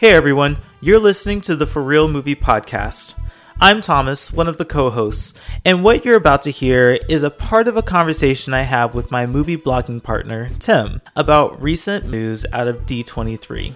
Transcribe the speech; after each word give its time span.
Hey 0.00 0.12
everyone, 0.12 0.56
you're 0.80 0.98
listening 0.98 1.42
to 1.42 1.54
the 1.54 1.66
For 1.66 1.82
Real 1.82 2.08
Movie 2.08 2.34
Podcast. 2.34 3.20
I'm 3.60 3.82
Thomas, 3.82 4.32
one 4.32 4.48
of 4.48 4.56
the 4.56 4.64
co 4.64 4.88
hosts, 4.88 5.38
and 5.62 5.84
what 5.84 6.06
you're 6.06 6.16
about 6.16 6.40
to 6.44 6.50
hear 6.50 6.98
is 7.10 7.22
a 7.22 7.28
part 7.28 7.68
of 7.68 7.76
a 7.76 7.82
conversation 7.82 8.54
I 8.54 8.62
have 8.62 8.94
with 8.94 9.10
my 9.10 9.26
movie 9.26 9.58
blogging 9.58 10.02
partner, 10.02 10.52
Tim, 10.58 11.02
about 11.16 11.60
recent 11.60 12.08
news 12.08 12.46
out 12.54 12.66
of 12.66 12.86
D23. 12.86 13.74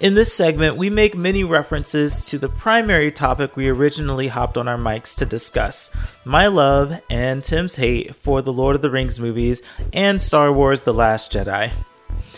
In 0.00 0.14
this 0.14 0.34
segment, 0.34 0.78
we 0.78 0.90
make 0.90 1.16
many 1.16 1.44
references 1.44 2.26
to 2.30 2.38
the 2.38 2.48
primary 2.48 3.12
topic 3.12 3.54
we 3.54 3.68
originally 3.68 4.26
hopped 4.26 4.56
on 4.56 4.66
our 4.66 4.76
mics 4.76 5.16
to 5.18 5.26
discuss 5.26 5.96
my 6.24 6.48
love 6.48 7.00
and 7.08 7.44
Tim's 7.44 7.76
hate 7.76 8.16
for 8.16 8.42
the 8.42 8.52
Lord 8.52 8.74
of 8.74 8.82
the 8.82 8.90
Rings 8.90 9.20
movies 9.20 9.62
and 9.92 10.20
Star 10.20 10.52
Wars 10.52 10.80
The 10.80 10.92
Last 10.92 11.32
Jedi. 11.32 11.70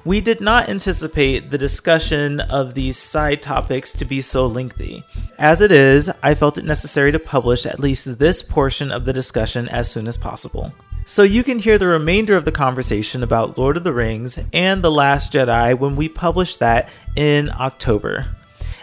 We 0.05 0.21
did 0.21 0.41
not 0.41 0.69
anticipate 0.69 1.51
the 1.51 1.59
discussion 1.59 2.41
of 2.41 2.75
these 2.75 2.97
side 2.97 3.43
topics 3.43 3.93
to 3.95 4.05
be 4.05 4.21
so 4.21 4.47
lengthy. 4.47 5.05
As 5.39 5.61
it 5.61 5.73
is, 5.73 6.11
I 6.23 6.35
felt 6.35 6.57
it 6.57 6.65
necessary 6.65 7.13
to 7.13 7.19
publish 7.19 7.67
at 7.67 7.81
least 7.81 8.19
this 8.19 8.43
portion 8.43 8.93
of 8.93 9.05
the 9.05 9.13
discussion 9.13 9.69
as 9.69 9.91
soon 9.91 10.07
as 10.07 10.17
possible. 10.17 10.73
So 11.05 11.23
you 11.23 11.43
can 11.43 11.59
hear 11.59 11.79
the 11.79 11.89
remainder 11.89 12.37
of 12.37 12.45
the 12.45 12.53
conversation 12.53 13.23
about 13.23 13.59
Lord 13.59 13.77
of 13.77 13.85
the 13.85 13.93
Rings 13.93 14.39
and 14.53 14.83
The 14.83 14.91
Last 14.91 15.33
Jedi 15.33 15.79
when 15.79 15.97
we 15.97 16.09
publish 16.09 16.57
that 16.57 16.91
in 17.17 17.51
October. 17.59 18.27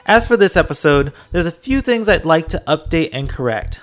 As 0.08 0.27
for 0.27 0.36
this 0.36 0.58
episode, 0.58 1.13
there's 1.32 1.46
a 1.46 1.52
few 1.52 1.82
things 1.82 2.10
I'd 2.10 2.26
like 2.26 2.48
to 2.50 2.63
update 2.68 3.10
and 3.13 3.30
correct. 3.30 3.82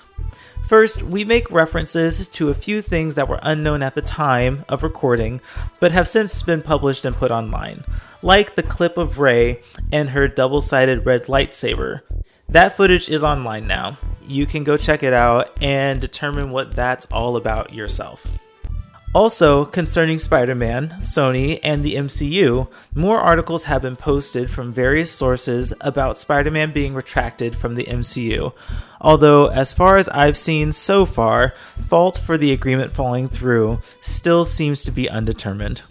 First, 0.67 1.03
we 1.03 1.25
make 1.25 1.51
references 1.51 2.27
to 2.29 2.49
a 2.51 2.55
few 2.55 2.81
things 2.81 3.15
that 3.15 3.29
were 3.29 3.41
unknown 3.43 3.83
at 3.83 3.95
the 3.95 4.03
time 4.03 4.65
of 4.69 4.83
recording, 4.83 5.41
but 5.81 5.93
have 5.93 6.09
since 6.09 6.43
been 6.43 6.63
published 6.63 7.05
and 7.05 7.17
put 7.17 7.31
online, 7.31 7.85
like 8.23 8.55
the 8.55 8.63
clip 8.63 8.97
of 8.97 9.19
Rey 9.19 9.61
and 9.93 10.11
her 10.11 10.29
double 10.29 10.61
sided 10.61 11.05
red 11.05 11.25
lightsaber. 11.25 12.01
That 12.49 12.77
footage 12.77 13.09
is 13.09 13.25
online 13.25 13.67
now. 13.67 13.99
You 14.27 14.47
can 14.47 14.65
go 14.65 14.77
check 14.77 15.03
it 15.03 15.13
out 15.13 15.51
and 15.63 16.01
determine 16.01 16.51
what 16.51 16.75
that's 16.75 17.07
all 17.07 17.37
about 17.37 17.75
yourself. 17.75 18.27
Also, 19.15 19.67
concerning 19.67 20.19
Spider 20.19 20.55
Man, 20.55 20.89
Sony, 21.03 21.61
and 21.63 21.83
the 21.83 21.97
MCU, 21.97 22.67
more 22.95 23.19
articles 23.19 23.65
have 23.65 23.83
been 23.83 23.97
posted 23.97 24.51
from 24.51 24.73
various 24.73 25.13
sources 25.13 25.75
about 25.83 26.17
Spider 26.17 26.51
Man 26.51 26.73
being 26.73 26.95
retracted 26.95 27.55
from 27.55 27.75
the 27.75 27.85
MCU. 27.85 28.55
Although, 29.03 29.49
as 29.49 29.73
far 29.73 29.97
as 29.97 30.09
I've 30.09 30.37
seen 30.37 30.73
so 30.73 31.05
far, 31.05 31.55
fault 31.89 32.19
for 32.25 32.39
the 32.39 32.53
agreement 32.53 32.95
falling 32.95 33.29
through 33.29 33.81
still 34.01 34.45
seems 34.45 34.85
to 34.85 34.93
be 34.93 35.11
undetermined. 35.11 35.83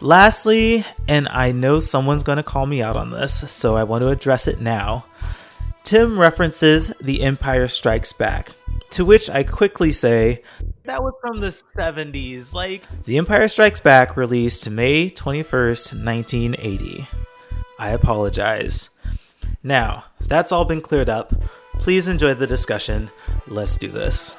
Lastly, 0.00 0.84
and 1.06 1.28
I 1.28 1.52
know 1.52 1.78
someone's 1.78 2.24
going 2.24 2.38
to 2.38 2.42
call 2.42 2.66
me 2.66 2.82
out 2.82 2.96
on 2.96 3.10
this, 3.10 3.50
so 3.50 3.76
I 3.76 3.84
want 3.84 4.02
to 4.02 4.08
address 4.08 4.48
it 4.48 4.60
now. 4.60 5.04
Tim 5.84 6.18
references 6.18 6.88
The 7.00 7.22
Empire 7.22 7.68
Strikes 7.68 8.12
Back, 8.12 8.50
to 8.90 9.04
which 9.04 9.30
I 9.30 9.44
quickly 9.44 9.92
say, 9.92 10.42
that 10.84 11.04
was 11.04 11.14
from 11.20 11.40
the 11.40 11.48
70s. 11.48 12.52
Like, 12.52 12.82
The 13.04 13.18
Empire 13.18 13.46
Strikes 13.46 13.78
Back 13.78 14.16
released 14.16 14.68
May 14.70 15.08
21st, 15.08 16.04
1980. 16.04 17.06
I 17.78 17.90
apologize. 17.90 18.90
Now, 19.62 20.04
that's 20.20 20.50
all 20.50 20.64
been 20.64 20.80
cleared 20.80 21.08
up. 21.08 21.32
Please 21.80 22.08
enjoy 22.08 22.34
the 22.34 22.46
discussion. 22.46 23.10
Let's 23.46 23.78
do 23.78 23.88
this. 23.88 24.38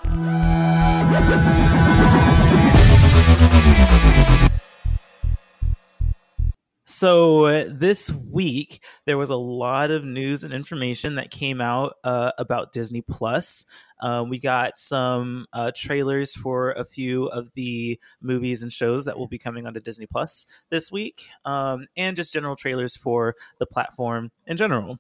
So, 6.86 7.46
uh, 7.46 7.66
this 7.68 8.12
week, 8.12 8.84
there 9.08 9.18
was 9.18 9.32
a 9.32 9.36
lot 9.36 9.90
of 9.90 10.06
news 10.06 10.44
and 10.44 10.54
information 10.54 11.16
that 11.16 11.32
came 11.32 11.60
out 11.60 11.96
uh, 12.04 12.32
about 12.38 12.74
Disney 12.74 13.02
Plus. 13.02 13.66
Um, 14.02 14.30
we 14.30 14.38
got 14.38 14.78
some 14.78 15.48
uh, 15.52 15.72
trailers 15.76 16.36
for 16.36 16.74
a 16.74 16.86
few 16.86 17.26
of 17.26 17.50
the 17.56 18.00
movies 18.22 18.62
and 18.62 18.72
shows 18.72 19.06
that 19.06 19.18
will 19.18 19.28
be 19.28 19.40
coming 19.40 19.66
onto 19.66 19.80
Disney 19.80 20.06
Plus 20.06 20.46
this 20.70 20.92
week, 20.92 21.28
um, 21.44 21.88
and 21.98 22.16
just 22.16 22.34
general 22.34 22.56
trailers 22.56 22.96
for 22.96 23.34
the 23.58 23.66
platform 23.66 24.30
in 24.46 24.58
general. 24.58 25.00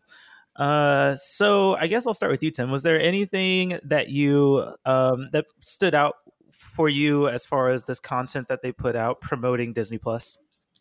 Uh, 0.61 1.15
so 1.15 1.75
I 1.75 1.87
guess 1.87 2.05
I'll 2.05 2.13
start 2.13 2.31
with 2.31 2.43
you, 2.43 2.51
Tim. 2.51 2.69
Was 2.69 2.83
there 2.83 3.01
anything 3.01 3.79
that 3.83 4.09
you 4.09 4.63
um, 4.85 5.29
that 5.33 5.45
stood 5.61 5.95
out 5.95 6.17
for 6.51 6.87
you 6.87 7.27
as 7.27 7.47
far 7.47 7.69
as 7.69 7.85
this 7.85 7.99
content 7.99 8.47
that 8.49 8.61
they 8.61 8.71
put 8.71 8.95
out 8.95 9.21
promoting 9.21 9.73
Disney 9.73 9.97
Plus? 9.97 10.37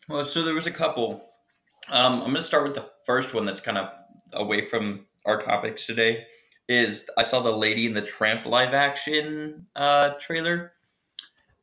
Well, 0.07 0.25
so 0.25 0.43
there 0.43 0.53
was 0.53 0.67
a 0.67 0.71
couple. 0.71 1.25
Um, 1.89 2.13
I'm 2.13 2.19
going 2.25 2.35
to 2.35 2.43
start 2.43 2.63
with 2.63 2.75
the 2.75 2.87
first 3.07 3.33
one 3.33 3.43
that's 3.45 3.59
kind 3.59 3.79
of 3.79 3.91
away 4.33 4.65
from 4.67 5.07
our 5.25 5.41
topics 5.41 5.87
today 5.87 6.25
is 6.69 7.09
I 7.17 7.23
saw 7.23 7.41
the 7.41 7.51
Lady 7.51 7.87
and 7.87 7.95
the 7.95 8.03
Tramp 8.03 8.45
live 8.45 8.75
action 8.75 9.65
uh, 9.75 10.11
trailer. 10.19 10.73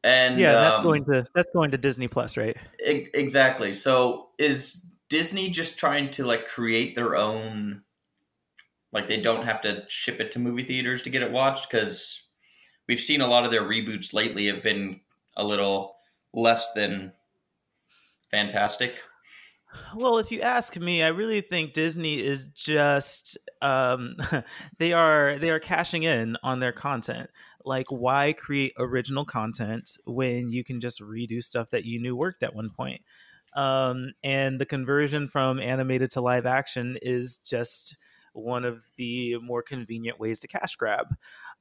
And 0.03 0.41
yeah, 0.41 0.55
that's 0.55 0.79
um, 0.79 0.83
going 0.83 1.05
to 1.05 1.25
that's 1.37 1.53
going 1.53 1.71
to 1.71 1.79
Disney 1.79 2.09
Plus, 2.09 2.37
right? 2.37 2.56
E- 2.85 3.06
exactly. 3.15 3.75
So 3.75 4.31
is 4.41 4.85
Disney 5.09 5.50
just 5.50 5.79
trying 5.79 6.11
to 6.12 6.25
like 6.25 6.49
create 6.49 6.97
their 6.97 7.15
own 7.15 7.83
like 8.93 9.09
they 9.09 9.21
don't 9.21 9.44
have 9.44 9.60
to 9.62 9.84
ship 9.88 10.21
it 10.21 10.32
to 10.32 10.38
movie 10.38 10.65
theaters 10.65 11.03
to 11.03 11.10
get 11.10 11.22
it 11.22 11.31
watched 11.31 11.71
cuz 11.71 12.22
we've 12.87 13.00
seen 13.00 13.21
a 13.21 13.28
lot 13.28 13.44
of 13.44 13.50
their 13.50 13.62
reboots 13.62 14.12
lately 14.12 14.47
have 14.47 14.62
been 14.62 15.00
a 15.37 15.44
little 15.44 15.97
less 16.32 16.72
than 16.72 17.12
fantastic. 18.31 19.03
Well, 19.94 20.19
if 20.19 20.32
you 20.32 20.41
ask 20.41 20.76
me, 20.78 21.03
I 21.03 21.09
really 21.09 21.43
think 21.43 21.72
Disney 21.72 22.25
is 22.25 22.47
just 22.49 23.37
um, 23.60 24.16
they 24.78 24.93
are 24.93 25.38
they 25.38 25.50
are 25.50 25.60
cashing 25.60 26.05
in 26.05 26.37
on 26.43 26.60
their 26.60 26.72
content. 26.72 27.31
Like, 27.65 27.87
why 27.91 28.32
create 28.32 28.72
original 28.78 29.26
content 29.26 29.99
when 30.06 30.50
you 30.50 30.65
can 30.65 30.81
just 30.81 31.03
redo 31.03 31.43
stuff 31.43 31.70
that 31.70 31.84
you 31.84 32.00
knew 32.00 32.16
worked 32.16 32.43
at 32.43 32.55
one 32.55 32.70
point? 32.70 33.03
Um, 33.55 34.12
and 34.22 34.59
the 34.60 34.66
conversion 34.66 35.28
from 35.28 35.59
animated 35.59 36.10
to 36.12 36.20
live 36.20 36.47
action 36.47 36.97
is 37.03 37.37
just 37.37 37.97
one 38.38 38.65
of 38.65 38.87
the 38.97 39.37
more 39.38 39.62
convenient 39.62 40.19
ways 40.19 40.41
to 40.41 40.49
cash 40.49 40.76
grab. 40.76 41.15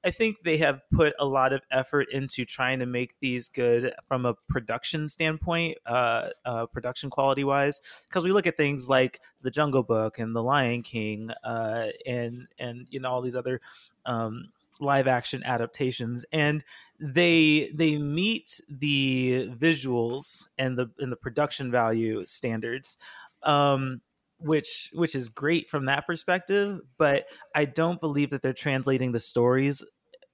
I 0.03 0.11
think 0.11 0.41
they 0.43 0.57
have 0.57 0.81
put 0.91 1.13
a 1.19 1.25
lot 1.25 1.53
of 1.53 1.61
effort 1.71 2.07
into 2.11 2.45
trying 2.45 2.79
to 2.79 2.85
make 2.85 3.15
these 3.19 3.49
good 3.49 3.93
from 4.07 4.25
a 4.25 4.35
production 4.47 5.09
standpoint, 5.09 5.77
uh, 5.85 6.29
uh, 6.45 6.67
production 6.67 7.09
quality 7.09 7.43
wise. 7.43 7.81
Because 8.07 8.23
we 8.23 8.31
look 8.31 8.47
at 8.47 8.57
things 8.57 8.89
like 8.89 9.19
The 9.41 9.51
Jungle 9.51 9.83
Book 9.83 10.19
and 10.19 10.35
The 10.35 10.43
Lion 10.43 10.83
King, 10.83 11.31
uh, 11.43 11.87
and 12.05 12.47
and 12.59 12.87
you 12.89 12.99
know 12.99 13.09
all 13.09 13.21
these 13.21 13.35
other 13.35 13.59
um, 14.05 14.49
live 14.79 15.07
action 15.07 15.43
adaptations, 15.43 16.25
and 16.31 16.63
they 16.99 17.71
they 17.73 17.97
meet 17.97 18.61
the 18.69 19.49
visuals 19.57 20.49
and 20.57 20.77
the 20.77 20.89
and 20.99 21.11
the 21.11 21.17
production 21.17 21.71
value 21.71 22.25
standards. 22.25 22.97
Um, 23.43 24.01
which 24.39 24.89
which 24.93 25.15
is 25.15 25.29
great 25.29 25.67
from 25.67 25.85
that 25.85 26.05
perspective 26.05 26.79
but 26.97 27.25
i 27.55 27.65
don't 27.65 27.99
believe 27.99 28.29
that 28.29 28.41
they're 28.41 28.53
translating 28.53 29.11
the 29.11 29.19
stories 29.19 29.83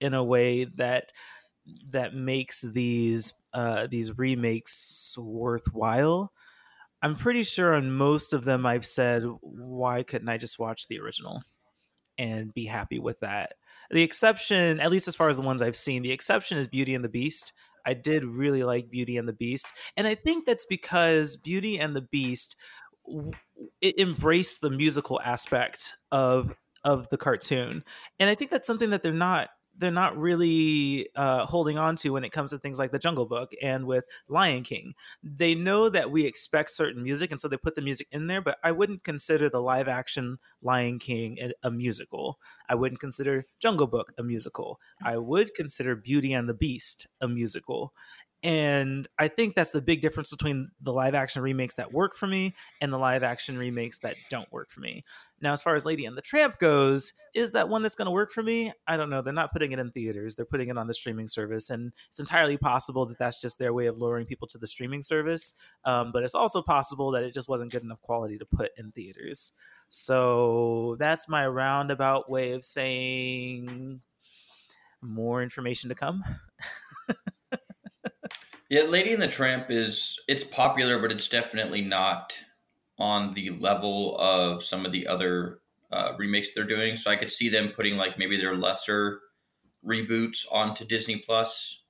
in 0.02 0.14
a 0.14 0.24
way 0.24 0.66
that 0.66 1.12
that 1.92 2.14
makes 2.14 2.62
these 2.62 3.34
uh, 3.54 3.88
these 3.88 4.18
remakes 4.18 5.16
worthwhile. 5.18 6.32
I'm 7.02 7.16
pretty 7.16 7.44
sure 7.44 7.76
on 7.76 7.92
most 7.92 8.34
of 8.34 8.46
them 8.46 8.66
I've 8.66 8.86
said, 8.86 9.24
why 9.42 10.04
couldn't 10.04 10.30
I 10.30 10.38
just 10.38 10.60
watch 10.60 10.88
the 10.88 11.00
original 11.00 11.44
and 12.18 12.54
be 12.54 12.66
happy 12.66 13.00
with 13.00 13.20
that? 13.20 13.54
The 13.92 14.04
exception, 14.04 14.80
at 14.80 14.90
least 14.90 15.08
as 15.08 15.16
far 15.16 15.30
as 15.30 15.38
the 15.38 15.44
ones 15.44 15.62
I've 15.62 15.76
seen, 15.76 16.02
the 16.02 16.12
exception 16.12 16.58
is 16.58 16.68
Beauty 16.68 16.96
and 16.96 17.04
the 17.04 17.10
Beast. 17.10 17.54
I 17.86 17.94
did 17.94 18.24
really 18.24 18.64
like 18.64 18.90
Beauty 18.90 19.18
and 19.18 19.28
the 19.28 19.34
Beast, 19.34 19.68
and 19.98 20.08
I 20.08 20.16
think 20.16 20.46
that's 20.46 20.66
because 20.66 21.36
Beauty 21.36 21.78
and 21.78 21.94
the 21.94 22.02
Beast 22.02 22.56
it 23.82 24.00
embraced 24.00 24.62
the 24.62 24.70
musical 24.70 25.20
aspect 25.22 25.96
of 26.12 26.56
of 26.84 27.08
the 27.10 27.18
cartoon, 27.18 27.84
and 28.20 28.30
I 28.30 28.36
think 28.36 28.52
that's 28.52 28.68
something 28.68 28.90
that 28.92 29.04
they're 29.04 29.14
not 29.14 29.50
they're 29.78 29.92
not 29.92 30.18
really 30.18 31.10
uh, 31.16 31.46
holding 31.46 31.78
on 31.78 31.96
to 31.96 32.12
when 32.12 32.24
it 32.24 32.32
comes 32.32 32.52
to 32.52 32.58
things 32.58 32.78
like 32.78 32.92
the 32.92 33.00
Jungle 33.00 33.26
Book 33.26 33.52
and 33.62 33.86
with 33.86 34.06
Lion 34.28 34.64
King. 34.64 34.94
They 35.24 35.56
know 35.56 35.90
that 35.90 36.12
we 36.12 36.26
expect 36.26 36.72
certain 36.72 37.04
music, 37.04 37.32
and 37.32 37.42
so 37.42 37.48
they 37.48 37.58
put 37.58 37.76
the 37.76 37.82
music 37.82 38.08
in 38.12 38.28
there. 38.28 38.42
But 38.42 38.58
I 38.64 38.72
wouldn't 38.72 39.04
consider 39.04 39.50
the 39.50 39.62
live 39.62 39.88
action 39.88 40.38
Lion 40.62 41.00
King 41.00 41.38
a, 41.42 41.54
a 41.64 41.72
musical. 41.72 42.40
I 42.70 42.76
wouldn't 42.76 43.02
consider 43.02 43.46
Jungle 43.60 43.88
Book 43.88 44.14
a 44.18 44.24
musical. 44.24 44.80
I 45.04 45.18
would 45.18 45.54
consider 45.56 45.96
Beauty 45.96 46.34
and 46.34 46.48
the 46.48 46.54
Beast 46.54 47.08
a 47.22 47.28
musical. 47.28 47.94
And 48.44 49.08
I 49.18 49.30
think 49.30 49.56
that's 49.56 49.72
the 49.72 49.82
big 49.82 50.02
difference 50.02 50.30
between 50.30 50.70
the 50.82 50.92
live 50.92 51.16
action 51.16 51.42
remakes 51.42 51.76
that 51.76 51.94
work 51.94 52.14
for 52.14 52.28
me 52.28 52.54
and 52.82 52.92
the 52.92 52.98
live 52.98 53.24
action 53.24 53.58
remakes 53.58 54.00
that 54.00 54.18
don't 54.30 54.52
work 54.52 54.70
for 54.70 54.82
me. 54.82 55.04
Now, 55.40 55.54
as 55.54 55.62
far 55.62 55.76
as 55.76 55.86
Lady 55.86 56.06
and 56.06 56.18
the 56.18 56.22
Tramp 56.22 56.60
goes, 56.60 57.14
is 57.34 57.54
that 57.54 57.70
one 57.70 57.84
that's 57.84 57.96
going 57.96 58.08
to 58.08 58.12
work 58.12 58.32
for 58.32 58.44
me? 58.44 58.74
I 58.86 58.98
don't 58.98 59.10
know. 59.10 59.22
They're 59.22 59.32
not 59.32 59.54
putting 59.54 59.72
it 59.72 59.80
in 59.80 59.92
theaters, 59.92 60.36
they're 60.36 60.46
putting 60.46 60.68
it 60.68 60.78
on 60.78 60.88
the 60.88 60.94
streaming 60.94 61.28
service. 61.28 61.70
And 61.70 61.94
it's 62.10 62.20
entirely 62.20 62.58
possible 62.58 63.06
that 63.06 63.18
that's 63.18 63.40
just 63.40 63.60
their 63.60 63.74
way 63.74 63.86
of 63.86 63.98
luring 63.98 64.26
people 64.26 64.48
to 64.50 64.58
the 64.58 64.68
streaming 64.68 65.02
service. 65.02 65.54
Um, 65.86 66.12
but 66.12 66.24
it's 66.24 66.36
also 66.36 66.62
possible 66.62 67.12
that 67.12 67.24
it 67.24 67.34
just 67.34 67.48
wasn't 67.48 67.72
good 67.72 67.84
enough 67.84 68.02
quality 68.02 68.38
to 68.40 68.46
put 68.46 68.72
in 68.78 68.92
theaters. 68.92 69.54
So 69.90 70.98
that's 71.00 71.30
my 71.30 71.48
roundabout 71.48 72.30
way 72.30 72.52
of 72.54 72.66
saying 72.66 74.02
more 75.02 75.42
information 75.42 75.90
to 75.90 75.96
come. 75.96 76.24
Yeah, 78.74 78.86
Lady 78.86 79.14
and 79.14 79.22
the 79.22 79.28
Tramp 79.28 79.70
is 79.70 80.20
it's 80.28 80.44
popular, 80.44 80.98
but 80.98 81.12
it's 81.12 81.28
definitely 81.28 81.84
not 81.84 82.36
on 82.98 83.36
the 83.36 83.52
level 83.52 84.18
of 84.18 84.64
some 84.64 84.84
of 84.84 84.92
the 84.92 85.06
other 85.06 85.60
uh, 85.92 86.14
remakes 86.18 86.56
they're 86.56 86.64
doing. 86.64 86.98
So 86.98 87.12
I 87.12 87.16
could 87.16 87.32
see 87.32 87.50
them 87.50 87.72
putting 87.76 87.98
like 87.98 88.18
maybe 88.18 88.36
their 88.36 88.56
lesser 88.56 89.20
reboots 89.88 90.48
onto 90.52 90.86
Disney 90.86 91.18
Plus. 91.18 91.82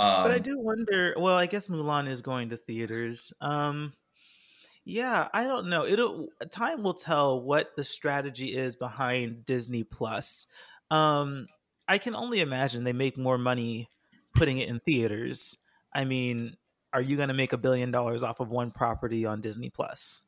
Um, 0.00 0.24
but 0.24 0.32
I 0.32 0.40
do 0.40 0.58
wonder. 0.58 1.14
Well, 1.16 1.36
I 1.36 1.46
guess 1.46 1.68
Mulan 1.68 2.08
is 2.08 2.22
going 2.22 2.48
to 2.48 2.56
theaters. 2.56 3.32
Um, 3.40 3.92
yeah, 4.84 5.28
I 5.32 5.44
don't 5.44 5.68
know. 5.68 5.86
It'll 5.86 6.26
time 6.50 6.82
will 6.82 6.94
tell 6.94 7.40
what 7.40 7.76
the 7.76 7.84
strategy 7.84 8.46
is 8.46 8.74
behind 8.74 9.44
Disney 9.44 9.84
Plus. 9.84 10.48
Um, 10.90 11.46
I 11.86 11.98
can 11.98 12.16
only 12.16 12.40
imagine 12.40 12.82
they 12.82 12.92
make 12.92 13.16
more 13.16 13.38
money 13.38 13.88
putting 14.34 14.58
it 14.58 14.68
in 14.68 14.80
theaters 14.80 15.58
I 15.96 16.04
mean, 16.04 16.56
are 16.92 17.00
you 17.00 17.16
going 17.16 17.28
to 17.28 17.34
make 17.34 17.54
a 17.54 17.58
billion 17.58 17.90
dollars 17.90 18.22
off 18.22 18.40
of 18.40 18.50
one 18.50 18.70
property 18.70 19.24
on 19.24 19.40
Disney 19.40 19.70
Plus? 19.70 20.22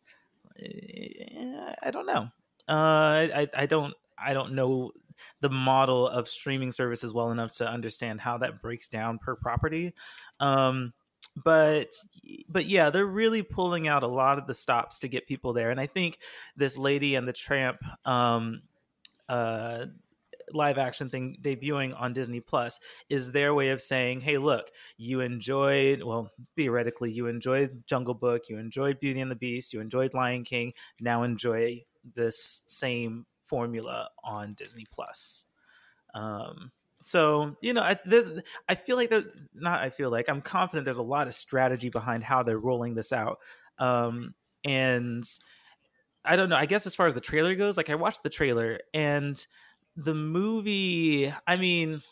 Eh, 0.58 1.74
I 1.82 1.90
don't 1.90 2.06
know. 2.06 2.30
Uh, 2.66 3.28
I, 3.34 3.48
I 3.54 3.66
don't 3.66 3.94
I 4.18 4.32
don't 4.32 4.54
know 4.54 4.92
the 5.40 5.50
model 5.50 6.08
of 6.08 6.26
streaming 6.26 6.70
services 6.70 7.12
well 7.12 7.30
enough 7.30 7.52
to 7.52 7.68
understand 7.68 8.20
how 8.20 8.38
that 8.38 8.62
breaks 8.62 8.88
down 8.88 9.18
per 9.18 9.36
property. 9.36 9.92
Um, 10.40 10.94
but 11.44 11.92
but 12.48 12.66
yeah, 12.66 12.88
they're 12.88 13.06
really 13.06 13.42
pulling 13.42 13.86
out 13.86 14.02
a 14.02 14.08
lot 14.08 14.38
of 14.38 14.46
the 14.46 14.54
stops 14.54 15.00
to 15.00 15.08
get 15.08 15.28
people 15.28 15.52
there, 15.52 15.70
and 15.70 15.78
I 15.78 15.86
think 15.86 16.18
this 16.56 16.78
Lady 16.78 17.14
and 17.14 17.28
the 17.28 17.32
Tramp 17.32 17.78
um, 18.06 18.62
uh, 19.28 19.86
live 20.52 20.78
action 20.78 21.10
thing 21.10 21.36
debuting 21.42 21.98
on 21.98 22.12
Disney 22.12 22.40
Plus 22.40 22.80
is 23.08 23.32
their 23.32 23.54
way 23.54 23.70
of 23.70 23.80
saying, 23.80 24.20
"Hey, 24.20 24.38
look, 24.38 24.70
you 24.96 25.20
enjoyed 25.20 26.02
well, 26.02 26.30
theoretically, 26.56 27.12
you 27.12 27.26
enjoyed 27.26 27.84
Jungle 27.86 28.14
Book, 28.14 28.48
you 28.48 28.58
enjoyed 28.58 29.00
Beauty 29.00 29.20
and 29.20 29.30
the 29.30 29.36
Beast, 29.36 29.72
you 29.72 29.80
enjoyed 29.80 30.14
Lion 30.14 30.44
King. 30.44 30.72
Now 31.00 31.22
enjoy 31.22 31.84
this 32.14 32.62
same 32.66 33.26
formula 33.42 34.08
on 34.24 34.54
Disney 34.54 34.84
Plus." 34.92 35.46
Um, 36.14 36.72
so 37.02 37.56
you 37.62 37.72
know, 37.72 37.82
I, 37.82 37.96
I 38.68 38.74
feel 38.74 38.96
like 38.96 39.10
that. 39.10 39.24
Not 39.54 39.80
I 39.80 39.90
feel 39.90 40.10
like 40.10 40.28
I'm 40.28 40.42
confident. 40.42 40.84
There's 40.84 40.98
a 40.98 41.02
lot 41.02 41.26
of 41.26 41.34
strategy 41.34 41.90
behind 41.90 42.22
how 42.22 42.42
they're 42.42 42.58
rolling 42.58 42.94
this 42.94 43.12
out, 43.12 43.38
um, 43.78 44.34
and. 44.64 45.24
I 46.24 46.36
don't 46.36 46.50
know. 46.50 46.56
I 46.56 46.66
guess 46.66 46.86
as 46.86 46.94
far 46.94 47.06
as 47.06 47.14
the 47.14 47.20
trailer 47.20 47.54
goes, 47.54 47.78
like 47.78 47.88
I 47.88 47.94
watched 47.94 48.22
the 48.22 48.28
trailer 48.28 48.80
and 48.92 49.42
the 49.98 50.14
movie, 50.14 51.32
I 51.46 51.56
mean, 51.56 52.02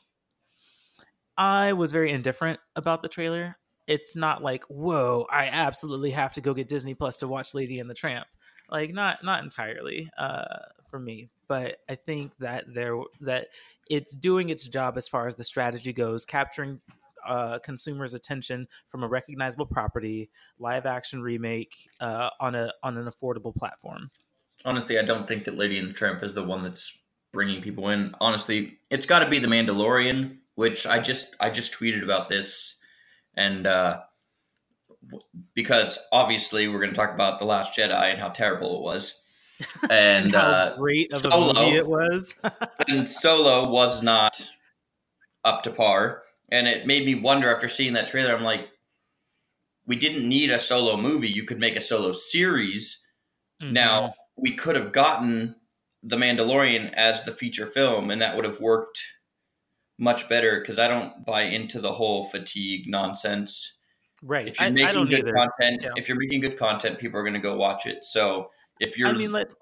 I 1.38 1.73
was 1.73 1.93
very 1.93 2.11
indifferent 2.11 2.59
about 2.75 3.03
the 3.03 3.09
trailer. 3.09 3.56
It's 3.87 4.17
not 4.17 4.43
like, 4.43 4.65
whoa, 4.65 5.27
I 5.31 5.47
absolutely 5.47 6.11
have 6.11 6.35
to 6.35 6.41
go 6.41 6.53
get 6.53 6.67
Disney 6.67 6.94
Plus 6.94 7.21
to 7.21 7.29
watch 7.29 7.55
Lady 7.55 7.79
and 7.79 7.88
the 7.88 7.94
Tramp. 7.94 8.27
Like, 8.69 8.93
not 8.93 9.23
not 9.23 9.44
entirely 9.44 10.11
uh, 10.19 10.59
for 10.91 10.99
me, 10.99 11.29
but 11.47 11.77
I 11.88 11.94
think 11.94 12.33
that 12.41 12.65
there 12.67 12.97
that 13.21 13.49
it's 13.88 14.17
doing 14.17 14.49
its 14.49 14.67
job 14.67 14.97
as 14.97 15.06
far 15.06 15.29
as 15.29 15.37
the 15.37 15.44
strategy 15.44 15.93
goes, 15.93 16.25
capturing 16.25 16.81
uh, 17.25 17.61
consumers' 17.61 18.15
attention 18.15 18.67
from 18.88 19.05
a 19.05 19.09
recognizable 19.09 19.67
property, 19.67 20.31
live 20.59 20.85
action 20.85 21.23
remake 21.23 21.77
uh, 22.00 22.31
on 22.41 22.56
a 22.56 22.73
on 22.83 22.97
an 22.99 23.06
affordable 23.06 23.55
platform. 23.55 24.11
Honestly, 24.65 24.99
I 24.99 25.03
don't 25.03 25.29
think 25.29 25.44
that 25.44 25.56
Lady 25.56 25.79
and 25.79 25.91
the 25.91 25.94
Tramp 25.94 26.25
is 26.25 26.35
the 26.35 26.43
one 26.43 26.65
that's 26.65 26.93
bringing 27.32 27.62
people 27.62 27.88
in. 27.88 28.14
Honestly, 28.20 28.78
it's 28.90 29.06
got 29.06 29.20
to 29.20 29.31
be 29.31 29.38
the 29.38 29.49
Mandalorian, 29.49 30.38
which 30.55 30.87
I 30.87 30.99
just 30.99 31.37
I 31.40 31.50
just 31.50 31.73
tweeted 31.73 32.02
about 32.02 32.28
this, 32.28 32.76
and 33.37 33.67
uh, 33.67 34.00
because 35.55 35.99
obviously 36.12 36.69
we're 36.69 36.81
going 36.81 36.90
to 36.90 36.96
talk 36.96 37.14
about 37.14 37.38
the 37.38 37.44
Last 37.44 37.78
Jedi 37.78 38.11
and 38.11 38.20
how 38.20 38.28
terrible 38.28 38.76
it 38.76 38.82
was, 38.82 39.20
and, 39.82 39.90
and 40.26 40.34
how 40.34 40.40
uh, 40.40 40.76
great 40.76 41.12
of 41.12 41.19
Solo, 41.19 41.50
a 41.50 41.55
movie 41.55 41.76
it 41.76 41.87
was. 41.87 42.34
and 42.88 43.08
Solo 43.08 43.69
was 43.69 44.02
not 44.02 44.49
up 45.44 45.62
to 45.64 45.70
par, 45.70 46.23
and 46.50 46.67
it 46.67 46.87
made 46.87 47.06
me 47.06 47.14
wonder 47.14 47.55
after 47.55 47.69
seeing 47.69 47.93
that 47.94 48.08
trailer. 48.08 48.34
I'm 48.34 48.44
like, 48.44 48.69
we 49.87 49.96
didn't 49.96 50.28
need 50.28 50.50
a 50.50 50.58
solo 50.58 50.96
movie. 50.96 51.28
You 51.28 51.44
could 51.44 51.61
make 51.61 51.76
a 51.76 51.81
solo 51.81 52.12
series. 52.12 52.99
Mm-hmm. 53.62 53.73
Now 53.73 54.14
we 54.37 54.55
could 54.55 54.76
have 54.76 54.93
gotten 54.93 55.56
the 56.03 56.17
Mandalorian 56.17 56.93
as 56.95 57.25
the 57.25 57.33
feature 57.33 57.67
film, 57.67 58.11
and 58.11 58.23
that 58.23 58.37
would 58.37 58.45
have 58.45 58.61
worked 58.61 59.03
much 59.99 60.29
better 60.29 60.61
because 60.61 60.79
I 60.79 60.89
don't 60.89 61.25
buy 61.25 61.43
into 61.43 61.81
the 61.81 61.93
whole 61.93 62.27
fatigue 62.27 62.85
nonsense. 62.87 63.73
Right. 64.23 64.49
If 64.49 64.61
you're 64.61 64.73
making 64.73 65.07
good 65.07 65.21
either. 65.21 65.33
content, 65.33 65.81
yeah. 65.83 65.91
if 65.97 66.09
you're 66.09 66.19
making 66.19 66.41
good 66.41 66.59
content, 66.59 66.99
people 66.99 67.19
are 67.19 67.23
going 67.23 67.35
to 67.35 67.41
go 67.41 67.57
watch 67.57 67.87
it. 67.87 68.05
So 68.05 68.51
if 68.81 68.99
you're, 68.99 69.09
I 69.09 69.13
mean, 69.13 69.33
let 69.33 69.53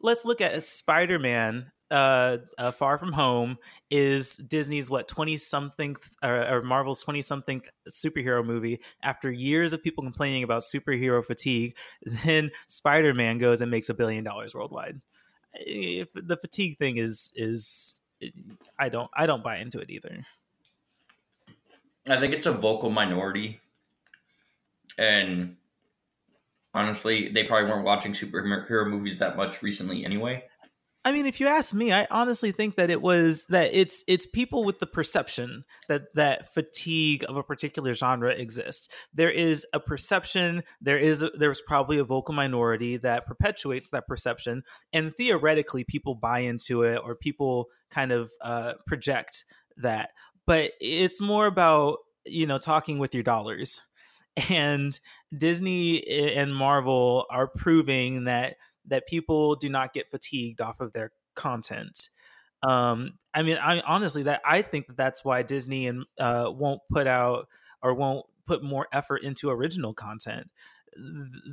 let's 0.00 0.24
look 0.24 0.40
at 0.40 0.54
a 0.54 0.60
Spider 0.60 1.18
Man. 1.18 1.70
Uh, 1.90 2.36
uh, 2.58 2.70
Far 2.70 2.98
From 2.98 3.14
Home 3.14 3.56
is 3.90 4.36
Disney's 4.36 4.90
what 4.90 5.08
twenty 5.08 5.38
something 5.38 5.96
or, 6.22 6.46
or 6.46 6.62
Marvel's 6.62 7.02
twenty 7.02 7.22
something 7.22 7.62
superhero 7.88 8.44
movie. 8.44 8.80
After 9.02 9.30
years 9.30 9.72
of 9.72 9.82
people 9.82 10.04
complaining 10.04 10.42
about 10.42 10.62
superhero 10.62 11.24
fatigue, 11.24 11.78
then 12.26 12.50
Spider 12.66 13.14
Man 13.14 13.38
goes 13.38 13.62
and 13.62 13.70
makes 13.70 13.88
a 13.88 13.94
billion 13.94 14.22
dollars 14.22 14.54
worldwide 14.54 15.00
if 15.54 16.12
the 16.12 16.36
fatigue 16.36 16.78
thing 16.78 16.96
is 16.96 17.32
is 17.36 18.00
I 18.78 18.88
don't 18.88 19.10
I 19.14 19.26
don't 19.26 19.42
buy 19.42 19.58
into 19.58 19.80
it 19.80 19.90
either. 19.90 20.24
I 22.08 22.18
think 22.18 22.32
it's 22.32 22.46
a 22.46 22.52
vocal 22.52 22.90
minority, 22.90 23.60
and 24.96 25.56
honestly, 26.74 27.28
they 27.28 27.44
probably 27.44 27.70
weren't 27.70 27.84
watching 27.84 28.12
superhero 28.12 28.88
movies 28.88 29.18
that 29.18 29.36
much 29.36 29.62
recently 29.62 30.04
anyway. 30.04 30.44
I 31.04 31.12
mean, 31.12 31.26
if 31.26 31.40
you 31.40 31.46
ask 31.46 31.74
me, 31.74 31.92
I 31.92 32.06
honestly 32.10 32.50
think 32.50 32.76
that 32.76 32.90
it 32.90 33.00
was 33.00 33.46
that 33.46 33.70
it's 33.72 34.02
it's 34.08 34.26
people 34.26 34.64
with 34.64 34.78
the 34.78 34.86
perception 34.86 35.64
that 35.88 36.02
that 36.14 36.52
fatigue 36.52 37.24
of 37.28 37.36
a 37.36 37.42
particular 37.42 37.94
genre 37.94 38.30
exists. 38.30 38.88
There 39.14 39.30
is 39.30 39.64
a 39.72 39.80
perception. 39.80 40.64
There 40.80 40.98
is 40.98 41.22
a, 41.22 41.30
there's 41.30 41.62
probably 41.62 41.98
a 41.98 42.04
vocal 42.04 42.34
minority 42.34 42.96
that 42.98 43.26
perpetuates 43.26 43.90
that 43.90 44.06
perception, 44.08 44.64
and 44.92 45.14
theoretically, 45.14 45.84
people 45.84 46.14
buy 46.14 46.40
into 46.40 46.82
it 46.82 47.00
or 47.02 47.14
people 47.14 47.68
kind 47.90 48.12
of 48.12 48.30
uh, 48.42 48.74
project 48.86 49.44
that. 49.78 50.10
But 50.46 50.72
it's 50.80 51.20
more 51.20 51.46
about 51.46 51.98
you 52.26 52.46
know 52.46 52.58
talking 52.58 52.98
with 52.98 53.14
your 53.14 53.22
dollars, 53.22 53.80
and 54.50 54.98
Disney 55.36 56.06
and 56.34 56.54
Marvel 56.54 57.24
are 57.30 57.46
proving 57.46 58.24
that 58.24 58.56
that 58.88 59.06
people 59.06 59.54
do 59.54 59.68
not 59.68 59.92
get 59.92 60.10
fatigued 60.10 60.60
off 60.60 60.80
of 60.80 60.92
their 60.92 61.12
content. 61.34 62.08
Um, 62.62 63.14
I 63.32 63.42
mean, 63.42 63.56
I 63.56 63.80
honestly 63.80 64.24
that 64.24 64.40
I 64.44 64.62
think 64.62 64.88
that 64.88 64.96
that's 64.96 65.24
why 65.24 65.42
Disney 65.42 65.86
and 65.86 66.04
uh, 66.18 66.50
won't 66.52 66.80
put 66.90 67.06
out 67.06 67.48
or 67.82 67.94
won't 67.94 68.26
put 68.46 68.62
more 68.62 68.88
effort 68.92 69.22
into 69.22 69.50
original 69.50 69.94
content. 69.94 70.50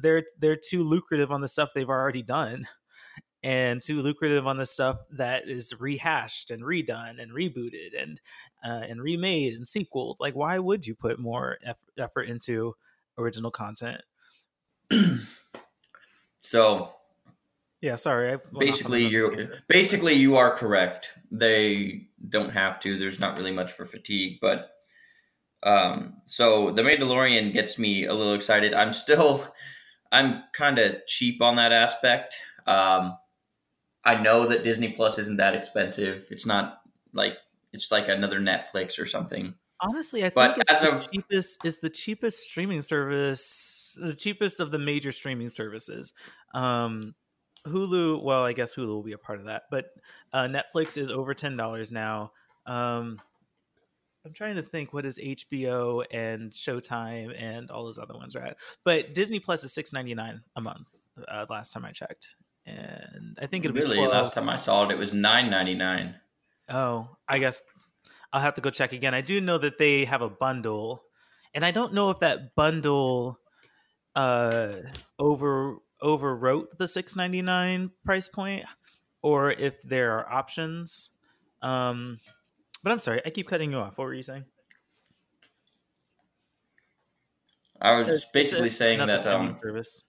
They're 0.01 0.23
they're 0.39 0.55
too 0.55 0.83
lucrative 0.83 1.31
on 1.31 1.41
the 1.41 1.47
stuff 1.47 1.73
they've 1.73 1.87
already 1.87 2.23
done, 2.23 2.67
and 3.43 3.79
too 3.79 4.01
lucrative 4.01 4.47
on 4.47 4.57
the 4.57 4.65
stuff 4.65 4.97
that 5.11 5.47
is 5.47 5.79
rehashed 5.79 6.49
and 6.49 6.63
redone 6.63 7.21
and 7.21 7.31
rebooted 7.31 7.89
and 8.01 8.19
uh, 8.65 8.83
and 8.89 8.99
remade 8.99 9.53
and 9.53 9.67
sequeled. 9.67 10.17
Like, 10.19 10.35
why 10.35 10.57
would 10.57 10.87
you 10.87 10.95
put 10.95 11.19
more 11.19 11.59
effort 11.97 12.23
into 12.23 12.75
original 13.19 13.51
content? 13.51 14.01
so 16.41 16.95
yeah, 17.81 17.95
sorry. 17.95 18.37
basically, 18.57 19.05
you're 19.05 19.59
basically 19.67 20.13
you 20.13 20.37
are 20.37 20.55
correct. 20.55 21.09
They 21.31 22.07
don't 22.29 22.51
have 22.51 22.79
to. 22.81 22.97
There's 22.97 23.19
not 23.19 23.35
really 23.37 23.51
much 23.51 23.71
for 23.71 23.85
fatigue, 23.85 24.39
but 24.41 24.71
um, 25.63 26.17
so 26.25 26.71
the 26.71 26.81
Mandalorian 26.83 27.53
gets 27.53 27.77
me 27.79 28.05
a 28.05 28.13
little 28.13 28.33
excited. 28.33 28.73
I'm 28.73 28.93
still, 28.93 29.47
I'm 30.11 30.43
kind 30.53 30.79
of 30.79 31.05
cheap 31.07 31.41
on 31.41 31.55
that 31.57 31.71
aspect. 31.71 32.35
Um, 32.67 33.17
I 34.03 34.21
know 34.21 34.45
that 34.47 34.63
Disney 34.63 34.89
Plus 34.89 35.17
isn't 35.19 35.37
that 35.37 35.55
expensive. 35.55 36.25
It's 36.29 36.45
not 36.45 36.81
like 37.13 37.37
it's 37.73 37.91
like 37.91 38.07
another 38.07 38.39
Netflix 38.39 38.99
or 38.99 39.05
something. 39.05 39.55
Honestly, 39.81 40.23
I 40.23 40.29
But 40.29 40.55
think 40.55 40.59
it's 40.61 40.71
as 40.71 40.81
the 40.81 40.93
of- 40.93 41.11
cheapest. 41.11 41.65
Is 41.65 41.79
the 41.79 41.89
cheapest 41.89 42.39
streaming 42.49 42.81
service, 42.81 43.97
the 44.01 44.15
cheapest 44.15 44.59
of 44.59 44.71
the 44.71 44.79
major 44.79 45.11
streaming 45.11 45.49
services. 45.49 46.13
Um, 46.53 47.13
Hulu. 47.65 48.23
Well, 48.23 48.43
I 48.43 48.53
guess 48.53 48.75
Hulu 48.75 48.87
will 48.87 49.03
be 49.03 49.13
a 49.13 49.17
part 49.17 49.39
of 49.39 49.45
that, 49.45 49.63
but 49.69 49.91
uh, 50.33 50.47
Netflix 50.47 50.97
is 50.97 51.11
over 51.11 51.33
ten 51.33 51.57
dollars 51.57 51.91
now. 51.91 52.31
Um, 52.65 53.19
I'm 54.25 54.33
trying 54.33 54.55
to 54.55 54.63
think 54.63 54.91
what 54.91 55.05
is 55.05 55.19
HBO 55.19 56.03
and 56.11 56.51
Showtime 56.51 57.35
and 57.39 57.69
all 57.69 57.85
those 57.85 57.99
other 57.99 58.15
ones 58.15 58.35
are 58.35 58.43
at. 58.43 58.57
But 58.83 59.13
Disney 59.13 59.39
Plus 59.39 59.63
is 59.63 59.73
six 59.73 59.93
ninety 59.93 60.15
nine 60.15 60.41
a 60.55 60.61
month. 60.61 60.87
Uh, 61.27 61.45
last 61.49 61.73
time 61.73 61.85
I 61.85 61.91
checked, 61.91 62.35
and 62.65 63.37
I 63.41 63.45
think 63.45 63.65
it'll 63.65 63.75
really, 63.75 63.91
be 63.91 63.95
twelve. 63.95 64.11
last 64.11 64.33
time 64.33 64.49
I 64.49 64.55
saw 64.55 64.85
it, 64.85 64.91
it 64.91 64.97
was 64.97 65.13
nine 65.13 65.49
ninety 65.49 65.75
nine. 65.75 66.15
Oh, 66.69 67.09
I 67.27 67.39
guess 67.39 67.61
I'll 68.33 68.41
have 68.41 68.55
to 68.55 68.61
go 68.61 68.69
check 68.69 68.93
again. 68.93 69.13
I 69.13 69.21
do 69.21 69.39
know 69.39 69.57
that 69.59 69.77
they 69.77 70.05
have 70.05 70.21
a 70.21 70.29
bundle, 70.29 71.03
and 71.53 71.63
I 71.63 71.71
don't 71.71 71.93
know 71.93 72.09
if 72.09 72.19
that 72.19 72.55
bundle 72.55 73.39
uh 74.15 74.77
over 75.19 75.77
overwrote 76.01 76.77
the 76.77 76.85
6.99 76.85 77.91
price 78.03 78.27
point 78.27 78.65
or 79.21 79.51
if 79.51 79.81
there 79.83 80.13
are 80.19 80.29
options. 80.31 81.11
Um 81.61 82.19
but 82.83 82.91
I'm 82.91 82.99
sorry, 82.99 83.21
I 83.25 83.29
keep 83.31 83.47
cutting 83.47 83.71
you 83.71 83.77
off. 83.79 83.97
What 83.97 84.05
were 84.05 84.13
you 84.13 84.21
saying? 84.23 84.45
I 87.81 87.91
was 87.97 88.07
It's- 88.07 88.25
basically 88.31 88.67
it's 88.67 88.77
saying 88.77 88.99
that, 89.05 89.25
um, 89.27 89.57
service. 89.61 90.03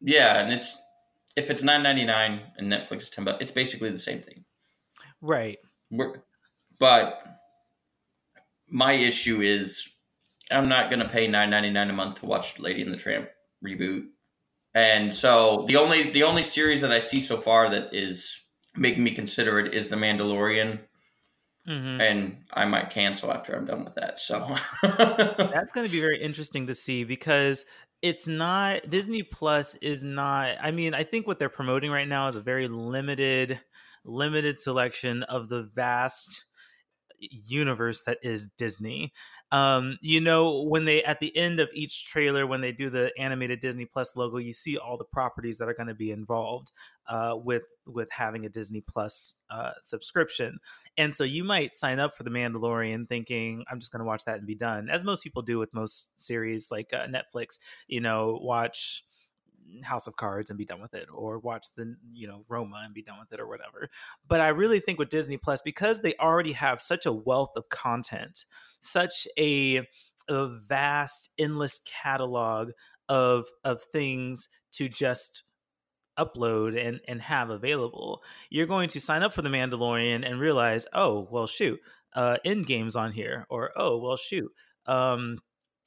yeah, 0.00 0.40
and 0.40 0.52
it's 0.52 0.76
if 1.36 1.50
it's 1.50 1.62
nine 1.62 1.82
ninety 1.82 2.04
nine 2.04 2.52
and 2.56 2.70
Netflix 2.70 3.02
is 3.02 3.10
ten 3.10 3.24
bucks, 3.24 3.38
it's 3.40 3.52
basically 3.52 3.90
the 3.90 3.98
same 3.98 4.20
thing. 4.20 4.44
Right. 5.20 5.58
We're, 5.90 6.22
but 6.78 7.22
my 8.68 8.92
issue 8.92 9.40
is 9.40 9.88
I'm 10.50 10.68
not 10.68 10.90
going 10.90 11.00
to 11.00 11.08
pay 11.08 11.28
nine 11.28 11.50
ninety 11.50 11.70
nine 11.70 11.90
a 11.90 11.92
month 11.92 12.20
to 12.20 12.26
watch 12.26 12.58
Lady 12.58 12.82
and 12.82 12.92
the 12.92 12.96
Tramp 12.96 13.28
reboot, 13.64 14.08
and 14.74 15.14
so 15.14 15.64
the 15.68 15.76
only 15.76 16.10
the 16.10 16.22
only 16.22 16.42
series 16.42 16.80
that 16.82 16.92
I 16.92 17.00
see 17.00 17.20
so 17.20 17.40
far 17.40 17.70
that 17.70 17.90
is 17.92 18.40
making 18.76 19.02
me 19.02 19.10
consider 19.12 19.58
it 19.58 19.74
is 19.74 19.88
The 19.88 19.96
Mandalorian, 19.96 20.80
hmm 21.66 22.00
and 22.00 22.38
I 22.52 22.64
might 22.64 22.90
cancel 22.90 23.32
after 23.32 23.54
I'm 23.54 23.66
done 23.66 23.84
with 23.84 23.94
that. 23.94 24.20
So 24.20 24.56
That's 24.82 25.72
going 25.72 25.86
to 25.86 25.92
be 25.92 26.00
very 26.00 26.20
interesting 26.20 26.66
to 26.68 26.74
see 26.74 27.04
because 27.04 27.64
it's 28.02 28.26
not 28.26 28.88
Disney 28.88 29.22
Plus 29.22 29.74
is 29.76 30.02
not 30.02 30.56
I 30.62 30.70
mean, 30.70 30.94
I 30.94 31.02
think 31.04 31.26
what 31.26 31.38
they're 31.38 31.48
promoting 31.48 31.90
right 31.90 32.08
now 32.08 32.28
is 32.28 32.36
a 32.36 32.40
very 32.40 32.68
limited 32.68 33.60
limited 34.04 34.58
selection 34.58 35.22
of 35.24 35.48
the 35.48 35.64
vast 35.74 36.44
universe 37.18 38.02
that 38.04 38.18
is 38.22 38.48
Disney. 38.56 39.12
Um, 39.52 39.98
you 40.00 40.20
know, 40.20 40.62
when 40.62 40.84
they 40.84 41.02
at 41.02 41.18
the 41.18 41.36
end 41.36 41.58
of 41.58 41.68
each 41.74 42.06
trailer, 42.06 42.46
when 42.46 42.60
they 42.60 42.72
do 42.72 42.88
the 42.88 43.12
animated 43.18 43.60
Disney 43.60 43.84
Plus 43.84 44.14
logo, 44.14 44.38
you 44.38 44.52
see 44.52 44.78
all 44.78 44.96
the 44.96 45.04
properties 45.04 45.58
that 45.58 45.68
are 45.68 45.74
going 45.74 45.88
to 45.88 45.94
be 45.94 46.12
involved 46.12 46.70
uh, 47.08 47.36
with 47.36 47.64
with 47.86 48.10
having 48.12 48.46
a 48.46 48.48
Disney 48.48 48.80
Plus 48.80 49.40
uh, 49.50 49.72
subscription. 49.82 50.58
And 50.96 51.14
so 51.14 51.24
you 51.24 51.42
might 51.42 51.72
sign 51.72 51.98
up 51.98 52.16
for 52.16 52.22
The 52.22 52.30
Mandalorian 52.30 53.08
thinking, 53.08 53.64
I'm 53.68 53.80
just 53.80 53.90
going 53.90 54.00
to 54.00 54.06
watch 54.06 54.24
that 54.24 54.38
and 54.38 54.46
be 54.46 54.54
done, 54.54 54.88
as 54.88 55.04
most 55.04 55.24
people 55.24 55.42
do 55.42 55.58
with 55.58 55.74
most 55.74 56.20
series 56.20 56.70
like 56.70 56.92
uh, 56.92 57.06
Netflix. 57.06 57.58
You 57.88 58.00
know, 58.00 58.38
watch 58.40 59.04
House 59.82 60.06
of 60.06 60.16
Cards 60.16 60.50
and 60.50 60.58
be 60.58 60.64
done 60.64 60.80
with 60.80 60.94
it, 60.94 61.08
or 61.12 61.38
watch 61.38 61.66
the 61.76 61.96
you 62.12 62.26
know 62.26 62.44
Roma 62.48 62.82
and 62.84 62.94
be 62.94 63.02
done 63.02 63.18
with 63.18 63.32
it, 63.32 63.40
or 63.40 63.48
whatever. 63.48 63.88
But 64.26 64.40
I 64.40 64.48
really 64.48 64.80
think 64.80 64.98
with 64.98 65.08
Disney 65.08 65.36
Plus, 65.36 65.60
because 65.60 66.00
they 66.00 66.14
already 66.20 66.52
have 66.52 66.80
such 66.80 67.06
a 67.06 67.12
wealth 67.12 67.52
of 67.56 67.68
content, 67.68 68.44
such 68.80 69.26
a, 69.38 69.86
a 70.28 70.48
vast, 70.68 71.32
endless 71.38 71.80
catalog 71.80 72.70
of 73.08 73.46
of 73.64 73.82
things 73.92 74.48
to 74.72 74.88
just 74.88 75.42
upload 76.18 76.78
and 76.78 77.00
and 77.08 77.20
have 77.22 77.50
available, 77.50 78.22
you're 78.50 78.66
going 78.66 78.88
to 78.90 79.00
sign 79.00 79.22
up 79.22 79.32
for 79.32 79.42
the 79.42 79.48
Mandalorian 79.48 80.28
and 80.28 80.40
realize, 80.40 80.86
oh 80.92 81.28
well, 81.30 81.46
shoot, 81.46 81.80
uh, 82.14 82.36
Endgame's 82.44 82.96
on 82.96 83.12
here, 83.12 83.46
or 83.48 83.70
oh 83.76 83.98
well, 83.98 84.16
shoot. 84.16 84.50
Um, 84.86 85.38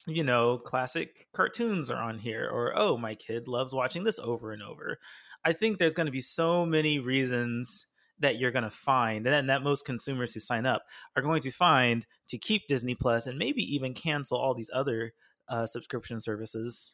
you 0.06 0.22
know, 0.22 0.58
classic 0.58 1.28
cartoons 1.32 1.90
are 1.90 2.02
on 2.02 2.18
here, 2.18 2.48
or 2.50 2.72
oh, 2.76 2.96
my 2.96 3.14
kid 3.14 3.48
loves 3.48 3.72
watching 3.72 4.04
this 4.04 4.18
over 4.18 4.52
and 4.52 4.62
over. 4.62 4.98
I 5.44 5.52
think 5.52 5.78
there's 5.78 5.94
going 5.94 6.06
to 6.06 6.12
be 6.12 6.20
so 6.20 6.66
many 6.66 6.98
reasons 6.98 7.86
that 8.20 8.38
you're 8.38 8.52
going 8.52 8.64
to 8.64 8.70
find, 8.70 9.26
and 9.26 9.48
that 9.48 9.62
most 9.62 9.86
consumers 9.86 10.32
who 10.32 10.40
sign 10.40 10.66
up 10.66 10.84
are 11.16 11.22
going 11.22 11.40
to 11.42 11.50
find 11.50 12.06
to 12.28 12.38
keep 12.38 12.66
Disney 12.66 12.94
Plus 12.94 13.26
and 13.26 13.38
maybe 13.38 13.62
even 13.74 13.94
cancel 13.94 14.38
all 14.38 14.54
these 14.54 14.70
other 14.72 15.12
uh, 15.48 15.66
subscription 15.66 16.20
services. 16.20 16.92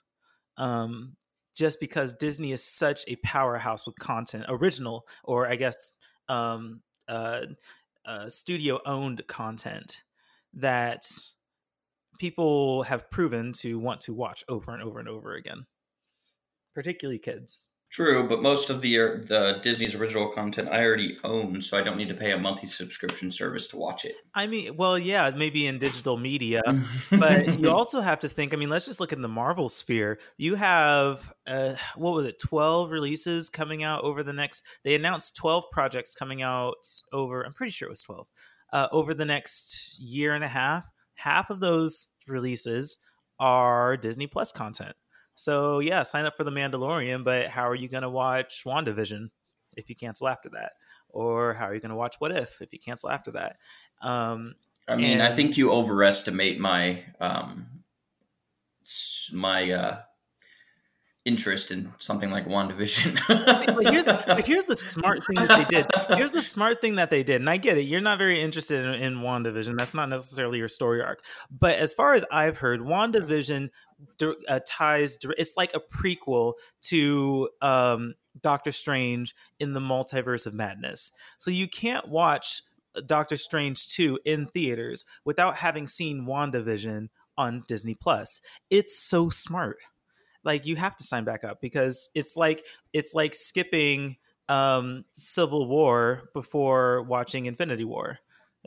Um, 0.56 1.16
just 1.54 1.80
because 1.80 2.14
Disney 2.14 2.52
is 2.52 2.64
such 2.64 3.04
a 3.08 3.16
powerhouse 3.16 3.86
with 3.86 3.98
content, 3.98 4.44
original, 4.48 5.06
or 5.24 5.48
I 5.48 5.56
guess 5.56 5.98
um, 6.28 6.80
uh, 7.08 7.42
uh, 8.04 8.28
studio 8.28 8.80
owned 8.86 9.26
content 9.26 10.02
that 10.54 11.02
people 12.20 12.82
have 12.82 13.10
proven 13.10 13.52
to 13.54 13.78
want 13.78 14.02
to 14.02 14.12
watch 14.12 14.44
over 14.46 14.72
and 14.72 14.82
over 14.82 15.00
and 15.00 15.08
over 15.08 15.34
again, 15.34 15.66
particularly 16.74 17.18
kids. 17.18 17.64
True, 17.90 18.28
but 18.28 18.40
most 18.40 18.70
of 18.70 18.82
the 18.82 18.96
the 19.26 19.58
Disney's 19.64 19.96
original 19.96 20.28
content 20.28 20.68
I 20.68 20.84
already 20.84 21.18
own, 21.24 21.60
so 21.60 21.76
I 21.76 21.82
don't 21.82 21.96
need 21.96 22.08
to 22.08 22.14
pay 22.14 22.30
a 22.30 22.38
monthly 22.38 22.68
subscription 22.68 23.32
service 23.32 23.66
to 23.68 23.76
watch 23.76 24.04
it. 24.04 24.14
I 24.32 24.46
mean, 24.46 24.76
well, 24.76 24.96
yeah, 24.96 25.32
maybe 25.34 25.66
in 25.66 25.78
digital 25.78 26.16
media, 26.16 26.62
but 27.10 27.58
you 27.58 27.68
also 27.68 28.00
have 28.00 28.20
to 28.20 28.28
think. 28.28 28.54
I 28.54 28.58
mean, 28.58 28.68
let's 28.68 28.86
just 28.86 29.00
look 29.00 29.12
in 29.12 29.22
the 29.22 29.28
Marvel 29.28 29.68
sphere. 29.68 30.20
You 30.36 30.54
have 30.54 31.32
uh, 31.48 31.74
what 31.96 32.14
was 32.14 32.26
it, 32.26 32.38
twelve 32.38 32.92
releases 32.92 33.50
coming 33.50 33.82
out 33.82 34.04
over 34.04 34.22
the 34.22 34.34
next. 34.34 34.62
They 34.84 34.94
announced 34.94 35.34
twelve 35.34 35.64
projects 35.72 36.14
coming 36.14 36.42
out 36.42 36.86
over. 37.12 37.42
I'm 37.42 37.54
pretty 37.54 37.72
sure 37.72 37.88
it 37.88 37.90
was 37.90 38.02
twelve 38.02 38.28
uh, 38.72 38.86
over 38.92 39.14
the 39.14 39.24
next 39.24 39.98
year 39.98 40.34
and 40.34 40.44
a 40.44 40.48
half. 40.48 40.86
Half 41.20 41.50
of 41.50 41.60
those 41.60 42.16
releases 42.26 42.98
are 43.38 43.98
Disney 43.98 44.26
Plus 44.26 44.52
content. 44.52 44.94
So 45.34 45.80
yeah, 45.80 46.02
sign 46.02 46.24
up 46.24 46.34
for 46.34 46.44
the 46.44 46.50
Mandalorian, 46.50 47.24
but 47.24 47.48
how 47.48 47.68
are 47.68 47.74
you 47.74 47.88
going 47.88 48.04
to 48.04 48.08
watch 48.08 48.62
WandaVision 48.64 49.28
if 49.76 49.90
you 49.90 49.96
cancel 49.96 50.28
after 50.28 50.48
that? 50.50 50.72
Or 51.10 51.52
how 51.52 51.66
are 51.66 51.74
you 51.74 51.80
going 51.80 51.90
to 51.90 51.96
watch 51.96 52.16
What 52.20 52.32
If 52.32 52.62
if 52.62 52.72
you 52.72 52.78
cancel 52.78 53.10
after 53.10 53.32
that? 53.32 53.56
Um, 54.00 54.54
I 54.88 54.96
mean, 54.96 55.20
I 55.20 55.34
think 55.34 55.58
you 55.58 55.72
overestimate 55.72 56.58
my 56.58 57.04
um 57.20 57.66
my 59.32 59.70
uh 59.72 60.00
interest 61.24 61.70
in 61.70 61.92
something 61.98 62.30
like 62.30 62.46
WandaVision. 62.46 63.18
but 63.28 63.92
here's 63.92 64.06
the, 64.06 64.22
but 64.26 64.46
here's 64.46 64.64
the 64.64 64.76
smart 64.76 65.26
thing 65.26 65.36
that 65.36 65.48
they 65.48 65.76
did. 65.76 65.86
Here's 66.16 66.32
the 66.32 66.42
smart 66.42 66.80
thing 66.80 66.96
that 66.96 67.10
they 67.10 67.22
did, 67.22 67.36
and 67.40 67.50
I 67.50 67.56
get 67.56 67.76
it. 67.76 67.82
You're 67.82 68.00
not 68.00 68.18
very 68.18 68.40
interested 68.40 68.84
in, 68.84 68.94
in 68.94 69.14
WandaVision. 69.18 69.76
That's 69.76 69.94
not 69.94 70.08
necessarily 70.08 70.58
your 70.58 70.68
story 70.68 71.02
arc. 71.02 71.22
But 71.50 71.76
as 71.78 71.92
far 71.92 72.14
as 72.14 72.24
I've 72.30 72.58
heard, 72.58 72.80
WandaVision 72.80 73.70
uh, 74.48 74.60
ties. 74.66 75.18
It's 75.36 75.56
like 75.56 75.72
a 75.74 75.80
prequel 75.80 76.54
to 76.82 77.48
um, 77.60 78.14
Doctor 78.40 78.72
Strange 78.72 79.34
in 79.58 79.74
the 79.74 79.80
Multiverse 79.80 80.46
of 80.46 80.54
Madness. 80.54 81.12
So 81.38 81.50
you 81.50 81.68
can't 81.68 82.08
watch 82.08 82.62
Doctor 83.06 83.36
Strange 83.36 83.88
two 83.88 84.18
in 84.24 84.46
theaters 84.46 85.04
without 85.24 85.56
having 85.56 85.86
seen 85.86 86.26
WandaVision 86.26 87.08
on 87.36 87.64
Disney 87.66 87.94
Plus. 87.94 88.40
It's 88.70 88.98
so 88.98 89.28
smart 89.28 89.78
like 90.44 90.66
you 90.66 90.76
have 90.76 90.96
to 90.96 91.04
sign 91.04 91.24
back 91.24 91.44
up 91.44 91.60
because 91.60 92.10
it's 92.14 92.36
like 92.36 92.64
it's 92.92 93.14
like 93.14 93.34
skipping 93.34 94.16
um 94.48 95.04
civil 95.12 95.68
war 95.68 96.30
before 96.34 97.02
watching 97.02 97.46
infinity 97.46 97.84
war 97.84 98.18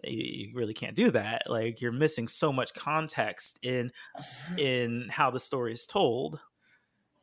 you, 0.04 0.48
you 0.48 0.56
really 0.56 0.74
can't 0.74 0.96
do 0.96 1.12
that 1.12 1.44
like 1.50 1.82
you're 1.82 1.92
missing 1.92 2.28
so 2.28 2.54
much 2.54 2.74
context 2.74 3.60
in 3.64 3.92
in 4.58 5.08
how 5.10 5.30
the 5.30 5.40
story 5.40 5.72
is 5.72 5.86
told 5.86 6.40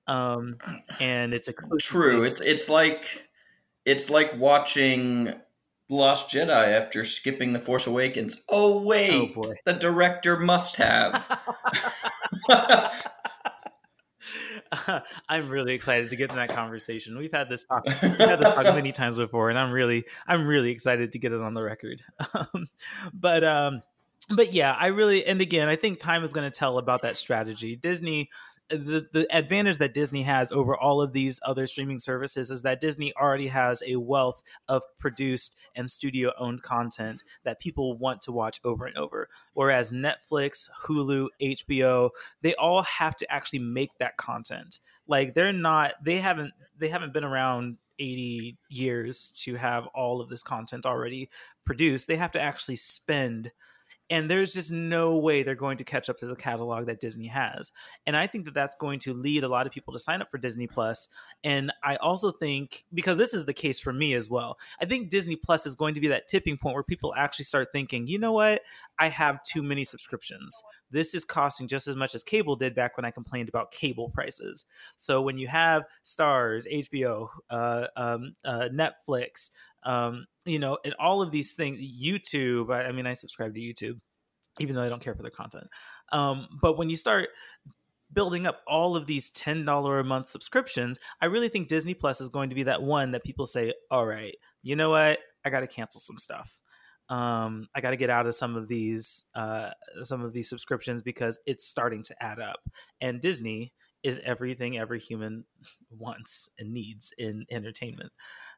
um 0.06 0.56
and 0.98 1.32
it's 1.32 1.48
a 1.48 1.52
True. 1.78 2.24
It's 2.24 2.40
it's 2.40 2.68
like 2.68 3.24
it's 3.84 4.10
like 4.10 4.36
watching 4.36 5.32
Lost 5.88 6.30
Jedi 6.30 6.50
after 6.50 7.04
skipping 7.04 7.52
The 7.52 7.58
Force 7.58 7.86
Awakens. 7.86 8.42
Oh 8.48 8.82
wait, 8.82 9.34
boy. 9.34 9.54
the 9.64 9.72
director 9.72 10.36
must 10.36 10.76
have. 10.76 11.40
I'm 15.28 15.48
really 15.48 15.74
excited 15.74 16.10
to 16.10 16.16
get 16.16 16.30
in 16.30 16.36
that 16.36 16.50
conversation. 16.50 17.18
We've 17.18 17.32
had 17.32 17.48
this 17.48 17.64
talk, 17.64 17.84
we've 17.86 18.18
had 18.18 18.38
this 18.38 18.54
talk 18.54 18.64
many 18.64 18.92
times 18.92 19.18
before, 19.18 19.50
and 19.50 19.58
I'm 19.58 19.72
really, 19.72 20.04
I'm 20.26 20.46
really 20.46 20.70
excited 20.70 21.12
to 21.12 21.18
get 21.18 21.32
it 21.32 21.40
on 21.40 21.54
the 21.54 21.62
record. 21.62 22.02
Um, 22.34 22.68
but, 23.14 23.44
um, 23.44 23.82
but 24.28 24.52
yeah, 24.52 24.76
I 24.78 24.88
really, 24.88 25.24
and 25.24 25.40
again, 25.40 25.68
I 25.68 25.76
think 25.76 25.98
time 25.98 26.22
is 26.22 26.32
going 26.32 26.50
to 26.50 26.56
tell 26.56 26.78
about 26.78 27.02
that 27.02 27.16
strategy. 27.16 27.74
Disney, 27.74 28.30
the, 28.70 29.06
the 29.12 29.26
advantage 29.36 29.78
that 29.78 29.94
Disney 29.94 30.22
has 30.22 30.52
over 30.52 30.76
all 30.76 31.02
of 31.02 31.12
these 31.12 31.40
other 31.44 31.66
streaming 31.66 31.98
services 31.98 32.50
is 32.50 32.62
that 32.62 32.80
Disney 32.80 33.12
already 33.16 33.48
has 33.48 33.82
a 33.86 33.96
wealth 33.96 34.42
of 34.68 34.82
produced 34.98 35.58
and 35.74 35.90
studio 35.90 36.32
owned 36.38 36.62
content 36.62 37.22
that 37.44 37.60
people 37.60 37.96
want 37.96 38.20
to 38.22 38.32
watch 38.32 38.60
over 38.64 38.86
and 38.86 38.96
over. 38.96 39.28
Whereas 39.54 39.92
Netflix, 39.92 40.68
Hulu, 40.84 41.28
HBO, 41.42 42.10
they 42.42 42.54
all 42.54 42.82
have 42.82 43.16
to 43.16 43.32
actually 43.32 43.60
make 43.60 43.90
that 43.98 44.16
content. 44.16 44.80
Like 45.06 45.34
they're 45.34 45.52
not 45.52 45.94
they 46.04 46.18
haven't 46.18 46.52
they 46.78 46.88
haven't 46.88 47.12
been 47.12 47.24
around 47.24 47.78
80 47.98 48.56
years 48.70 49.30
to 49.44 49.56
have 49.56 49.86
all 49.88 50.20
of 50.20 50.28
this 50.28 50.42
content 50.42 50.86
already 50.86 51.28
produced. 51.64 52.08
They 52.08 52.16
have 52.16 52.30
to 52.32 52.40
actually 52.40 52.76
spend 52.76 53.52
and 54.10 54.28
there's 54.28 54.52
just 54.52 54.72
no 54.72 55.18
way 55.18 55.42
they're 55.42 55.54
going 55.54 55.78
to 55.78 55.84
catch 55.84 56.10
up 56.10 56.18
to 56.18 56.26
the 56.26 56.34
catalog 56.34 56.86
that 56.86 57.00
Disney 57.00 57.28
has. 57.28 57.70
And 58.06 58.16
I 58.16 58.26
think 58.26 58.44
that 58.44 58.54
that's 58.54 58.74
going 58.74 58.98
to 59.00 59.14
lead 59.14 59.44
a 59.44 59.48
lot 59.48 59.66
of 59.66 59.72
people 59.72 59.92
to 59.92 59.98
sign 59.98 60.20
up 60.20 60.30
for 60.30 60.38
Disney 60.38 60.66
Plus. 60.66 61.08
And 61.44 61.72
I 61.82 61.96
also 61.96 62.32
think 62.32 62.84
because 62.92 63.16
this 63.16 63.32
is 63.32 63.44
the 63.44 63.54
case 63.54 63.78
for 63.78 63.92
me 63.92 64.14
as 64.14 64.28
well. 64.28 64.58
I 64.80 64.84
think 64.84 65.08
Disney 65.10 65.36
Plus 65.36 65.64
is 65.64 65.76
going 65.76 65.94
to 65.94 66.00
be 66.00 66.08
that 66.08 66.26
tipping 66.26 66.58
point 66.58 66.74
where 66.74 66.82
people 66.82 67.14
actually 67.16 67.44
start 67.44 67.68
thinking, 67.72 68.08
"You 68.08 68.18
know 68.18 68.32
what? 68.32 68.62
I 68.98 69.08
have 69.08 69.42
too 69.44 69.62
many 69.62 69.84
subscriptions." 69.84 70.60
This 70.90 71.14
is 71.14 71.24
costing 71.24 71.68
just 71.68 71.86
as 71.86 71.96
much 71.96 72.14
as 72.14 72.24
cable 72.24 72.56
did 72.56 72.74
back 72.74 72.96
when 72.96 73.04
I 73.04 73.10
complained 73.10 73.48
about 73.48 73.70
cable 73.70 74.08
prices. 74.10 74.64
So 74.96 75.22
when 75.22 75.38
you 75.38 75.46
have 75.46 75.84
Starz, 76.04 76.66
HBO, 76.66 77.28
uh, 77.48 77.86
um, 77.96 78.34
uh, 78.44 78.68
Netflix, 78.72 79.50
um, 79.84 80.26
you 80.44 80.58
know, 80.58 80.78
and 80.84 80.94
all 80.98 81.22
of 81.22 81.30
these 81.30 81.54
things, 81.54 81.80
YouTube. 81.80 82.72
I, 82.72 82.84
I, 82.84 82.92
mean, 82.92 83.06
I 83.06 83.14
subscribe 83.14 83.54
to 83.54 83.60
YouTube, 83.60 84.00
even 84.58 84.74
though 84.74 84.82
I 84.82 84.88
don't 84.88 85.02
care 85.02 85.14
for 85.14 85.22
their 85.22 85.30
content. 85.30 85.68
Um, 86.12 86.48
but 86.60 86.78
when 86.78 86.90
you 86.90 86.96
start 86.96 87.28
building 88.12 88.46
up 88.46 88.62
all 88.66 88.96
of 88.96 89.06
these 89.06 89.30
ten 89.30 89.64
dollar 89.64 89.98
a 89.98 90.04
month 90.04 90.30
subscriptions, 90.30 90.98
I 91.20 91.26
really 91.26 91.48
think 91.48 91.68
Disney 91.68 91.94
Plus 91.94 92.20
is 92.20 92.28
going 92.28 92.48
to 92.50 92.54
be 92.54 92.64
that 92.64 92.82
one 92.82 93.12
that 93.12 93.24
people 93.24 93.46
say, 93.46 93.72
"All 93.90 94.06
right, 94.06 94.34
you 94.62 94.76
know 94.76 94.90
what? 94.90 95.18
I 95.44 95.50
got 95.50 95.60
to 95.60 95.66
cancel 95.66 96.00
some 96.00 96.18
stuff." 96.18 96.60
Um, 97.08 97.68
I 97.74 97.80
got 97.80 97.90
to 97.90 97.96
get 97.96 98.08
out 98.08 98.26
of 98.26 98.34
some 98.34 98.56
of 98.56 98.68
these 98.68 99.24
uh, 99.34 99.70
some 100.02 100.22
of 100.22 100.32
these 100.32 100.48
subscriptions 100.48 101.02
because 101.02 101.38
it's 101.46 101.66
starting 101.66 102.02
to 102.04 102.14
add 102.22 102.38
up. 102.38 102.60
And 103.00 103.20
Disney 103.20 103.72
is 104.02 104.20
everything 104.24 104.78
every 104.78 104.98
human 104.98 105.44
wants 105.90 106.50
and 106.58 106.72
needs 106.72 107.12
in 107.18 107.44
entertainment 107.50 108.12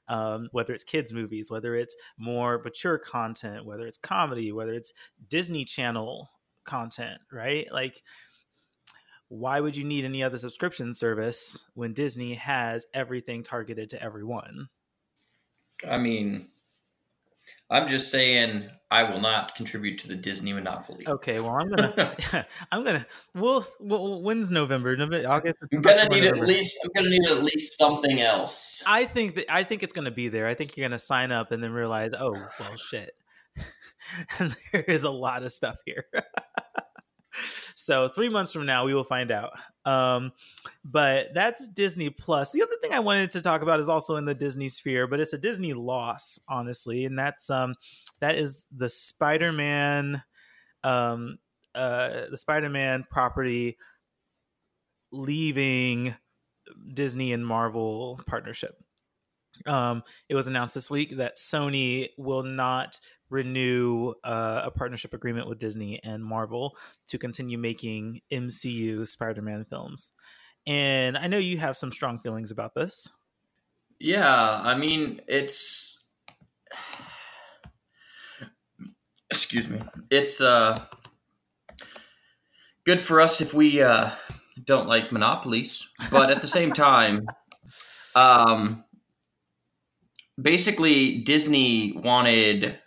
um, 0.09 0.49
whether 0.53 0.73
it's 0.73 0.85
kids 0.85 1.13
movies, 1.13 1.51
whether 1.51 1.75
it's 1.75 1.97
more 2.19 2.61
mature 2.65 2.99
content, 2.99 3.65
whether 3.65 3.87
it's 3.87 3.99
comedy, 3.99 4.53
whether 4.53 4.73
it's 4.73 4.93
Disney 5.29 5.65
Channel 5.65 6.31
content, 6.65 7.21
right? 7.33 7.67
Like, 7.73 8.03
why 9.29 9.61
would 9.61 9.77
you 9.77 9.85
need 9.85 10.05
any 10.05 10.23
other 10.23 10.39
subscription 10.39 10.93
service 10.93 11.71
when 11.75 11.95
Disney 11.95 12.35
has 12.35 12.87
everything 12.93 13.43
targeted 13.43 13.89
to 13.91 14.03
everyone? 14.03 14.69
I 15.89 15.99
mean, 15.99 16.49
I'm 17.73 17.89
just 17.89 18.11
saying 18.11 18.69
I 18.91 19.05
will 19.05 19.21
not 19.21 19.55
contribute 19.55 19.99
to 20.01 20.09
the 20.09 20.15
Disney 20.15 20.53
monopoly. 20.53 21.09
Okay, 21.09 21.41
well 21.41 21.53
I'm 21.53 21.71
gonna 21.71 22.15
I'm 22.73 22.85
gonna 22.85 23.07
well, 23.35 23.67
well 23.81 24.21
when's 24.21 24.51
November? 24.51 24.95
November 24.95 25.27
August. 25.27 25.57
I'm 25.73 25.81
gonna 25.81 26.09
need 26.11 26.25
November. 26.25 26.43
at 26.43 26.49
least 26.49 26.79
I'm 26.85 26.91
gonna 26.95 27.09
need 27.09 27.27
at 27.31 27.43
least 27.43 27.79
something 27.79 28.21
else. 28.21 28.83
I 28.87 29.07
think 29.07 29.37
that 29.37 29.47
I 29.51 29.63
think 29.63 29.83
it's 29.83 29.95
gonna 29.95 30.11
be 30.11 30.29
there. 30.29 30.47
I 30.47 30.53
think 30.53 30.77
you're 30.77 30.87
gonna 30.87 30.99
sign 30.99 31.33
up 31.33 31.53
and 31.53 31.65
then 31.65 31.73
realize, 31.73 32.13
oh 32.13 32.33
well 32.61 32.77
shit. 32.77 33.17
there 34.73 34.83
is 34.83 35.05
a 35.05 35.11
lot 35.11 35.43
of 35.43 35.53
stuff 35.53 35.79
here. 35.87 36.05
so 37.75 38.09
three 38.09 38.29
months 38.29 38.53
from 38.53 38.67
now 38.67 38.85
we 38.85 38.95
will 38.95 39.05
find 39.05 39.31
out 39.31 39.53
um, 39.85 40.33
but 40.85 41.35
that's 41.35 41.69
disney 41.69 42.11
plus. 42.11 42.53
The 42.53 42.63
other 42.63 42.77
thing 42.81 42.93
i 42.93 43.01
wanted 43.01 43.31
to 43.31 43.43
talk 43.43 43.63
about 43.63 43.81
is 43.81 43.89
also 43.89 44.17
in 44.17 44.25
the 44.25 44.35
disney 44.35 44.69
sphere 44.69 45.07
but 45.07 45.21
it's 45.21 45.33
a 45.33 45.39
disney 45.39 45.73
loss 45.73 46.39
honestly 46.49 47.05
and 47.05 47.19
that's 47.19 47.51
um 47.51 47.75
that 48.21 48.37
is 48.37 48.67
the 48.75 48.89
spider-man 48.89 50.23
um 50.85 51.39
uh 51.75 52.27
the 52.31 52.37
spider-man 52.37 53.05
property 53.11 53.77
leaving 55.13 56.15
disney 56.93 57.33
and 57.33 57.47
marvel 57.47 58.21
partnership. 58.27 58.77
Um, 59.67 60.03
it 60.29 60.35
was 60.35 60.47
announced 60.47 60.75
this 60.75 60.91
week 60.91 61.17
that 61.17 61.37
Sony 61.37 62.09
will 62.17 62.43
not 62.43 62.99
renew 63.33 64.13
uh, 64.23 64.63
a 64.65 64.71
partnership 64.71 65.15
agreement 65.15 65.49
with 65.49 65.59
Disney 65.59 65.99
and 66.05 66.23
Marvel 66.23 66.77
to 67.07 67.19
continue 67.19 67.59
making 67.59 68.21
MCU 68.31 69.09
Spider 69.09 69.43
Man 69.43 69.65
films. 69.65 70.13
And 70.67 71.17
I 71.17 71.27
know 71.27 71.39
you 71.39 71.59
have 71.59 71.77
some 71.77 71.91
strong 71.91 72.21
feelings 72.21 72.51
about 72.51 72.75
this. 72.75 73.09
Yeah, 73.99 74.61
I 74.63 74.77
mean, 74.77 75.21
it's. 75.27 75.99
Excuse 79.31 79.69
me. 79.69 79.81
It's 80.11 80.41
uh, 80.41 80.79
good 82.85 83.01
for 83.01 83.21
us 83.21 83.41
if 83.41 83.55
we 83.55 83.83
uh, 83.83 84.11
don't 84.65 84.89
like 84.89 85.11
monopolies, 85.11 85.87
but 86.11 86.31
at 86.31 86.43
the 86.43 86.49
same 86.49 86.73
time, 86.75 87.27
um, 88.15 88.85
basically 90.41 91.23
Disney 91.23 91.93
wanted 91.97 92.79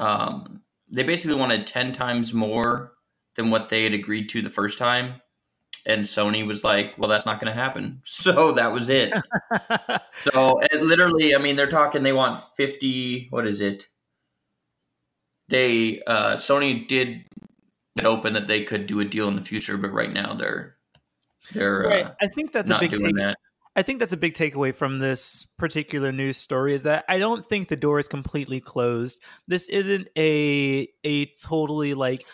um, 0.00 0.62
they 0.90 1.02
basically 1.02 1.36
wanted 1.36 1.66
10 1.66 1.92
times 1.92 2.32
more 2.32 2.92
than 3.36 3.50
what 3.50 3.68
they 3.68 3.84
had 3.84 3.92
agreed 3.92 4.28
to 4.30 4.42
the 4.42 4.50
first 4.50 4.78
time. 4.78 5.20
And 5.86 6.02
Sony 6.02 6.46
was 6.46 6.64
like, 6.64 6.94
well, 6.98 7.08
that's 7.08 7.26
not 7.26 7.40
going 7.40 7.52
to 7.52 7.58
happen. 7.58 8.02
So 8.04 8.52
that 8.52 8.72
was 8.72 8.88
it. 8.90 9.12
so 10.12 10.60
it 10.60 10.82
literally, 10.82 11.34
I 11.34 11.38
mean, 11.38 11.56
they're 11.56 11.70
talking, 11.70 12.02
they 12.02 12.12
want 12.12 12.42
50, 12.56 13.28
what 13.30 13.46
is 13.46 13.60
it? 13.60 13.88
They, 15.48 16.02
uh, 16.06 16.36
Sony 16.36 16.86
did 16.86 17.24
it 17.96 18.04
open 18.04 18.34
that 18.34 18.48
they 18.48 18.64
could 18.64 18.86
do 18.86 19.00
a 19.00 19.04
deal 19.04 19.28
in 19.28 19.36
the 19.36 19.42
future, 19.42 19.78
but 19.78 19.92
right 19.92 20.12
now 20.12 20.34
they're, 20.34 20.76
they're, 21.52 21.80
right. 21.80 22.06
uh, 22.06 22.14
I 22.20 22.26
think 22.26 22.52
that's 22.52 22.70
a 22.70 22.78
big 22.78 22.90
take. 22.90 23.14
That. 23.16 23.36
I 23.78 23.82
think 23.82 24.00
that's 24.00 24.12
a 24.12 24.16
big 24.16 24.34
takeaway 24.34 24.74
from 24.74 24.98
this 24.98 25.44
particular 25.56 26.10
news 26.10 26.36
story 26.36 26.74
is 26.74 26.82
that 26.82 27.04
I 27.08 27.20
don't 27.20 27.46
think 27.46 27.68
the 27.68 27.76
door 27.76 28.00
is 28.00 28.08
completely 28.08 28.58
closed. 28.58 29.22
This 29.46 29.68
isn't 29.68 30.08
a 30.18 30.88
a 31.04 31.26
totally 31.26 31.94
like 31.94 32.26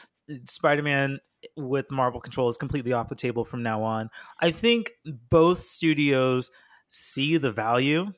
Spider-Man 0.47 1.19
with 1.55 1.91
Marvel 1.91 2.23
control 2.23 2.49
is 2.49 2.57
completely 2.57 2.95
off 2.95 3.11
the 3.11 3.15
table 3.15 3.45
from 3.45 3.63
now 3.63 3.83
on. 3.83 4.09
I 4.41 4.53
think 4.53 4.93
both 5.05 5.59
studios 5.59 6.51
see 6.89 7.37
the 7.37 7.53
value 7.53 8.15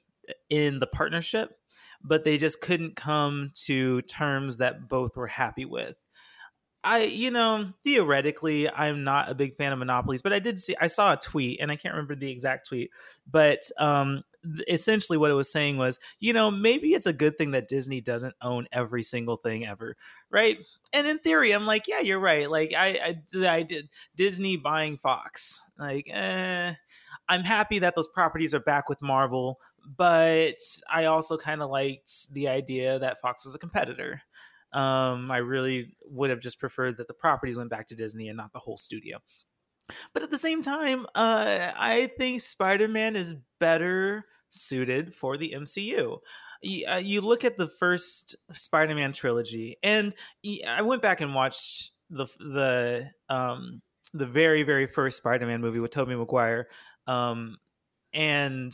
in 0.49 0.79
the 0.79 0.87
partnership, 0.87 1.51
but 2.05 2.23
they 2.23 2.39
just 2.39 2.61
couldn't 2.61 2.95
come 2.95 3.51
to 3.65 4.03
terms 4.03 4.59
that 4.59 4.89
both 4.89 5.17
were 5.17 5.27
happy 5.27 5.65
with. 5.65 5.97
I, 6.87 7.03
you 7.03 7.33
know, 7.33 7.67
theoretically, 7.83 8.71
I'm 8.71 9.03
not 9.03 9.29
a 9.29 9.35
big 9.35 9.57
fan 9.57 9.73
of 9.73 9.81
monopolies, 9.81 10.23
but 10.23 10.33
I 10.33 10.39
did 10.39 10.61
see, 10.61 10.77
I 10.81 10.87
saw 10.87 11.13
a 11.13 11.17
tweet, 11.17 11.61
and 11.61 11.73
I 11.73 11.77
can't 11.77 11.95
remember 11.95 12.15
the 12.15 12.31
exact 12.31 12.69
tweet, 12.69 12.93
but 13.29 13.69
um, 13.81 14.23
essentially 14.69 15.19
what 15.19 15.33
it 15.33 15.35
was 15.35 15.51
saying 15.51 15.79
was, 15.79 15.99
you 16.21 16.33
know, 16.33 16.49
maybe 16.49 16.95
it's 16.95 17.07
a 17.07 17.13
good 17.13 17.37
thing 17.37 17.51
that 17.51 17.67
Disney 17.67 18.01
doesn't 18.01 18.37
own 18.41 18.69
every 18.71 19.03
single 19.03 19.37
thing 19.37 19.67
ever, 19.67 19.97
right? 20.31 20.59
And 20.93 21.09
in 21.09 21.19
theory, 21.19 21.51
I'm 21.51 21.67
like, 21.67 21.89
yeah, 21.89 22.01
you're 22.01 22.21
right. 22.21 22.49
Like, 22.49 22.73
I, 22.79 23.17
I, 23.35 23.49
I 23.49 23.63
did 23.65 23.89
Disney 24.15 24.57
buying 24.57 24.97
Fox, 24.97 25.61
like, 25.79 26.09
eh. 26.09 26.75
I'm 27.29 27.43
happy 27.43 27.81
that 27.81 27.97
those 27.97 28.07
properties 28.07 28.55
are 28.55 28.61
back 28.61 28.89
with 28.89 29.03
Marvel, 29.03 29.59
but 29.85 30.61
I 30.89 31.07
also 31.07 31.37
kind 31.37 31.61
of 31.61 31.71
liked 31.71 32.33
the 32.33 32.47
idea 32.47 33.01
that 33.01 33.21
Fox 33.21 33.45
was 33.45 33.57
a 33.57 33.59
competitor. 33.59 34.23
Um, 34.73 35.31
I 35.31 35.39
really 35.39 35.97
would 36.07 36.31
have 36.31 36.41
just 36.41 36.61
preferred 36.61 36.97
that 36.99 37.09
the 37.09 37.15
properties 37.15 37.57
went 37.57 37.71
back 37.71 37.87
to 37.89 37.95
Disney 37.95 38.29
and 38.29 38.37
not 38.37 38.53
the 38.53 38.59
whole 38.59 38.77
studio. 38.77 39.19
But 40.13 40.23
at 40.23 40.31
the 40.31 40.39
same 40.39 40.63
time, 40.63 41.07
uh, 41.15 41.73
I 41.77 42.11
think 42.19 42.41
Spider 42.41 42.89
Man 42.89 43.17
is 43.17 43.37
better 43.61 44.25
suited 44.49 45.15
for 45.15 45.37
the 45.37 45.55
MCU. 45.57 46.19
You, 46.63 46.87
uh, 46.87 46.97
you 46.97 47.21
look 47.21 47.45
at 47.45 47.57
the 47.57 47.69
first 47.69 48.37
Spider 48.53 48.95
Man 48.95 49.13
trilogy, 49.13 49.77
and 49.83 50.15
I 50.69 50.83
went 50.83 51.03
back 51.03 51.21
and 51.21 51.35
watched 51.35 51.93
the 52.11 52.27
the 52.39 53.11
um, 53.29 53.83
the 54.13 54.27
very 54.27 54.63
very 54.63 54.87
first 54.87 55.19
Spider 55.19 55.47
Man 55.47 55.61
movie 55.61 55.81
with 55.81 55.93
Tobey 55.93 56.17
Maguire, 56.17 56.69
um, 57.07 57.57
and 58.13 58.73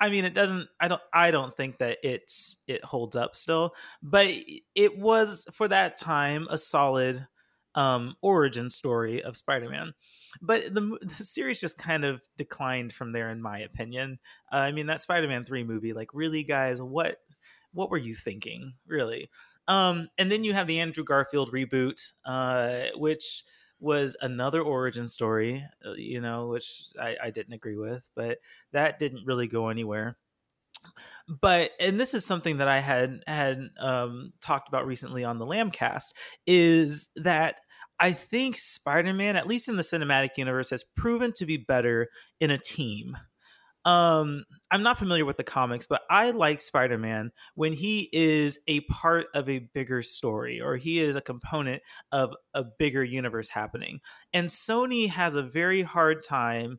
I 0.00 0.10
mean, 0.10 0.24
it 0.24 0.34
doesn't. 0.34 0.68
I 0.80 0.88
don't. 0.88 1.02
I 1.12 1.30
don't 1.30 1.56
think 1.56 1.78
that 1.78 1.98
it's 2.02 2.62
it 2.68 2.84
holds 2.84 3.16
up 3.16 3.34
still, 3.34 3.74
but 4.02 4.28
it 4.74 4.98
was 4.98 5.46
for 5.52 5.68
that 5.68 5.98
time 5.98 6.46
a 6.50 6.58
solid 6.58 7.26
um, 7.74 8.14
origin 8.22 8.70
story 8.70 9.22
of 9.22 9.36
Spider-Man. 9.36 9.94
But 10.40 10.74
the, 10.74 10.98
the 11.00 11.24
series 11.24 11.60
just 11.60 11.78
kind 11.78 12.04
of 12.04 12.22
declined 12.36 12.92
from 12.92 13.12
there, 13.12 13.30
in 13.30 13.40
my 13.40 13.60
opinion. 13.60 14.18
Uh, 14.52 14.56
I 14.56 14.72
mean, 14.72 14.86
that 14.86 15.00
Spider-Man 15.00 15.44
three 15.44 15.64
movie, 15.64 15.92
like, 15.92 16.08
really, 16.12 16.42
guys, 16.42 16.80
what 16.82 17.16
what 17.72 17.90
were 17.90 17.98
you 17.98 18.14
thinking, 18.14 18.74
really? 18.86 19.30
Um, 19.66 20.08
and 20.16 20.32
then 20.32 20.44
you 20.44 20.54
have 20.54 20.66
the 20.66 20.80
Andrew 20.80 21.04
Garfield 21.04 21.52
reboot, 21.52 22.12
uh, 22.24 22.86
which 22.96 23.44
was 23.80 24.16
another 24.20 24.60
origin 24.60 25.08
story, 25.08 25.64
uh, 25.86 25.92
you 25.92 26.20
know, 26.20 26.48
which 26.48 26.90
I, 27.00 27.16
I 27.24 27.30
didn't 27.30 27.54
agree 27.54 27.76
with, 27.76 28.08
but 28.14 28.38
that 28.72 28.98
didn't 28.98 29.26
really 29.26 29.46
go 29.46 29.68
anywhere. 29.68 30.16
But 31.28 31.72
and 31.80 31.98
this 31.98 32.14
is 32.14 32.24
something 32.24 32.58
that 32.58 32.68
I 32.68 32.78
had 32.78 33.22
had 33.26 33.68
um, 33.78 34.32
talked 34.40 34.68
about 34.68 34.86
recently 34.86 35.24
on 35.24 35.38
the 35.38 35.46
Lambcast 35.46 36.12
is 36.46 37.10
that 37.16 37.58
I 38.00 38.12
think 38.12 38.56
Spider-Man, 38.56 39.36
at 39.36 39.48
least 39.48 39.68
in 39.68 39.76
the 39.76 39.82
cinematic 39.82 40.36
universe, 40.36 40.70
has 40.70 40.84
proven 40.96 41.32
to 41.36 41.46
be 41.46 41.56
better 41.56 42.08
in 42.40 42.50
a 42.50 42.58
team 42.58 43.16
um 43.84 44.44
i'm 44.70 44.82
not 44.82 44.98
familiar 44.98 45.24
with 45.24 45.36
the 45.36 45.44
comics 45.44 45.86
but 45.86 46.02
i 46.10 46.30
like 46.30 46.60
spider-man 46.60 47.30
when 47.54 47.72
he 47.72 48.08
is 48.12 48.60
a 48.66 48.80
part 48.82 49.26
of 49.34 49.48
a 49.48 49.60
bigger 49.74 50.02
story 50.02 50.60
or 50.60 50.76
he 50.76 51.00
is 51.00 51.16
a 51.16 51.20
component 51.20 51.82
of 52.12 52.34
a 52.54 52.64
bigger 52.78 53.04
universe 53.04 53.48
happening. 53.48 54.00
And 54.32 54.48
sony 54.48 55.08
has 55.08 55.34
a 55.34 55.42
very 55.42 55.82
hard 55.82 56.22
time 56.22 56.78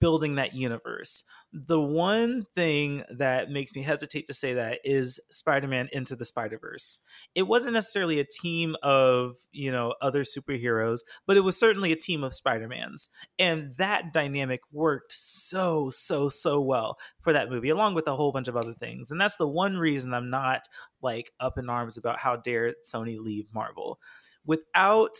building 0.00 0.36
that 0.36 0.54
universe 0.54 1.24
the 1.52 1.80
one 1.80 2.42
thing 2.54 3.02
that 3.10 3.50
makes 3.50 3.74
me 3.74 3.82
hesitate 3.82 4.26
to 4.26 4.34
say 4.34 4.54
that 4.54 4.80
is 4.84 5.20
Spider-Man 5.30 5.88
into 5.92 6.16
the 6.16 6.24
Spider-Verse. 6.24 7.00
It 7.34 7.42
wasn't 7.42 7.74
necessarily 7.74 8.20
a 8.20 8.24
team 8.24 8.74
of, 8.82 9.36
you 9.52 9.70
know, 9.70 9.94
other 10.00 10.22
superheroes, 10.22 11.00
but 11.26 11.36
it 11.36 11.40
was 11.40 11.58
certainly 11.58 11.92
a 11.92 11.96
team 11.96 12.24
of 12.24 12.32
Spider-Mans. 12.32 13.10
And 13.38 13.74
that 13.74 14.14
dynamic 14.14 14.60
worked 14.72 15.12
so 15.12 15.90
so 15.90 16.30
so 16.30 16.60
well 16.60 16.98
for 17.20 17.34
that 17.34 17.50
movie 17.50 17.68
along 17.68 17.94
with 17.94 18.06
a 18.06 18.16
whole 18.16 18.32
bunch 18.32 18.48
of 18.48 18.56
other 18.56 18.74
things. 18.74 19.10
And 19.10 19.20
that's 19.20 19.36
the 19.36 19.48
one 19.48 19.76
reason 19.76 20.14
I'm 20.14 20.30
not 20.30 20.62
like 21.02 21.32
up 21.38 21.58
in 21.58 21.68
arms 21.68 21.98
about 21.98 22.18
how 22.18 22.36
dare 22.36 22.74
Sony 22.82 23.18
leave 23.18 23.52
Marvel. 23.52 23.98
Without 24.46 25.16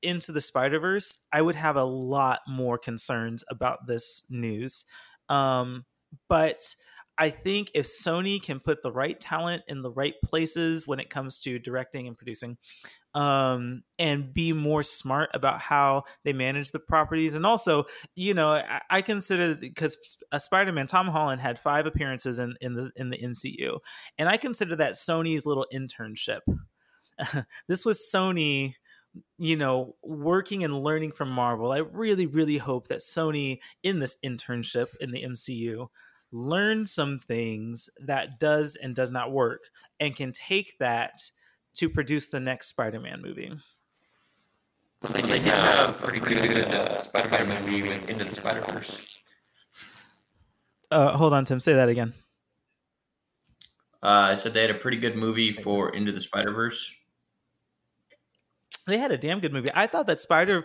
into 0.00 0.32
the 0.32 0.40
Spider 0.40 0.78
Verse, 0.78 1.26
I 1.32 1.42
would 1.42 1.56
have 1.56 1.76
a 1.76 1.84
lot 1.84 2.40
more 2.48 2.78
concerns 2.78 3.44
about 3.50 3.86
this 3.86 4.22
news. 4.30 4.84
Um, 5.28 5.84
but 6.28 6.74
I 7.18 7.30
think 7.30 7.72
if 7.74 7.84
Sony 7.86 8.40
can 8.40 8.60
put 8.60 8.82
the 8.82 8.92
right 8.92 9.18
talent 9.18 9.64
in 9.66 9.82
the 9.82 9.90
right 9.90 10.14
places 10.24 10.86
when 10.86 11.00
it 11.00 11.10
comes 11.10 11.40
to 11.40 11.58
directing 11.58 12.06
and 12.06 12.16
producing, 12.16 12.56
um, 13.14 13.82
and 13.98 14.32
be 14.32 14.52
more 14.52 14.84
smart 14.84 15.30
about 15.34 15.60
how 15.60 16.04
they 16.24 16.32
manage 16.32 16.70
the 16.70 16.78
properties, 16.78 17.34
and 17.34 17.44
also, 17.44 17.86
you 18.14 18.34
know, 18.34 18.52
I, 18.52 18.80
I 18.88 19.02
consider 19.02 19.56
because 19.56 20.22
a 20.30 20.38
Spider-Man, 20.38 20.86
Tom 20.86 21.08
Holland 21.08 21.40
had 21.40 21.58
five 21.58 21.86
appearances 21.86 22.38
in 22.38 22.54
in 22.60 22.74
the 22.74 22.92
in 22.94 23.10
the 23.10 23.18
MCU, 23.18 23.80
and 24.16 24.28
I 24.28 24.36
consider 24.36 24.76
that 24.76 24.92
Sony's 24.92 25.44
little 25.44 25.66
internship. 25.74 26.40
this 27.68 27.84
was 27.84 28.08
Sony 28.14 28.74
you 29.38 29.56
know, 29.56 29.94
working 30.02 30.64
and 30.64 30.82
learning 30.82 31.12
from 31.12 31.30
Marvel, 31.30 31.72
I 31.72 31.78
really, 31.78 32.26
really 32.26 32.58
hope 32.58 32.88
that 32.88 33.00
Sony 33.00 33.58
in 33.82 33.98
this 33.98 34.16
internship 34.24 34.88
in 35.00 35.10
the 35.10 35.22
MCU 35.22 35.88
learned 36.32 36.88
some 36.88 37.18
things 37.18 37.88
that 38.04 38.38
does 38.38 38.76
and 38.76 38.94
does 38.94 39.12
not 39.12 39.32
work 39.32 39.64
and 39.98 40.14
can 40.14 40.32
take 40.32 40.76
that 40.78 41.20
to 41.74 41.88
produce 41.88 42.28
the 42.28 42.40
next 42.40 42.68
Spider-Man 42.68 43.22
movie. 43.22 43.52
Well, 45.02 45.12
they, 45.12 45.22
they 45.22 45.38
have 45.40 45.90
a 45.90 45.92
pretty 45.92 46.20
good 46.20 46.64
uh, 46.64 47.00
Spider-Man 47.00 47.64
movie 47.64 47.82
with 47.82 48.10
Into 48.10 48.24
the 48.24 48.34
Spider-Verse. 48.34 49.18
Uh, 50.90 51.16
hold 51.16 51.32
on, 51.32 51.44
Tim. 51.44 51.60
Say 51.60 51.74
that 51.74 51.88
again. 51.88 52.12
Uh, 54.02 54.32
I 54.32 54.34
said 54.36 54.54
they 54.54 54.62
had 54.62 54.70
a 54.70 54.74
pretty 54.74 54.96
good 54.96 55.16
movie 55.16 55.52
for 55.52 55.94
Into 55.94 56.12
the 56.12 56.20
Spider-Verse 56.20 56.92
they 58.88 58.98
had 58.98 59.12
a 59.12 59.18
damn 59.18 59.40
good 59.40 59.52
movie. 59.52 59.70
I 59.74 59.86
thought 59.86 60.06
that 60.06 60.20
Spider, 60.20 60.64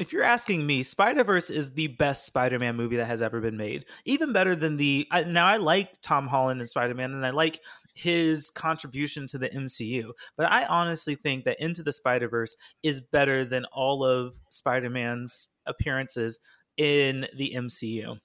if 0.00 0.12
you're 0.12 0.22
asking 0.22 0.66
me, 0.66 0.82
Spider 0.82 1.24
Verse 1.24 1.50
is 1.50 1.72
the 1.72 1.88
best 1.88 2.26
Spider 2.26 2.58
Man 2.58 2.76
movie 2.76 2.96
that 2.96 3.06
has 3.06 3.22
ever 3.22 3.40
been 3.40 3.56
made. 3.56 3.84
Even 4.04 4.32
better 4.32 4.56
than 4.56 4.76
the. 4.76 5.06
I, 5.10 5.24
now 5.24 5.46
I 5.46 5.56
like 5.58 6.00
Tom 6.02 6.26
Holland 6.26 6.60
and 6.60 6.68
Spider 6.68 6.94
Man, 6.94 7.12
and 7.12 7.24
I 7.24 7.30
like 7.30 7.60
his 7.94 8.50
contribution 8.50 9.26
to 9.28 9.38
the 9.38 9.50
MCU. 9.50 10.12
But 10.36 10.50
I 10.50 10.64
honestly 10.66 11.14
think 11.14 11.44
that 11.44 11.60
Into 11.60 11.82
the 11.82 11.92
Spider 11.92 12.28
Verse 12.28 12.56
is 12.82 13.00
better 13.00 13.44
than 13.44 13.64
all 13.66 14.04
of 14.04 14.36
Spider 14.50 14.90
Man's 14.90 15.56
appearances 15.66 16.40
in 16.76 17.26
the 17.36 17.54
MCU. 17.54 18.18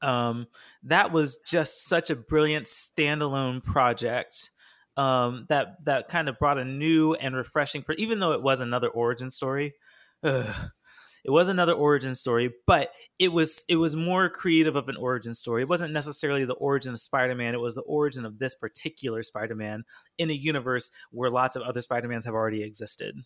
Um, 0.00 0.48
that 0.84 1.12
was 1.12 1.36
just 1.46 1.84
such 1.84 2.10
a 2.10 2.16
brilliant 2.16 2.66
standalone 2.66 3.62
project 3.62 4.50
um, 4.96 5.46
that 5.48 5.84
that 5.84 6.08
kind 6.08 6.28
of 6.28 6.38
brought 6.38 6.58
a 6.58 6.64
new 6.64 7.14
and 7.14 7.34
refreshing, 7.34 7.84
even 7.96 8.20
though 8.20 8.32
it 8.32 8.42
was 8.42 8.60
another 8.60 8.88
origin 8.88 9.30
story. 9.30 9.74
Ugh, 10.22 10.70
it 11.24 11.30
was 11.30 11.48
another 11.48 11.72
origin 11.72 12.14
story, 12.14 12.52
but 12.66 12.92
it 13.18 13.32
was 13.32 13.64
it 13.68 13.76
was 13.76 13.96
more 13.96 14.28
creative 14.28 14.76
of 14.76 14.88
an 14.88 14.96
origin 14.96 15.34
story. 15.34 15.62
It 15.62 15.68
wasn't 15.68 15.92
necessarily 15.92 16.44
the 16.44 16.54
origin 16.54 16.92
of 16.92 17.00
Spider-Man; 17.00 17.54
it 17.54 17.60
was 17.60 17.74
the 17.74 17.82
origin 17.82 18.24
of 18.24 18.38
this 18.38 18.54
particular 18.54 19.22
Spider-Man 19.22 19.84
in 20.18 20.30
a 20.30 20.34
universe 20.34 20.90
where 21.10 21.30
lots 21.30 21.56
of 21.56 21.62
other 21.62 21.80
Spider-Mans 21.80 22.24
have 22.24 22.34
already 22.34 22.62
existed. 22.62 23.16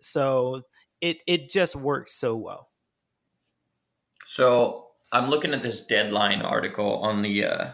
So 0.00 0.62
it 1.00 1.18
it 1.26 1.48
just 1.50 1.76
works 1.76 2.14
so 2.14 2.36
well. 2.36 2.68
So 4.26 4.88
I'm 5.12 5.30
looking 5.30 5.52
at 5.52 5.62
this 5.62 5.84
deadline 5.84 6.42
article 6.42 6.98
on 6.98 7.22
the 7.22 7.44
uh, 7.44 7.70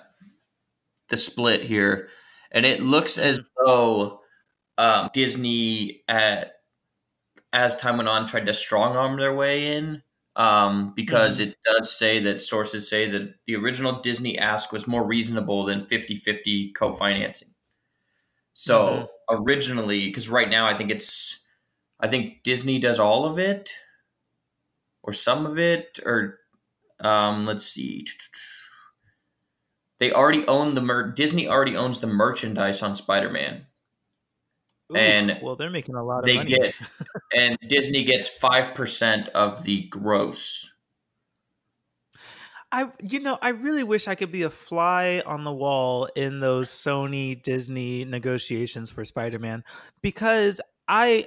the 1.08 1.16
split 1.16 1.62
here 1.62 2.08
and 2.50 2.64
it 2.64 2.82
looks 2.82 3.18
as 3.18 3.40
though 3.56 4.20
um, 4.78 5.10
Disney, 5.12 6.02
at, 6.08 6.52
as 7.52 7.76
time 7.76 7.96
went 7.96 8.08
on, 8.08 8.26
tried 8.26 8.46
to 8.46 8.54
strong 8.54 8.96
arm 8.96 9.18
their 9.18 9.34
way 9.34 9.76
in 9.76 10.02
um, 10.36 10.92
because 10.94 11.40
mm-hmm. 11.40 11.50
it 11.50 11.56
does 11.64 11.96
say 11.96 12.20
that 12.20 12.40
sources 12.40 12.88
say 12.88 13.08
that 13.08 13.34
the 13.46 13.56
original 13.56 14.00
Disney 14.00 14.38
ask 14.38 14.72
was 14.72 14.86
more 14.86 15.04
reasonable 15.04 15.64
than 15.64 15.86
50 15.86 16.16
50 16.16 16.72
co 16.72 16.92
financing. 16.92 17.48
So 18.54 19.08
mm-hmm. 19.30 19.42
originally, 19.42 20.06
because 20.06 20.28
right 20.28 20.48
now 20.48 20.66
I 20.66 20.76
think 20.76 20.90
it's, 20.90 21.38
I 22.00 22.06
think 22.06 22.44
Disney 22.44 22.78
does 22.78 22.98
all 22.98 23.24
of 23.24 23.38
it 23.38 23.72
or 25.02 25.12
some 25.12 25.46
of 25.46 25.58
it, 25.58 25.98
or 26.04 26.38
um, 27.00 27.46
let's 27.46 27.66
see 27.66 28.04
they 29.98 30.12
already 30.12 30.46
own 30.46 30.74
the 30.74 30.80
mer- 30.80 31.10
Disney 31.10 31.48
already 31.48 31.76
owns 31.76 32.00
the 32.00 32.06
merchandise 32.06 32.82
on 32.82 32.94
Spider 32.94 33.30
Man. 33.30 33.66
And 34.94 35.38
well, 35.42 35.56
they're 35.56 35.68
making 35.68 35.96
a 35.96 36.02
lot 36.02 36.20
of 36.20 36.24
they 36.24 36.36
money. 36.36 36.50
get, 36.50 36.74
and 37.36 37.58
Disney 37.68 38.04
gets 38.04 38.28
five 38.28 38.74
percent 38.74 39.28
of 39.30 39.62
the 39.64 39.82
gross. 39.84 40.70
I, 42.70 42.90
you 43.02 43.20
know, 43.20 43.38
I 43.40 43.50
really 43.50 43.82
wish 43.82 44.08
I 44.08 44.14
could 44.14 44.30
be 44.30 44.42
a 44.42 44.50
fly 44.50 45.22
on 45.24 45.44
the 45.44 45.52
wall 45.52 46.08
in 46.14 46.40
those 46.40 46.68
Sony 46.68 47.42
Disney 47.42 48.04
negotiations 48.04 48.90
for 48.90 49.04
Spider 49.04 49.38
Man 49.38 49.64
because 50.02 50.60
I, 50.86 51.26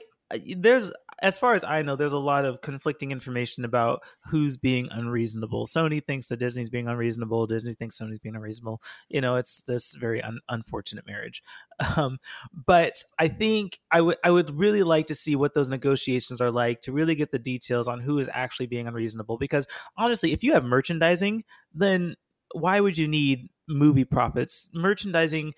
there's 0.55 0.91
as 1.21 1.37
far 1.37 1.53
as 1.53 1.63
I 1.63 1.81
know, 1.81 1.95
there's 1.95 2.13
a 2.13 2.17
lot 2.17 2.45
of 2.45 2.61
conflicting 2.61 3.11
information 3.11 3.63
about 3.63 4.01
who's 4.25 4.57
being 4.57 4.87
unreasonable. 4.91 5.65
Sony 5.65 6.03
thinks 6.03 6.27
that 6.27 6.37
Disney's 6.37 6.69
being 6.69 6.87
unreasonable. 6.87 7.45
Disney 7.45 7.73
thinks 7.73 7.99
Sony's 7.99 8.19
being 8.19 8.35
unreasonable. 8.35 8.81
You 9.09 9.21
know, 9.21 9.35
it's 9.35 9.61
this 9.63 9.93
very 9.93 10.21
un- 10.21 10.39
unfortunate 10.49 11.05
marriage. 11.05 11.43
Um, 11.97 12.19
but 12.53 13.03
I 13.17 13.27
think 13.27 13.79
I 13.89 14.01
would 14.01 14.17
I 14.23 14.29
would 14.29 14.51
really 14.51 14.83
like 14.83 15.07
to 15.07 15.15
see 15.15 15.35
what 15.35 15.55
those 15.55 15.67
negotiations 15.67 16.39
are 16.39 16.51
like 16.51 16.81
to 16.81 16.91
really 16.91 17.15
get 17.15 17.31
the 17.31 17.39
details 17.39 17.87
on 17.87 17.99
who 17.99 18.19
is 18.19 18.29
actually 18.31 18.67
being 18.67 18.87
unreasonable. 18.87 19.39
Because 19.39 19.65
honestly, 19.97 20.31
if 20.31 20.43
you 20.43 20.53
have 20.53 20.63
merchandising, 20.63 21.43
then 21.73 22.15
why 22.53 22.79
would 22.79 22.99
you 22.99 23.07
need 23.07 23.49
movie 23.67 24.05
profits? 24.05 24.69
Merchandising 24.75 25.55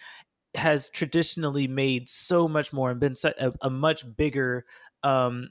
has 0.56 0.90
traditionally 0.90 1.68
made 1.68 2.08
so 2.08 2.48
much 2.48 2.72
more 2.72 2.92
and 2.92 3.00
been 3.00 3.16
a, 3.26 3.54
a 3.62 3.70
much 3.70 4.06
bigger 4.16 4.66
um, 5.04 5.50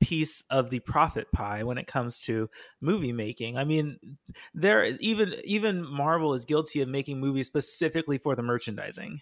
piece 0.00 0.44
of 0.50 0.70
the 0.70 0.80
profit 0.80 1.30
pie 1.32 1.62
when 1.62 1.78
it 1.78 1.86
comes 1.86 2.24
to 2.24 2.50
movie 2.80 3.12
making. 3.12 3.56
I 3.56 3.64
mean, 3.64 3.98
there 4.52 4.84
even 5.00 5.34
even 5.44 5.86
Marvel 5.86 6.34
is 6.34 6.44
guilty 6.44 6.82
of 6.82 6.88
making 6.88 7.20
movies 7.20 7.46
specifically 7.46 8.18
for 8.18 8.34
the 8.34 8.42
merchandising. 8.42 9.20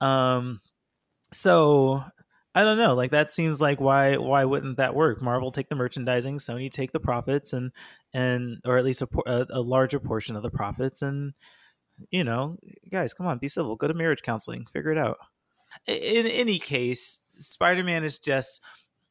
Um, 0.00 0.60
so 1.32 2.04
I 2.54 2.64
don't 2.64 2.76
know. 2.76 2.94
Like 2.94 3.12
that 3.12 3.30
seems 3.30 3.60
like 3.60 3.80
why 3.80 4.16
why 4.18 4.44
wouldn't 4.44 4.76
that 4.76 4.94
work? 4.94 5.22
Marvel 5.22 5.50
take 5.50 5.68
the 5.68 5.74
merchandising, 5.74 6.38
Sony 6.38 6.70
take 6.70 6.92
the 6.92 7.00
profits, 7.00 7.52
and 7.52 7.72
and 8.12 8.58
or 8.66 8.76
at 8.76 8.84
least 8.84 9.02
a, 9.02 9.08
a, 9.26 9.46
a 9.50 9.60
larger 9.60 9.98
portion 9.98 10.36
of 10.36 10.42
the 10.42 10.50
profits, 10.50 11.00
and 11.00 11.32
you 12.10 12.24
know, 12.24 12.58
guys, 12.90 13.14
come 13.14 13.26
on, 13.26 13.38
be 13.38 13.48
civil. 13.48 13.76
Go 13.76 13.88
to 13.88 13.94
marriage 13.94 14.22
counseling, 14.22 14.66
figure 14.72 14.92
it 14.92 14.98
out. 14.98 15.18
In, 15.86 15.96
in 15.96 16.26
any 16.26 16.58
case, 16.58 17.24
Spider 17.38 17.84
Man 17.84 18.04
is 18.04 18.18
just 18.18 18.60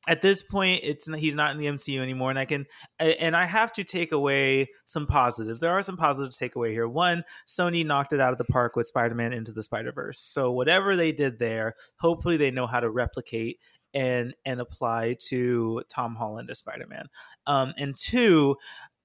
at 0.08 0.22
this 0.22 0.42
point 0.42 0.82
it's 0.84 1.14
he's 1.16 1.36
not 1.36 1.52
in 1.52 1.58
the 1.58 1.68
MCU 1.68 2.00
anymore 2.00 2.32
and 2.32 2.40
I 2.40 2.46
can 2.46 2.66
and 3.00 3.36
I 3.36 3.46
have 3.46 3.72
to 3.74 3.84
take 3.84 4.12
away 4.12 4.68
some 4.86 5.06
positives. 5.06 5.62
There 5.62 5.72
are 5.72 5.84
some 5.84 5.98
positives 5.98 6.38
to 6.38 6.46
take 6.46 6.56
away 6.56 6.72
here. 6.72 6.88
One, 6.88 7.24
Sony 7.48 7.86
knocked 7.86 8.14
it 8.14 8.20
out 8.20 8.32
of 8.32 8.38
the 8.38 8.46
park 8.46 8.76
with 8.76 8.88
Spider-Man 8.88 9.34
into 9.34 9.52
the 9.52 9.64
Spider-Verse. 9.64 10.20
So 10.20 10.52
whatever 10.52 10.96
they 10.96 11.12
did 11.12 11.40
there, 11.40 11.76
hopefully 11.98 12.38
they 12.38 12.52
know 12.52 12.68
how 12.68 12.80
to 12.80 12.90
replicate 12.90 13.60
and 13.94 14.34
and 14.46 14.60
apply 14.60 15.18
to 15.28 15.84
Tom 15.90 16.16
Holland 16.16 16.50
as 16.50 16.60
Spider-Man. 16.60 17.08
Um, 17.46 17.74
and 17.78 17.96
two, 17.96 18.56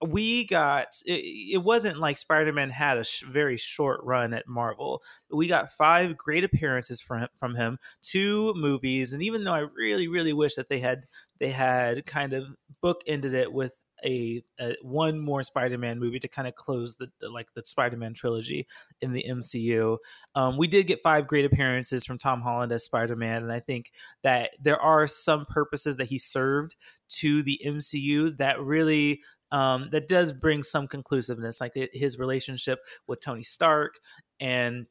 we 0.05 0.47
got 0.47 0.89
it, 1.07 1.23
it 1.55 1.63
wasn't 1.63 1.99
like 1.99 2.19
spider-man 2.19 2.71
had 2.71 2.99
a 2.99 3.05
sh- 3.05 3.23
very 3.23 3.57
short 3.57 4.01
run 4.03 4.35
at 4.35 4.47
marvel 4.47 5.03
we 5.31 5.47
got 5.47 5.71
five 5.71 6.17
great 6.17 6.45
appearances 6.45 7.01
from 7.01 7.27
from 7.39 7.55
him 7.55 7.79
two 8.03 8.53
movies 8.55 9.13
and 9.13 9.23
even 9.23 9.45
though 9.45 9.55
i 9.55 9.65
really 9.75 10.07
really 10.09 10.33
wish 10.33 10.55
that 10.55 10.69
they 10.69 10.81
had 10.81 11.05
they 11.41 11.51
had 11.51 12.05
kind 12.05 12.33
of 12.33 12.45
bookended 12.83 13.33
it 13.33 13.53
with 13.53 13.73
a, 14.05 14.43
a, 14.61 14.77
one 14.83 15.19
more 15.19 15.43
Spider-Man 15.43 15.99
movie 15.99 16.19
to 16.19 16.29
kind 16.29 16.47
of 16.47 16.55
close 16.55 16.97
the, 16.97 17.09
the, 17.21 17.29
like 17.29 17.49
the 17.55 17.65
Spider-Man 17.65 18.15
trilogy 18.15 18.67
in 19.01 19.13
the 19.13 19.25
MCU. 19.29 19.99
Um, 20.35 20.57
we 20.57 20.67
did 20.67 20.87
get 20.87 21.03
five 21.03 21.27
great 21.27 21.45
appearances 21.45 22.05
from 22.05 22.19
Tom 22.19 22.41
Holland 22.41 22.73
as 22.73 22.85
Spider-Man, 22.85 23.43
and 23.43 23.53
I 23.53 23.61
think 23.61 23.93
that 24.23 24.51
there 24.61 24.81
are 24.81 25.07
some 25.07 25.47
purposes 25.47 25.97
that 25.97 26.09
he 26.09 26.19
served 26.19 26.77
to 27.09 27.43
the 27.43 27.61
MCU 27.65 28.37
that 28.39 28.61
really 28.61 29.23
um, 29.53 29.89
that 29.93 30.09
does 30.09 30.33
bring 30.33 30.63
some 30.63 30.87
conclusiveness, 30.87 31.61
like 31.61 31.73
his 31.93 32.19
relationship 32.19 32.81
with 33.07 33.21
Tony 33.21 33.43
Stark 33.43 33.99
and 34.41 34.87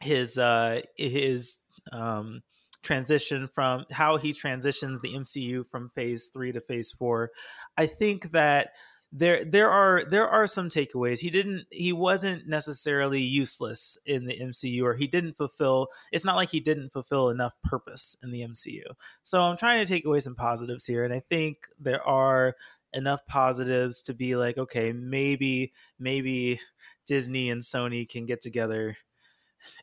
his 0.00 0.38
uh, 0.38 0.80
his 0.96 1.58
um, 1.92 2.42
transition 2.82 3.48
from 3.48 3.84
how 3.92 4.16
he 4.16 4.32
transitions 4.32 5.00
the 5.00 5.14
MCU 5.14 5.66
from 5.70 5.90
Phase 5.94 6.30
Three 6.32 6.52
to 6.52 6.60
Phase 6.60 6.92
Four. 6.92 7.30
I 7.76 7.86
think 7.86 8.30
that 8.32 8.70
there 9.10 9.44
there 9.44 9.70
are 9.70 10.04
there 10.10 10.28
are 10.28 10.46
some 10.46 10.68
takeaways 10.68 11.20
he 11.20 11.30
didn't 11.30 11.64
he 11.70 11.92
wasn't 11.92 12.46
necessarily 12.46 13.22
useless 13.22 13.96
in 14.04 14.26
the 14.26 14.38
mcu 14.38 14.82
or 14.82 14.94
he 14.94 15.06
didn't 15.06 15.36
fulfill 15.36 15.88
it's 16.12 16.26
not 16.26 16.36
like 16.36 16.50
he 16.50 16.60
didn't 16.60 16.92
fulfill 16.92 17.30
enough 17.30 17.54
purpose 17.64 18.16
in 18.22 18.30
the 18.30 18.40
mcu 18.40 18.82
so 19.22 19.40
i'm 19.42 19.56
trying 19.56 19.84
to 19.84 19.90
take 19.90 20.04
away 20.04 20.20
some 20.20 20.34
positives 20.34 20.84
here 20.84 21.04
and 21.04 21.14
i 21.14 21.20
think 21.30 21.56
there 21.78 22.06
are 22.06 22.54
enough 22.92 23.26
positives 23.26 24.02
to 24.02 24.14
be 24.14 24.36
like, 24.36 24.58
okay, 24.58 24.92
maybe 24.92 25.72
maybe 25.98 26.60
Disney 27.06 27.50
and 27.50 27.62
Sony 27.62 28.08
can 28.08 28.26
get 28.26 28.40
together 28.40 28.96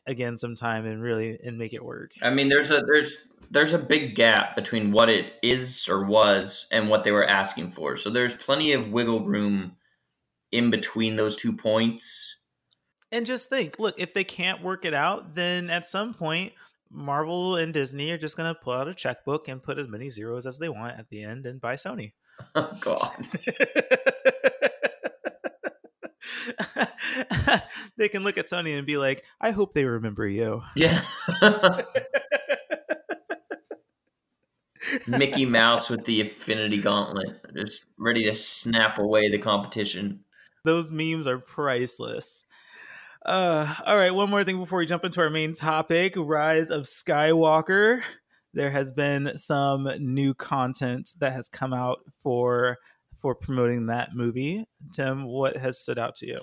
again 0.06 0.38
sometime 0.38 0.86
and 0.86 1.02
really 1.02 1.38
and 1.44 1.58
make 1.58 1.72
it 1.72 1.84
work. 1.84 2.12
I 2.22 2.30
mean, 2.30 2.48
there's 2.48 2.70
a 2.70 2.82
there's 2.86 3.26
there's 3.50 3.74
a 3.74 3.78
big 3.78 4.14
gap 4.14 4.56
between 4.56 4.90
what 4.90 5.08
it 5.08 5.34
is 5.42 5.88
or 5.88 6.04
was 6.04 6.66
and 6.70 6.88
what 6.88 7.04
they 7.04 7.12
were 7.12 7.26
asking 7.26 7.72
for. 7.72 7.96
So 7.96 8.10
there's 8.10 8.34
plenty 8.34 8.72
of 8.72 8.90
wiggle 8.90 9.24
room 9.24 9.76
in 10.52 10.70
between 10.70 11.16
those 11.16 11.36
two 11.36 11.52
points. 11.52 12.36
And 13.12 13.24
just 13.24 13.48
think, 13.48 13.78
look, 13.78 14.00
if 14.00 14.14
they 14.14 14.24
can't 14.24 14.62
work 14.62 14.84
it 14.84 14.94
out, 14.94 15.34
then 15.34 15.70
at 15.70 15.86
some 15.86 16.12
point 16.12 16.52
Marvel 16.90 17.56
and 17.56 17.72
Disney 17.72 18.10
are 18.10 18.18
just 18.18 18.36
going 18.36 18.52
to 18.52 18.60
pull 18.60 18.72
out 18.72 18.88
a 18.88 18.94
checkbook 18.94 19.48
and 19.48 19.62
put 19.62 19.78
as 19.78 19.88
many 19.88 20.08
zeros 20.08 20.46
as 20.46 20.58
they 20.58 20.68
want 20.68 20.98
at 20.98 21.08
the 21.08 21.22
end 21.22 21.46
and 21.46 21.60
buy 21.60 21.74
Sony. 21.74 22.12
Oh 22.54 22.76
God. 22.80 23.10
they 27.96 28.08
can 28.08 28.24
look 28.24 28.38
at 28.38 28.46
Sony 28.46 28.76
and 28.76 28.86
be 28.86 28.96
like, 28.96 29.24
"I 29.40 29.50
hope 29.50 29.74
they 29.74 29.84
remember 29.84 30.26
you." 30.26 30.62
Yeah. 30.74 31.02
Mickey 35.06 35.44
Mouse 35.44 35.90
with 35.90 36.04
the 36.04 36.20
Infinity 36.20 36.80
Gauntlet, 36.80 37.54
just 37.54 37.84
ready 37.98 38.24
to 38.24 38.34
snap 38.34 38.98
away 38.98 39.30
the 39.30 39.38
competition. 39.38 40.24
Those 40.64 40.90
memes 40.90 41.26
are 41.26 41.38
priceless. 41.38 42.44
Uh, 43.24 43.74
all 43.84 43.96
right, 43.96 44.14
one 44.14 44.30
more 44.30 44.44
thing 44.44 44.58
before 44.58 44.78
we 44.78 44.86
jump 44.86 45.04
into 45.04 45.20
our 45.20 45.30
main 45.30 45.52
topic: 45.52 46.14
Rise 46.16 46.70
of 46.70 46.82
Skywalker 46.84 48.02
there 48.56 48.70
has 48.70 48.90
been 48.90 49.36
some 49.36 49.86
new 50.00 50.32
content 50.32 51.12
that 51.20 51.34
has 51.34 51.46
come 51.48 51.74
out 51.74 52.00
for 52.22 52.78
for 53.18 53.34
promoting 53.34 53.86
that 53.86 54.14
movie. 54.14 54.64
Tim, 54.92 55.24
what 55.24 55.56
has 55.58 55.78
stood 55.78 55.98
out 55.98 56.14
to 56.16 56.26
you? 56.26 56.40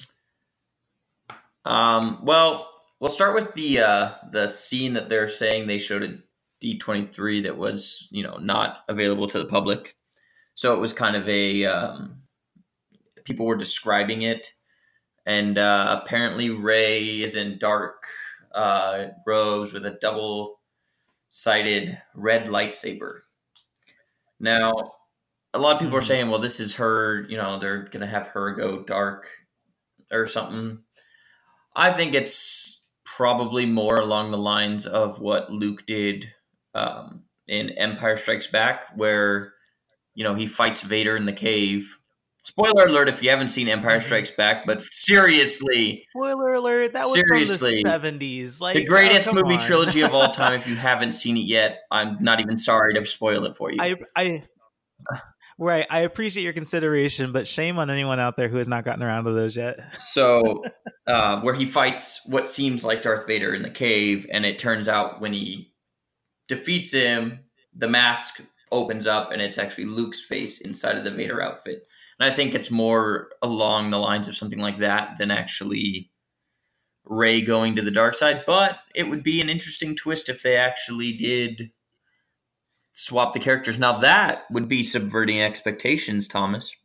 Um, 1.65 2.19
well, 2.23 2.69
we'll 2.99 3.09
start 3.09 3.33
with 3.33 3.53
the 3.55 3.79
uh, 3.79 4.11
the 4.31 4.47
scene 4.47 4.93
that 4.93 5.09
they're 5.09 5.29
saying 5.29 5.65
they 5.65 5.79
showed 5.79 6.03
at 6.03 6.11
D 6.61 6.77
twenty 6.77 7.07
three 7.07 7.41
that 7.41 7.57
was 7.57 8.07
you 8.11 8.23
know 8.23 8.37
not 8.37 8.83
available 8.87 9.27
to 9.29 9.39
the 9.39 9.45
public. 9.45 9.95
So 10.53 10.75
it 10.75 10.79
was 10.79 10.93
kind 10.93 11.15
of 11.15 11.27
a 11.27 11.65
um, 11.65 12.21
people 13.23 13.47
were 13.47 13.57
describing 13.57 14.21
it, 14.21 14.53
and 15.25 15.57
uh, 15.57 15.99
apparently 16.03 16.51
Rey 16.51 17.21
is 17.21 17.35
in 17.35 17.57
dark 17.57 18.05
uh, 18.53 19.05
robes 19.25 19.73
with 19.73 19.87
a 19.87 19.97
double 19.99 20.59
sided 21.35 21.99
red 22.13 22.45
lightsaber. 22.45 23.21
Now, 24.39 24.93
a 25.55 25.57
lot 25.57 25.73
of 25.73 25.81
people 25.81 25.97
are 25.97 26.01
hmm. 26.01 26.05
saying, 26.07 26.29
well, 26.29 26.37
this 26.37 26.59
is 26.59 26.75
her, 26.75 27.25
you 27.27 27.37
know, 27.37 27.57
they're 27.59 27.85
going 27.85 28.01
to 28.01 28.07
have 28.07 28.27
her 28.27 28.51
go 28.51 28.83
dark 28.83 29.27
or 30.11 30.27
something. 30.27 30.77
I 31.75 31.91
think 31.91 32.13
it's 32.13 32.81
probably 33.03 33.65
more 33.65 33.97
along 33.97 34.29
the 34.29 34.37
lines 34.37 34.85
of 34.85 35.19
what 35.19 35.51
Luke 35.51 35.87
did 35.87 36.31
um, 36.75 37.23
in 37.47 37.71
Empire 37.71 38.15
Strikes 38.15 38.45
Back, 38.45 38.85
where, 38.95 39.53
you 40.13 40.23
know, 40.23 40.35
he 40.35 40.45
fights 40.45 40.81
Vader 40.81 41.17
in 41.17 41.25
the 41.25 41.33
cave 41.33 41.97
Spoiler 42.43 42.87
alert 42.87 43.07
if 43.07 43.23
you 43.23 43.29
haven't 43.29 43.49
seen 43.49 43.69
Empire 43.69 43.97
mm-hmm. 43.97 44.05
Strikes 44.05 44.31
Back, 44.31 44.65
but 44.65 44.83
seriously. 44.91 46.05
Spoiler 46.09 46.55
alert, 46.55 46.91
that 46.91 47.03
was 47.03 47.13
seriously, 47.13 47.83
from 47.83 48.01
the 48.01 48.19
70s. 48.19 48.59
Like 48.59 48.75
the 48.75 48.85
greatest 48.85 49.29
oh, 49.29 49.33
movie 49.33 49.53
on. 49.55 49.59
trilogy 49.61 50.01
of 50.01 50.13
all 50.13 50.29
time. 50.29 50.53
If 50.53 50.67
you 50.67 50.75
haven't 50.75 51.13
seen 51.13 51.37
it 51.37 51.45
yet, 51.45 51.79
I'm 51.89 52.17
not 52.19 52.41
even 52.41 52.57
sorry 52.57 52.93
to 52.95 53.05
spoil 53.05 53.45
it 53.45 53.55
for 53.55 53.71
you. 53.71 53.77
I 53.79 53.95
I 54.15 54.43
Right. 55.57 55.85
I 55.89 55.99
appreciate 55.99 56.43
your 56.43 56.53
consideration, 56.53 57.31
but 57.31 57.47
shame 57.47 57.77
on 57.77 57.89
anyone 57.89 58.19
out 58.19 58.35
there 58.35 58.49
who 58.49 58.57
has 58.57 58.67
not 58.67 58.83
gotten 58.83 59.03
around 59.03 59.25
to 59.25 59.31
those 59.31 59.55
yet. 59.55 59.79
So, 59.99 60.63
uh, 61.07 61.39
where 61.41 61.53
he 61.53 61.65
fights 61.65 62.21
what 62.25 62.49
seems 62.49 62.83
like 62.83 63.03
Darth 63.03 63.27
Vader 63.27 63.53
in 63.53 63.61
the 63.61 63.69
cave, 63.69 64.27
and 64.31 64.45
it 64.45 64.59
turns 64.59 64.87
out 64.87 65.21
when 65.21 65.31
he 65.31 65.71
defeats 66.47 66.91
him, 66.91 67.39
the 67.75 67.87
mask 67.87 68.41
opens 68.73 69.07
up 69.07 69.31
and 69.31 69.41
it's 69.41 69.57
actually 69.57 69.85
Luke's 69.85 70.21
face 70.21 70.59
inside 70.59 70.97
of 70.97 71.03
the 71.03 71.11
Vader 71.11 71.41
outfit. 71.41 71.87
And 72.19 72.31
I 72.31 72.35
think 72.35 72.53
it's 72.53 72.71
more 72.71 73.29
along 73.41 73.89
the 73.89 73.99
lines 73.99 74.27
of 74.27 74.35
something 74.35 74.59
like 74.59 74.79
that 74.79 75.17
than 75.17 75.31
actually 75.31 76.11
Rey 77.05 77.41
going 77.41 77.75
to 77.75 77.81
the 77.81 77.91
dark 77.91 78.15
side. 78.15 78.43
But 78.45 78.79
it 78.95 79.09
would 79.09 79.23
be 79.23 79.41
an 79.41 79.49
interesting 79.49 79.95
twist 79.95 80.29
if 80.29 80.43
they 80.43 80.55
actually 80.55 81.13
did 81.13 81.71
swap 82.91 83.33
the 83.33 83.39
characters. 83.39 83.77
Now 83.77 83.99
that 83.99 84.43
would 84.51 84.67
be 84.67 84.83
subverting 84.83 85.41
expectations, 85.41 86.27
Thomas. 86.27 86.75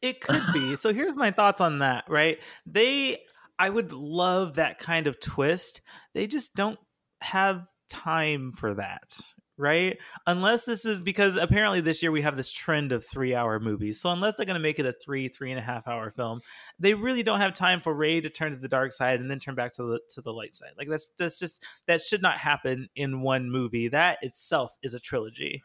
It 0.00 0.20
could 0.20 0.42
be. 0.52 0.76
so 0.76 0.92
here's 0.92 1.16
my 1.16 1.30
thoughts 1.30 1.60
on 1.60 1.80
that, 1.80 2.04
right? 2.08 2.40
They 2.66 3.18
I 3.58 3.68
would 3.68 3.92
love 3.92 4.54
that 4.54 4.78
kind 4.78 5.08
of 5.08 5.20
twist. 5.20 5.80
They 6.14 6.26
just 6.26 6.54
don't 6.54 6.78
have 7.20 7.66
time 7.88 8.52
for 8.52 8.74
that, 8.74 9.18
right? 9.58 9.98
Unless 10.26 10.64
this 10.64 10.86
is 10.86 11.00
because 11.00 11.36
apparently 11.36 11.80
this 11.80 12.02
year 12.02 12.12
we 12.12 12.22
have 12.22 12.36
this 12.36 12.50
trend 12.50 12.92
of 12.92 13.04
three 13.04 13.34
hour 13.34 13.58
movies. 13.58 14.00
So 14.00 14.10
unless 14.10 14.36
they're 14.36 14.46
going 14.46 14.54
to 14.54 14.62
make 14.62 14.78
it 14.78 14.86
a 14.86 14.92
three, 14.92 15.28
three 15.28 15.50
and 15.50 15.58
a 15.58 15.62
half 15.62 15.88
hour 15.88 16.10
film, 16.10 16.40
they 16.78 16.94
really 16.94 17.22
don't 17.22 17.40
have 17.40 17.52
time 17.52 17.80
for 17.80 17.92
Rey 17.92 18.20
to 18.20 18.30
turn 18.30 18.52
to 18.52 18.58
the 18.58 18.68
dark 18.68 18.92
side 18.92 19.20
and 19.20 19.30
then 19.30 19.38
turn 19.38 19.54
back 19.56 19.74
to 19.74 19.82
the 19.82 20.00
to 20.10 20.22
the 20.22 20.32
light 20.32 20.56
side. 20.56 20.70
Like 20.78 20.88
that's 20.88 21.10
that's 21.18 21.38
just 21.38 21.64
that 21.86 22.00
should 22.00 22.22
not 22.22 22.38
happen 22.38 22.88
in 22.94 23.22
one 23.22 23.50
movie. 23.50 23.88
That 23.88 24.18
itself 24.22 24.76
is 24.82 24.94
a 24.94 25.00
trilogy. 25.00 25.62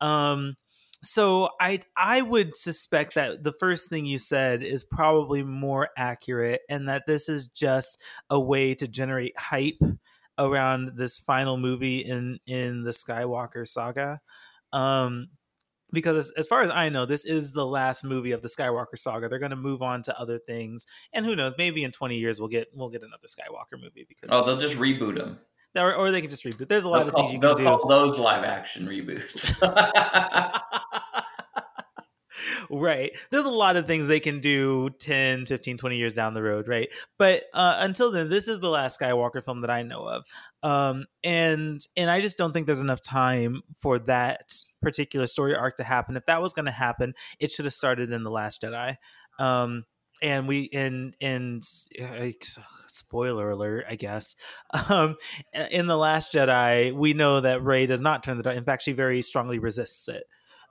Um, 0.00 0.56
so 1.02 1.50
I 1.60 1.80
I 1.96 2.22
would 2.22 2.56
suspect 2.56 3.14
that 3.14 3.44
the 3.44 3.52
first 3.60 3.90
thing 3.90 4.06
you 4.06 4.18
said 4.18 4.62
is 4.62 4.84
probably 4.84 5.42
more 5.42 5.90
accurate, 5.96 6.62
and 6.68 6.88
that 6.88 7.02
this 7.06 7.28
is 7.28 7.46
just 7.46 8.00
a 8.30 8.40
way 8.40 8.74
to 8.74 8.88
generate 8.88 9.38
hype 9.38 9.82
around 10.38 10.92
this 10.96 11.18
final 11.18 11.56
movie 11.56 12.00
in 12.00 12.38
in 12.46 12.82
the 12.82 12.90
Skywalker 12.90 13.66
saga. 13.66 14.20
Um, 14.72 15.28
because 15.92 16.16
as, 16.16 16.32
as, 16.36 16.46
far 16.48 16.62
as 16.62 16.70
I 16.70 16.88
know, 16.88 17.06
this 17.06 17.24
is 17.24 17.52
the 17.52 17.64
last 17.64 18.02
movie 18.04 18.32
of 18.32 18.42
the 18.42 18.48
Skywalker 18.48 18.98
saga. 18.98 19.28
They're 19.28 19.38
going 19.38 19.50
to 19.50 19.56
move 19.56 19.80
on 19.80 20.02
to 20.02 20.18
other 20.18 20.38
things, 20.38 20.86
and 21.12 21.24
who 21.24 21.36
knows? 21.36 21.52
Maybe 21.56 21.84
in 21.84 21.92
twenty 21.92 22.16
years 22.18 22.40
we'll 22.40 22.48
get 22.48 22.68
we'll 22.74 22.90
get 22.90 23.02
another 23.02 23.28
Skywalker 23.28 23.80
movie. 23.80 24.06
Because 24.08 24.30
oh, 24.32 24.44
they'll 24.44 24.58
just 24.58 24.76
reboot 24.76 25.16
them, 25.16 25.38
or, 25.76 25.94
or 25.94 26.10
they 26.10 26.20
can 26.20 26.30
just 26.30 26.44
reboot. 26.44 26.68
There's 26.68 26.84
a 26.84 26.88
lot 26.88 26.98
they'll 26.98 27.08
of 27.08 27.14
call, 27.14 27.22
things 27.22 27.34
you 27.34 27.40
can 27.40 27.56
do. 27.56 27.80
those 27.88 28.18
live 28.18 28.44
action 28.44 28.86
reboots. 28.86 29.54
right 32.80 33.16
there's 33.30 33.44
a 33.44 33.50
lot 33.50 33.76
of 33.76 33.86
things 33.86 34.06
they 34.06 34.20
can 34.20 34.40
do 34.40 34.90
10 34.98 35.46
15 35.46 35.76
20 35.76 35.96
years 35.96 36.14
down 36.14 36.34
the 36.34 36.42
road 36.42 36.68
right 36.68 36.88
but 37.18 37.44
uh, 37.52 37.76
until 37.80 38.10
then 38.10 38.28
this 38.28 38.48
is 38.48 38.60
the 38.60 38.68
last 38.68 39.00
skywalker 39.00 39.44
film 39.44 39.60
that 39.60 39.70
i 39.70 39.82
know 39.82 40.04
of 40.06 40.24
um, 40.62 41.06
and 41.22 41.86
and 41.96 42.10
i 42.10 42.20
just 42.20 42.38
don't 42.38 42.52
think 42.52 42.66
there's 42.66 42.80
enough 42.80 43.02
time 43.02 43.62
for 43.80 43.98
that 43.98 44.52
particular 44.82 45.26
story 45.26 45.54
arc 45.54 45.76
to 45.76 45.84
happen 45.84 46.16
if 46.16 46.26
that 46.26 46.42
was 46.42 46.52
going 46.52 46.66
to 46.66 46.72
happen 46.72 47.14
it 47.40 47.50
should 47.50 47.64
have 47.64 47.74
started 47.74 48.10
in 48.12 48.22
the 48.24 48.30
last 48.30 48.62
jedi 48.62 48.96
um, 49.38 49.84
and 50.22 50.48
we 50.48 50.70
and 50.72 51.16
and 51.20 51.62
uh, 52.00 52.28
spoiler 52.88 53.50
alert, 53.50 53.84
I 53.88 53.96
guess. 53.96 54.36
Um, 54.90 55.16
in 55.70 55.86
the 55.86 55.96
Last 55.96 56.32
Jedi, 56.32 56.92
we 56.92 57.14
know 57.14 57.40
that 57.40 57.62
Rey 57.62 57.86
does 57.86 58.00
not 58.00 58.22
turn 58.22 58.36
the 58.36 58.42
dark. 58.42 58.56
In 58.56 58.64
fact, 58.64 58.82
she 58.82 58.92
very 58.92 59.22
strongly 59.22 59.58
resists 59.58 60.08
it. 60.08 60.24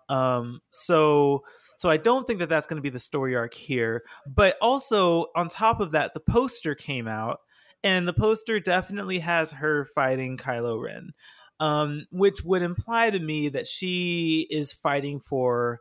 Um, 0.10 0.60
so 0.72 1.44
so 1.78 1.90
I 1.90 1.98
don't 1.98 2.26
think 2.26 2.40
that 2.40 2.50
that's 2.50 2.66
going 2.68 2.78
to 2.78 2.84
be 2.84 2.90
the 2.90 3.00
story 3.00 3.36
arc 3.36 3.54
here. 3.54 4.04
But 4.28 4.58
also 4.62 5.28
on 5.36 5.48
top 5.48 5.80
of 5.80 5.92
that, 5.92 6.14
the 6.14 6.20
poster 6.20 6.76
came 6.76 7.08
out, 7.08 7.40
and 7.84 8.08
the 8.08 8.14
poster 8.14 8.60
definitely 8.60 9.20
has 9.20 9.52
her 9.52 9.86
fighting 9.86 10.38
Kylo 10.38 10.82
Ren, 10.82 11.12
um, 11.60 12.06
which 12.12 12.44
would 12.44 12.62
imply 12.62 13.10
to 13.10 13.20
me 13.20 13.50
that 13.50 13.68
she 13.68 14.48
is 14.50 14.72
fighting 14.74 15.20
for 15.20 15.80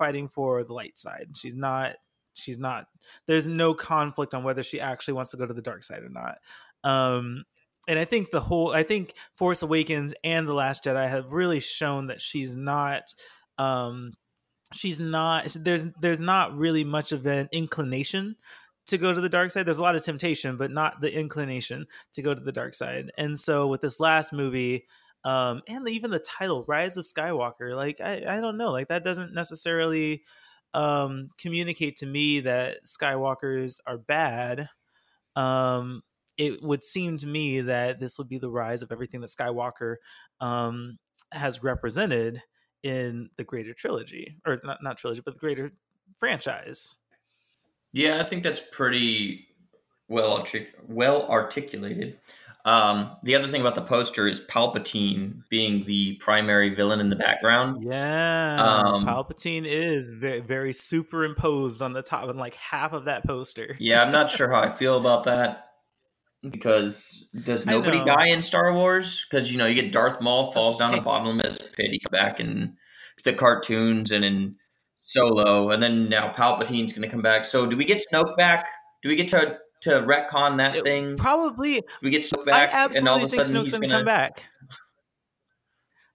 fighting 0.00 0.28
for 0.28 0.64
the 0.64 0.72
light 0.72 0.98
side. 0.98 1.28
She's 1.36 1.54
not. 1.54 1.96
She's 2.34 2.58
not. 2.58 2.86
There's 3.26 3.46
no 3.46 3.74
conflict 3.74 4.34
on 4.34 4.44
whether 4.44 4.62
she 4.62 4.80
actually 4.80 5.14
wants 5.14 5.32
to 5.32 5.36
go 5.36 5.46
to 5.46 5.54
the 5.54 5.62
dark 5.62 5.82
side 5.82 6.02
or 6.02 6.08
not. 6.08 6.38
Um, 6.84 7.44
and 7.86 7.98
I 7.98 8.04
think 8.04 8.30
the 8.30 8.40
whole. 8.40 8.72
I 8.72 8.82
think 8.82 9.14
Force 9.36 9.62
Awakens 9.62 10.14
and 10.24 10.48
the 10.48 10.54
Last 10.54 10.84
Jedi 10.84 11.08
have 11.08 11.32
really 11.32 11.60
shown 11.60 12.06
that 12.08 12.20
she's 12.20 12.56
not. 12.56 13.14
Um, 13.58 14.12
she's 14.72 15.00
not. 15.00 15.44
There's 15.60 15.86
there's 16.00 16.20
not 16.20 16.56
really 16.56 16.84
much 16.84 17.12
of 17.12 17.26
an 17.26 17.48
inclination 17.52 18.36
to 18.86 18.98
go 18.98 19.12
to 19.12 19.20
the 19.20 19.28
dark 19.28 19.50
side. 19.50 19.66
There's 19.66 19.78
a 19.78 19.82
lot 19.82 19.94
of 19.94 20.04
temptation, 20.04 20.56
but 20.56 20.70
not 20.70 21.00
the 21.00 21.12
inclination 21.12 21.86
to 22.12 22.22
go 22.22 22.34
to 22.34 22.40
the 22.40 22.52
dark 22.52 22.74
side. 22.74 23.10
And 23.16 23.38
so 23.38 23.68
with 23.68 23.80
this 23.80 24.00
last 24.00 24.32
movie, 24.32 24.86
um, 25.24 25.62
and 25.68 25.88
even 25.88 26.10
the 26.10 26.18
title, 26.18 26.64
Rise 26.66 26.96
of 26.96 27.04
Skywalker, 27.04 27.74
like 27.76 28.00
I, 28.00 28.24
I 28.26 28.40
don't 28.40 28.56
know, 28.56 28.70
like 28.70 28.88
that 28.88 29.04
doesn't 29.04 29.34
necessarily 29.34 30.24
um, 30.74 31.28
communicate 31.38 31.96
to 31.98 32.06
me 32.06 32.40
that 32.40 32.84
Skywalkers 32.86 33.80
are 33.86 33.98
bad. 33.98 34.68
Um, 35.36 36.02
it 36.36 36.62
would 36.62 36.82
seem 36.82 37.18
to 37.18 37.26
me 37.26 37.60
that 37.60 38.00
this 38.00 38.16
would 38.18 38.28
be 38.28 38.38
the 38.38 38.50
rise 38.50 38.82
of 38.82 38.90
everything 38.90 39.20
that 39.20 39.30
Skywalker 39.30 39.96
um, 40.40 40.98
has 41.32 41.62
represented 41.62 42.42
in 42.82 43.30
the 43.36 43.44
greater 43.44 43.74
trilogy, 43.74 44.36
or 44.46 44.60
not 44.64 44.82
not 44.82 44.98
trilogy, 44.98 45.22
but 45.24 45.34
the 45.34 45.40
greater 45.40 45.72
franchise. 46.18 46.96
Yeah, 47.92 48.20
I 48.20 48.24
think 48.24 48.42
that's 48.42 48.60
pretty 48.60 49.48
well 50.08 50.34
artic- 50.34 50.74
well 50.86 51.28
articulated. 51.28 52.18
Um, 52.64 53.16
the 53.22 53.34
other 53.36 53.48
thing 53.48 53.62
about 53.62 53.74
the 53.74 53.82
poster 53.82 54.28
is 54.28 54.40
Palpatine 54.42 55.44
being 55.48 55.84
the 55.86 56.16
primary 56.16 56.74
villain 56.74 57.00
in 57.00 57.08
the 57.08 57.16
background. 57.16 57.82
Yeah, 57.82 58.56
um, 58.62 59.06
Palpatine 59.06 59.64
is 59.64 60.08
very, 60.08 60.40
very 60.40 60.74
superimposed 60.74 61.80
on 61.80 61.94
the 61.94 62.02
top 62.02 62.28
and 62.28 62.38
like 62.38 62.54
half 62.56 62.92
of 62.92 63.06
that 63.06 63.24
poster. 63.26 63.76
yeah, 63.78 64.02
I'm 64.02 64.12
not 64.12 64.30
sure 64.30 64.50
how 64.50 64.60
I 64.60 64.70
feel 64.70 64.98
about 64.98 65.24
that 65.24 65.69
because 66.48 67.26
does 67.44 67.66
nobody 67.66 68.02
die 68.04 68.28
in 68.28 68.42
Star 68.42 68.72
Wars? 68.72 69.26
Because 69.28 69.52
you 69.52 69.58
know 69.58 69.66
you 69.66 69.74
get 69.74 69.92
Darth 69.92 70.20
Maul 70.20 70.52
falls 70.52 70.78
down 70.78 70.94
a 70.94 71.02
bottomless 71.02 71.58
pit, 71.58 71.90
he's 71.90 72.00
back 72.10 72.40
in 72.40 72.76
the 73.24 73.32
cartoons 73.32 74.10
and 74.12 74.24
in 74.24 74.56
Solo, 75.02 75.70
and 75.70 75.82
then 75.82 76.08
now 76.08 76.32
Palpatine's 76.32 76.92
going 76.92 77.02
to 77.02 77.08
come 77.08 77.22
back. 77.22 77.44
So 77.44 77.66
do 77.66 77.76
we 77.76 77.84
get 77.84 78.02
Snoke 78.10 78.36
back? 78.36 78.66
Do 79.02 79.08
we 79.08 79.16
get 79.16 79.28
to 79.28 79.58
to 79.82 79.90
retcon 80.02 80.58
that 80.58 80.76
it, 80.76 80.84
thing? 80.84 81.16
Probably. 81.16 81.82
We 82.02 82.10
get 82.10 82.22
Snoke 82.22 82.46
back, 82.46 82.72
I 82.72 82.84
absolutely 82.84 82.98
and 82.98 83.08
all 83.08 83.16
of 83.16 83.24
a 83.24 83.28
think 83.28 83.44
sudden 83.44 83.62
Snoke's 83.62 83.70
going 83.72 83.88
to 83.88 83.96
come 83.96 84.04
back. 84.04 84.44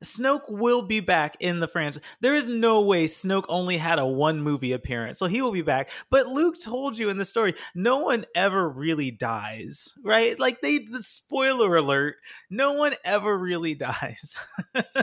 Snoke 0.03 0.49
will 0.49 0.81
be 0.81 0.99
back 0.99 1.37
in 1.39 1.59
the 1.59 1.67
franchise. 1.67 2.03
There 2.21 2.35
is 2.35 2.49
no 2.49 2.81
way 2.81 3.05
Snoke 3.05 3.45
only 3.49 3.77
had 3.77 3.99
a 3.99 4.07
one 4.07 4.41
movie 4.41 4.73
appearance, 4.73 5.19
so 5.19 5.25
he 5.25 5.41
will 5.41 5.51
be 5.51 5.61
back. 5.61 5.89
But 6.09 6.27
Luke 6.27 6.55
told 6.61 6.97
you 6.97 7.09
in 7.09 7.17
the 7.17 7.25
story, 7.25 7.55
no 7.73 7.99
one 7.99 8.25
ever 8.35 8.67
really 8.69 9.11
dies, 9.11 9.93
right? 10.03 10.39
Like 10.39 10.61
they, 10.61 10.79
the 10.79 11.01
spoiler 11.01 11.75
alert, 11.75 12.15
no 12.49 12.73
one 12.73 12.93
ever 13.03 13.37
really 13.37 13.75
dies. 13.75 14.37
that 14.73 14.95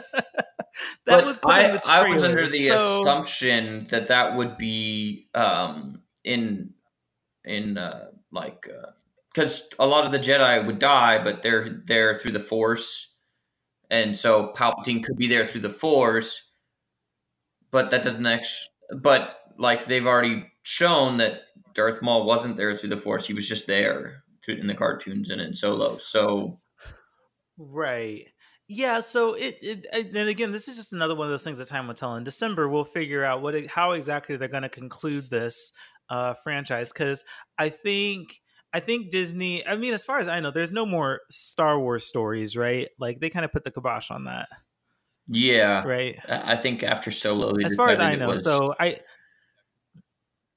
but 1.07 1.25
was 1.25 1.41
I, 1.45 1.81
I 1.87 2.09
was 2.11 2.25
under 2.25 2.49
the 2.49 2.69
so... 2.69 3.01
assumption 3.01 3.87
that 3.91 4.09
that 4.09 4.37
would 4.37 4.57
be 4.59 5.29
um, 5.35 6.03
in 6.25 6.75
in 7.45 7.79
uh, 7.79 8.07
like 8.31 8.69
because 9.33 9.63
uh, 9.63 9.85
a 9.85 9.87
lot 9.87 10.05
of 10.05 10.13
the 10.13 10.19
Jedi 10.19 10.65
would 10.65 10.79
die, 10.79 11.23
but 11.23 11.43
they're 11.43 11.83
there 11.87 12.15
through 12.15 12.33
the 12.33 12.41
Force, 12.41 13.12
and 13.93 14.17
so 14.17 14.53
Palpatine 14.57 15.05
could 15.05 15.19
be 15.19 15.29
there 15.29 15.45
through 15.45 15.61
the 15.61 15.71
Force, 15.71 16.41
but 17.71 17.91
that 17.91 18.03
doesn't 18.03 18.27
actually. 18.27 18.69
But 19.01 19.37
like 19.59 19.85
they've 19.85 20.07
already 20.07 20.51
shown 20.63 21.19
that 21.19 21.43
Darth 21.75 22.01
Maul 22.01 22.25
wasn't 22.25 22.57
there 22.57 22.75
through 22.75 22.89
the 22.89 22.97
Force; 22.97 23.27
he 23.27 23.35
was 23.35 23.47
just 23.47 23.67
there 23.67 24.25
in 24.49 24.67
the 24.67 24.75
cartoons 24.75 25.29
and 25.29 25.41
in 25.41 25.55
Solo. 25.55 25.99
So, 25.99 26.59
right. 27.59 28.27
Yeah, 28.67 29.01
so 29.01 29.35
it, 29.35 29.59
it 29.61 29.87
and 29.93 30.29
again, 30.29 30.53
this 30.53 30.69
is 30.69 30.77
just 30.77 30.95
another 30.95 31.15
one 31.15 31.27
of 31.27 31.31
those 31.31 31.45
things 31.45 31.59
that 31.59 31.69
time 31.69 31.87
will 31.87 31.95
tell. 31.95 32.17
In 32.17 32.25
December, 32.25 32.69
we'll 32.69 32.85
figure 32.85 33.23
out 33.23 33.43
what 33.43 33.67
how 33.67 33.91
exactly 33.91 34.37
they're 34.37 34.49
going 34.49 34.63
to 34.63 34.71
conclude 34.71 35.29
this 35.29 35.73
uh, 36.09 36.33
franchise 36.43 36.93
because 36.93 37.25
I 37.59 37.69
think 37.69 38.41
I 38.73 38.81
think 38.81 39.11
Disney. 39.11 39.67
I 39.67 39.77
mean, 39.77 39.93
as 39.93 40.05
far 40.05 40.19
as 40.19 40.29
I 40.29 40.41
know, 40.41 40.51
there's 40.51 40.73
no 40.73 40.87
more 40.87 41.21
Star 41.31 41.79
Wars 41.79 42.07
stories, 42.07 42.57
right? 42.57 42.89
Like 42.99 43.21
they 43.21 43.31
kind 43.31 43.45
of 43.45 43.53
put 43.53 43.65
the 43.65 43.71
kibosh 43.71 44.11
on 44.11 44.25
that. 44.25 44.49
Yeah, 45.29 45.85
right. 45.85 46.19
I 46.29 46.57
think 46.57 46.83
after 46.83 47.11
Solo, 47.11 47.55
as 47.65 47.75
far 47.75 47.91
as 47.91 48.01
I 48.01 48.17
know, 48.17 48.29
was... 48.29 48.45
so 48.45 48.75
I. 48.79 49.01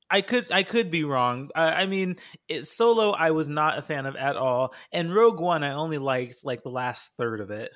I 0.07 0.21
could 0.21 0.51
I 0.51 0.61
could 0.61 0.91
be 0.91 1.03
wrong. 1.03 1.49
I, 1.55 1.81
I 1.81 1.85
mean, 1.87 2.17
it, 2.47 2.67
Solo 2.67 3.09
I 3.09 3.31
was 3.31 3.49
not 3.49 3.79
a 3.79 3.81
fan 3.81 4.05
of 4.05 4.15
at 4.15 4.37
all, 4.37 4.73
and 4.91 5.13
Rogue 5.13 5.39
One 5.39 5.63
I 5.63 5.73
only 5.73 5.97
liked 5.97 6.37
like 6.43 6.61
the 6.61 6.69
last 6.69 7.13
third 7.17 7.41
of 7.41 7.49
it 7.49 7.71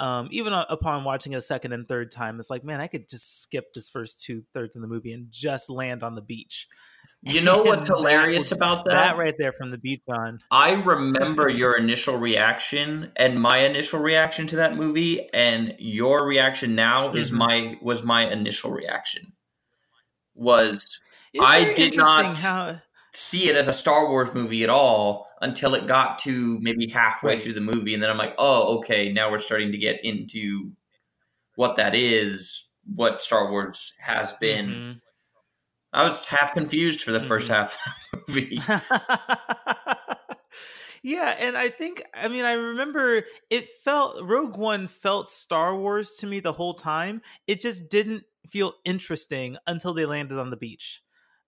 um, 0.00 0.28
even 0.32 0.52
upon 0.52 1.04
watching 1.04 1.32
it 1.32 1.36
a 1.36 1.40
second 1.40 1.72
and 1.72 1.86
third 1.86 2.10
time, 2.10 2.38
it's 2.38 2.50
like, 2.50 2.64
man, 2.64 2.80
I 2.80 2.88
could 2.88 3.08
just 3.08 3.42
skip 3.42 3.72
this 3.74 3.90
first 3.90 4.22
two 4.24 4.42
thirds 4.52 4.74
of 4.74 4.82
the 4.82 4.88
movie 4.88 5.12
and 5.12 5.28
just 5.30 5.70
land 5.70 6.02
on 6.02 6.14
the 6.14 6.22
beach. 6.22 6.66
You 7.26 7.40
know 7.40 7.62
what's 7.64 7.88
hilarious 7.88 8.50
that, 8.50 8.56
about 8.56 8.84
that? 8.84 8.92
That 8.92 9.16
right 9.16 9.34
there 9.38 9.52
from 9.52 9.70
the 9.70 9.78
beach 9.78 10.02
on. 10.08 10.40
I 10.50 10.72
remember 10.72 11.48
your 11.48 11.76
initial 11.76 12.18
reaction 12.18 13.12
and 13.16 13.40
my 13.40 13.58
initial 13.58 14.00
reaction 14.00 14.46
to 14.48 14.56
that 14.56 14.76
movie, 14.76 15.28
and 15.32 15.74
your 15.78 16.26
reaction 16.26 16.74
now 16.74 17.08
mm-hmm. 17.08 17.16
is 17.16 17.32
my 17.32 17.78
was 17.80 18.02
my 18.02 18.26
initial 18.30 18.70
reaction. 18.70 19.32
Was 20.34 21.00
I 21.40 21.72
did 21.74 21.96
not 21.96 22.38
how... 22.40 22.80
see 23.12 23.48
it 23.48 23.56
as 23.56 23.68
a 23.68 23.72
Star 23.72 24.08
Wars 24.08 24.34
movie 24.34 24.62
at 24.62 24.70
all 24.70 25.28
until 25.40 25.74
it 25.74 25.86
got 25.86 26.18
to 26.20 26.58
maybe 26.60 26.88
halfway 26.88 27.34
right. 27.34 27.42
through 27.42 27.54
the 27.54 27.60
movie, 27.60 27.94
and 27.94 28.02
then 28.02 28.10
I'm 28.10 28.18
like, 28.18 28.34
oh, 28.38 28.78
okay, 28.78 29.12
now 29.12 29.30
we're 29.30 29.38
starting 29.38 29.72
to 29.72 29.78
get 29.78 30.04
into 30.04 30.72
what 31.56 31.76
that 31.76 31.94
is, 31.94 32.66
what 32.92 33.22
Star 33.22 33.50
Wars 33.50 33.92
has 33.98 34.32
been. 34.34 34.66
Mm-hmm. 34.66 34.92
I 35.94 36.04
was 36.04 36.24
half 36.26 36.54
confused 36.54 37.02
for 37.02 37.12
the 37.12 37.20
mm-hmm. 37.20 37.28
first 37.28 37.48
half 37.48 37.78
of 38.12 38.26
the 38.26 38.32
movie. 38.32 38.56
yeah, 41.02 41.36
and 41.38 41.56
I 41.56 41.68
think 41.68 42.02
I 42.12 42.26
mean 42.28 42.44
I 42.44 42.54
remember 42.54 43.22
it 43.48 43.68
felt 43.84 44.20
Rogue 44.22 44.56
One 44.56 44.88
felt 44.88 45.28
Star 45.28 45.76
Wars 45.76 46.16
to 46.16 46.26
me 46.26 46.40
the 46.40 46.52
whole 46.52 46.74
time. 46.74 47.22
It 47.46 47.60
just 47.60 47.90
didn't 47.90 48.24
feel 48.48 48.74
interesting 48.84 49.56
until 49.66 49.94
they 49.94 50.04
landed 50.04 50.38
on 50.38 50.50
the 50.50 50.56
beach. 50.56 51.00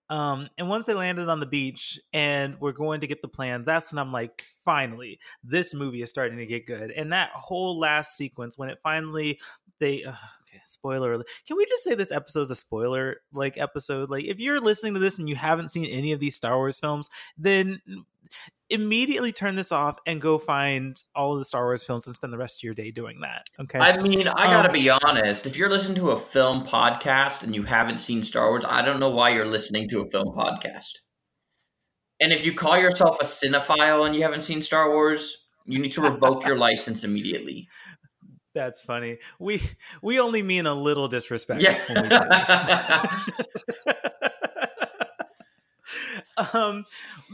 Um, 0.09 0.47
and 0.57 0.69
once 0.69 0.85
they 0.85 0.93
landed 0.93 1.27
on 1.27 1.41
the 1.41 1.45
beach 1.45 1.99
and 2.13 2.55
we're 2.61 2.71
going 2.71 3.01
to 3.01 3.07
get 3.07 3.21
the 3.21 3.27
plan, 3.27 3.65
that's 3.65 3.91
when 3.91 3.99
I'm 3.99 4.13
like, 4.13 4.41
finally, 4.63 5.19
this 5.43 5.75
movie 5.75 6.01
is 6.01 6.09
starting 6.09 6.37
to 6.37 6.45
get 6.45 6.65
good. 6.65 6.91
And 6.91 7.11
that 7.11 7.31
whole 7.31 7.77
last 7.77 8.15
sequence, 8.15 8.57
when 8.57 8.69
it 8.69 8.79
finally 8.81 9.37
they 9.79 10.05
uh, 10.05 10.13
spoiler. 10.65 11.21
Can 11.47 11.57
we 11.57 11.65
just 11.65 11.83
say 11.83 11.95
this 11.95 12.11
episode 12.11 12.41
is 12.41 12.51
a 12.51 12.55
spoiler 12.55 13.17
like 13.33 13.57
episode? 13.57 14.09
Like, 14.09 14.25
if 14.25 14.39
you're 14.39 14.59
listening 14.59 14.93
to 14.93 14.99
this 14.99 15.19
and 15.19 15.29
you 15.29 15.35
haven't 15.35 15.69
seen 15.69 15.85
any 15.85 16.11
of 16.11 16.19
these 16.19 16.35
Star 16.35 16.57
Wars 16.57 16.79
films, 16.79 17.09
then 17.37 17.81
immediately 18.69 19.31
turn 19.31 19.55
this 19.55 19.71
off 19.71 19.97
and 20.05 20.19
go 20.19 20.37
find 20.37 21.01
all 21.15 21.33
of 21.33 21.39
the 21.39 21.45
Star 21.45 21.65
Wars 21.65 21.83
films 21.83 22.05
and 22.05 22.15
spend 22.15 22.33
the 22.33 22.37
rest 22.37 22.59
of 22.59 22.63
your 22.63 22.73
day 22.73 22.91
doing 22.91 23.21
that. 23.21 23.47
Okay. 23.59 23.79
I 23.79 24.01
mean, 24.01 24.27
I 24.27 24.45
gotta 24.45 24.69
um, 24.69 24.73
be 24.73 24.89
honest. 24.89 25.47
If 25.47 25.57
you're 25.57 25.69
listening 25.69 25.97
to 25.97 26.09
a 26.11 26.19
film 26.19 26.65
podcast 26.65 27.43
and 27.43 27.55
you 27.55 27.63
haven't 27.63 27.99
seen 27.99 28.23
Star 28.23 28.49
Wars, 28.49 28.65
I 28.67 28.81
don't 28.81 28.99
know 28.99 29.09
why 29.09 29.29
you're 29.29 29.47
listening 29.47 29.87
to 29.89 30.01
a 30.01 30.09
film 30.09 30.35
podcast. 30.35 30.99
And 32.19 32.33
if 32.33 32.45
you 32.45 32.53
call 32.53 32.77
yourself 32.77 33.17
a 33.21 33.25
cinephile 33.25 34.05
and 34.05 34.15
you 34.15 34.23
haven't 34.23 34.41
seen 34.41 34.61
Star 34.61 34.89
Wars, 34.89 35.45
you 35.65 35.79
need 35.79 35.91
to 35.93 36.01
revoke 36.01 36.45
your 36.45 36.57
license 36.67 37.03
immediately. 37.03 37.69
That's 38.57 38.81
funny. 38.81 39.19
We 39.37 39.61
we 40.01 40.19
only 40.19 40.41
mean 40.41 40.65
a 40.65 40.73
little 40.73 41.07
disrespect 41.07 41.61
yeah. 41.61 41.77
um 46.53 46.85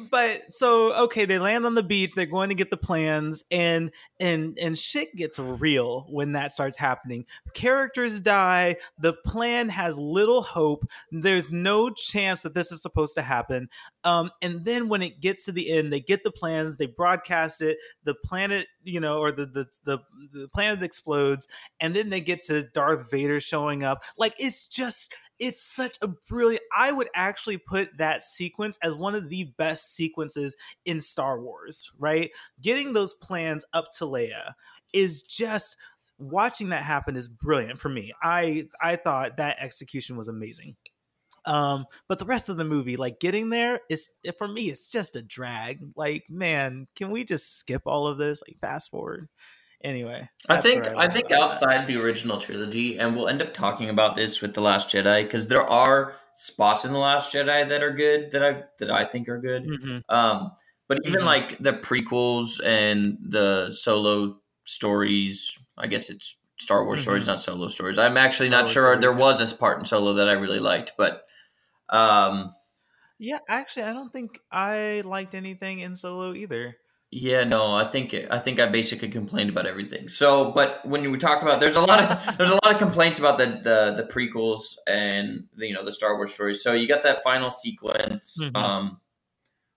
but 0.10 0.52
so 0.52 0.94
okay 0.94 1.26
they 1.26 1.40
land 1.40 1.66
on 1.66 1.76
the 1.76 1.84
beach 1.84 2.14
they're 2.14 2.26
going 2.26 2.50
to 2.50 2.56
get 2.56 2.70
the 2.70 2.78
plans 2.78 3.44
and 3.52 3.92
and 4.20 4.58
and 4.62 4.78
shit 4.80 5.14
gets 5.16 5.40
real 5.40 6.06
when 6.10 6.34
that 6.34 6.52
starts 6.52 6.78
happening. 6.78 7.26
Characters 7.54 8.20
die 8.22 8.78
the 8.98 9.14
plan 9.26 9.70
has 9.70 9.98
little 9.98 10.42
hope 10.42 10.86
there's 11.12 11.52
no 11.52 11.90
chance 11.90 12.42
that 12.42 12.54
this 12.54 12.72
is 12.72 12.82
supposed 12.82 13.16
to 13.16 13.22
happen. 13.22 13.70
Um 14.04 14.32
and 14.42 14.66
then 14.66 14.90
when 14.90 15.02
it 15.02 15.20
gets 15.20 15.46
to 15.46 15.52
the 15.52 15.72
end 15.72 15.92
they 15.92 16.00
get 16.00 16.24
the 16.24 16.32
plans 16.32 16.78
they 16.78 16.88
broadcast 16.88 17.62
it 17.62 17.78
the 18.04 18.16
planet 18.24 18.68
you 18.84 19.00
know 19.00 19.18
or 19.20 19.32
the 19.32 19.46
the 19.46 19.66
the, 19.84 20.00
the 20.32 20.48
planet 20.50 20.84
explodes 20.84 21.48
and 21.80 21.96
then 21.96 22.10
they 22.10 22.22
get 22.22 22.44
to 22.44 22.64
darth 22.74 23.10
vader 23.12 23.40
showing 23.40 23.84
up. 23.84 24.04
Like 24.18 24.34
it's 24.38 24.66
just 24.66 25.14
it's 25.44 25.64
such 25.64 25.98
a 26.02 26.08
brilliant 26.08 26.64
i 26.76 26.92
would 26.92 27.10
actually 27.16 27.58
put 27.58 27.98
that 27.98 28.24
sequence 28.24 28.78
as 28.82 28.96
one 28.96 29.16
of 29.16 29.30
the 29.30 29.46
best 29.58 29.96
sequences 29.96 30.56
in 30.86 31.00
star 31.00 31.40
wars 31.40 31.92
right? 32.00 32.32
Getting 32.62 32.94
those 32.94 33.14
plans 33.14 33.66
up 33.74 33.92
to 33.98 34.06
leia 34.06 34.54
is 34.94 35.24
just 35.24 35.78
watching 36.18 36.70
that 36.70 36.84
happen 36.84 37.16
is 37.16 37.28
brilliant 37.28 37.80
for 37.80 37.90
me. 37.90 38.14
I 38.22 38.68
i 38.82 38.96
thought 38.96 39.38
that 39.38 39.58
execution 39.60 40.18
was 40.18 40.28
amazing. 40.28 40.76
Um 41.46 41.86
but 42.08 42.20
the 42.20 42.26
rest 42.26 42.50
of 42.50 42.58
the 42.58 42.64
movie 42.64 42.96
like 42.98 43.20
getting 43.20 43.50
there 43.50 43.82
is 43.90 44.12
for 44.38 44.48
me 44.48 44.64
it's 44.64 44.90
just 44.90 45.16
a 45.16 45.22
drag. 45.24 45.80
Like 45.96 46.26
man 46.30 46.88
can 46.96 47.12
we 47.12 47.24
just 47.24 47.58
skip 47.58 47.84
all 47.86 48.08
of 48.08 48.18
this? 48.18 48.42
Like 48.48 48.60
fast 48.60 48.92
forward 48.92 49.28
anyway 49.84 50.28
i 50.50 50.60
think 50.60 50.86
i, 50.88 51.06
I 51.06 51.08
think 51.08 51.32
outside 51.32 51.82
that. 51.82 51.88
the 51.88 52.02
original 52.02 52.40
trilogy 52.40 52.98
and 52.98 53.16
we'll 53.16 53.28
end 53.28 53.42
up 53.42 53.54
talking 53.54 53.90
about 53.90 54.16
this 54.16 54.42
with 54.42 54.54
the 54.54 54.62
last 54.62 54.90
jedi 54.90 55.24
because 55.24 55.48
there 55.48 55.68
are 55.68 56.16
spots 56.36 56.86
in 56.86 56.94
the 56.94 57.00
last 57.00 57.34
jedi 57.34 57.68
that 57.68 57.84
are 57.84 57.92
good 57.92 58.32
that 58.32 58.44
i 58.44 58.64
that 58.80 58.90
i 58.90 59.06
think 59.06 59.28
are 59.28 59.40
good 59.40 59.66
mm-hmm. 59.66 60.16
um 60.16 60.52
but 60.88 61.00
even 61.06 61.20
mm-hmm. 61.20 61.28
like 61.28 61.58
the 61.60 61.74
prequels 61.74 62.64
and 62.66 63.18
the 63.22 63.74
solo 63.74 64.38
stories 64.64 65.58
i 65.78 65.88
guess 65.88 66.10
it's 66.10 66.38
star 66.60 66.86
wars 66.86 67.00
mm-hmm. 67.00 67.04
stories 67.04 67.28
not 67.28 67.42
solo 67.42 67.68
stories 67.68 67.98
i'm 67.98 68.18
actually 68.18 68.50
not 68.50 68.70
sure 68.70 68.94
stories, 68.94 69.02
there 69.02 69.14
was 69.14 69.52
a 69.52 69.56
part 69.56 69.80
in 69.80 69.86
solo 69.86 70.14
that 70.14 70.30
i 70.30 70.34
really 70.34 70.60
liked 70.60 70.94
but 70.98 71.28
um 71.90 72.54
yeah 73.20 73.40
actually 73.50 73.84
i 73.84 73.92
don't 73.92 74.14
think 74.14 74.40
i 74.52 75.02
liked 75.04 75.36
anything 75.36 75.80
in 75.80 75.96
solo 75.96 76.34
either 76.34 76.78
yeah, 77.16 77.44
no, 77.44 77.76
I 77.76 77.86
think 77.86 78.16
I 78.32 78.40
think 78.40 78.60
I 78.60 78.66
basically 78.66 79.08
complained 79.08 79.52
about 79.52 79.68
everything. 79.68 80.10
So, 80.10 80.52
but 80.52 80.84
when 80.84 81.12
we 81.12 81.18
talk 81.20 81.44
about, 81.44 81.60
there's 81.60 81.76
a 81.76 81.82
lot 81.82 82.00
of 82.00 82.38
there's 82.38 82.50
a 82.50 82.56
lot 82.56 82.72
of 82.72 82.80
complaints 82.80 83.20
about 83.20 83.38
the 83.38 83.46
the, 83.46 84.04
the 84.04 84.10
prequels 84.12 84.78
and 84.88 85.44
the, 85.56 85.68
you 85.68 85.74
know 85.76 85.86
the 85.86 85.92
Star 85.92 86.16
Wars 86.16 86.34
stories. 86.34 86.64
So 86.64 86.74
you 86.74 86.88
got 86.88 87.04
that 87.04 87.24
final 87.24 87.52
sequence 87.52 88.36
mm-hmm. 88.42 88.56
um, 88.58 89.00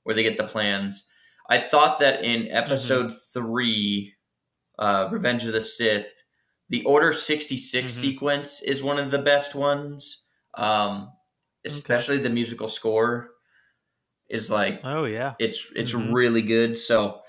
where 0.04 0.14
they 0.14 0.22
get 0.22 0.38
the 0.38 0.44
plans. 0.44 1.04
I 1.50 1.58
thought 1.58 2.00
that 2.00 2.24
in. 2.24 2.50
Episode 2.50 3.08
mm-hmm. 3.08 3.38
three, 3.38 4.14
uh, 4.78 5.08
Revenge 5.12 5.44
of 5.44 5.52
the 5.52 5.60
Sith, 5.60 6.24
the 6.70 6.84
Order 6.84 7.12
sixty 7.12 7.58
six 7.58 7.92
mm 7.92 7.96
mm-hmm. 7.96 8.00
sequence 8.00 8.62
is 8.62 8.82
one 8.82 8.98
of 8.98 9.10
the 9.10 9.18
best 9.18 9.54
ones. 9.54 10.22
Um, 10.54 11.10
especially 11.66 12.14
okay. 12.14 12.22
the 12.22 12.30
musical 12.30 12.68
score 12.68 13.28
is 14.30 14.50
like 14.50 14.80
oh 14.82 15.04
yeah 15.04 15.34
it's 15.38 15.68
it's 15.76 15.92
mm-hmm. 15.92 16.12
really 16.12 16.42
good 16.42 16.78
so 16.78 17.20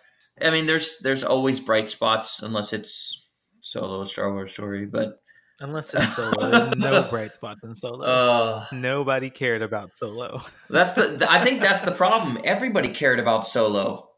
I 0.41 0.51
mean, 0.51 0.65
there's 0.65 0.99
there's 0.99 1.23
always 1.23 1.59
bright 1.59 1.89
spots 1.89 2.41
unless 2.41 2.73
it's 2.73 3.25
solo 3.59 4.05
Star 4.05 4.31
Wars 4.31 4.51
story, 4.51 4.85
but 4.85 5.19
unless 5.59 5.93
it's 5.93 6.15
solo, 6.15 6.49
there's 6.51 6.77
no 6.77 7.03
bright 7.09 7.33
spots 7.33 7.61
in 7.63 7.73
solo. 7.73 8.05
Uh, 8.05 8.65
Nobody 8.71 9.29
cared 9.29 9.61
about 9.61 9.93
solo. 9.93 10.41
that's 10.69 10.93
the 10.93 11.25
I 11.29 11.43
think 11.43 11.61
that's 11.61 11.81
the 11.81 11.91
problem. 11.91 12.39
Everybody 12.43 12.89
cared 12.89 13.19
about 13.19 13.47
solo, 13.47 14.09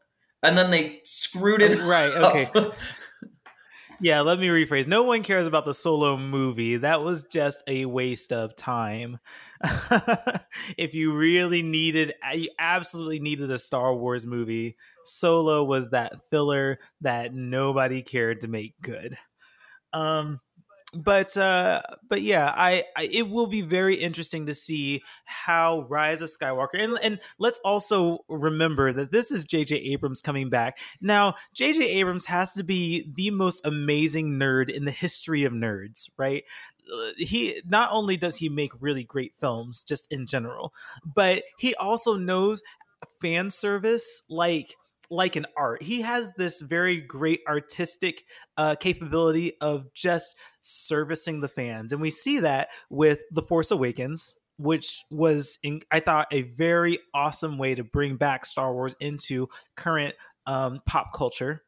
and 0.42 0.56
then 0.56 0.70
they 0.70 1.00
screwed 1.04 1.62
it. 1.62 1.78
Right. 1.80 2.12
Okay. 2.14 2.70
Yeah, 4.00 4.20
let 4.20 4.38
me 4.38 4.48
rephrase. 4.48 4.86
No 4.86 5.02
one 5.02 5.22
cares 5.22 5.46
about 5.46 5.64
the 5.64 5.74
solo 5.74 6.16
movie. 6.16 6.76
That 6.78 7.02
was 7.02 7.24
just 7.24 7.62
a 7.66 7.84
waste 7.86 8.32
of 8.32 8.56
time. 8.56 9.18
if 10.78 10.94
you 10.94 11.14
really 11.14 11.62
needed, 11.62 12.14
you 12.34 12.48
absolutely 12.58 13.20
needed 13.20 13.50
a 13.50 13.58
Star 13.58 13.94
Wars 13.94 14.24
movie 14.24 14.76
Solo 15.10 15.64
was 15.64 15.90
that 15.90 16.12
filler 16.30 16.78
that 17.00 17.34
nobody 17.34 18.02
cared 18.02 18.42
to 18.42 18.48
make 18.48 18.74
good. 18.80 19.18
Um, 19.92 20.40
but 20.94 21.36
uh, 21.36 21.82
but 22.08 22.22
yeah, 22.22 22.52
I, 22.56 22.84
I, 22.96 23.08
it 23.12 23.28
will 23.28 23.46
be 23.46 23.62
very 23.62 23.94
interesting 23.94 24.46
to 24.46 24.54
see 24.54 25.02
how 25.24 25.86
Rise 25.88 26.22
of 26.22 26.30
Skywalker 26.30 26.74
and 26.74 26.98
and 27.02 27.20
let's 27.38 27.58
also 27.64 28.24
remember 28.28 28.92
that 28.92 29.12
this 29.12 29.30
is 29.30 29.44
J.J. 29.44 29.76
Abrams 29.76 30.20
coming 30.20 30.48
back. 30.48 30.78
Now, 31.00 31.34
J.J. 31.54 31.84
Abrams 32.00 32.26
has 32.26 32.54
to 32.54 32.64
be 32.64 33.10
the 33.14 33.30
most 33.30 33.64
amazing 33.64 34.38
nerd 34.38 34.68
in 34.68 34.84
the 34.84 34.90
history 34.90 35.44
of 35.44 35.52
nerds, 35.52 36.10
right? 36.16 36.44
Uh, 36.92 37.10
he 37.16 37.60
not 37.68 37.90
only 37.92 38.16
does 38.16 38.36
he 38.36 38.48
make 38.48 38.72
really 38.80 39.04
great 39.04 39.34
films 39.38 39.82
just 39.82 40.12
in 40.12 40.26
general, 40.26 40.74
but 41.04 41.44
he 41.58 41.74
also 41.76 42.14
knows 42.14 42.62
fan 43.20 43.50
service 43.50 44.24
like 44.28 44.76
like 45.10 45.36
an 45.36 45.46
art. 45.56 45.82
He 45.82 46.02
has 46.02 46.30
this 46.36 46.60
very 46.60 47.00
great 47.00 47.40
artistic 47.48 48.24
uh, 48.56 48.76
capability 48.78 49.52
of 49.60 49.92
just 49.92 50.36
servicing 50.60 51.40
the 51.40 51.48
fans, 51.48 51.92
and 51.92 52.00
we 52.00 52.10
see 52.10 52.40
that 52.40 52.68
with 52.88 53.22
The 53.32 53.42
Force 53.42 53.70
Awakens, 53.70 54.38
which 54.58 55.04
was, 55.10 55.58
in, 55.62 55.80
I 55.90 56.00
thought, 56.00 56.28
a 56.32 56.42
very 56.42 56.98
awesome 57.14 57.58
way 57.58 57.74
to 57.74 57.84
bring 57.84 58.16
back 58.16 58.44
Star 58.44 58.72
Wars 58.72 58.94
into 59.00 59.48
current 59.74 60.14
um, 60.46 60.80
pop 60.86 61.12
culture. 61.14 61.62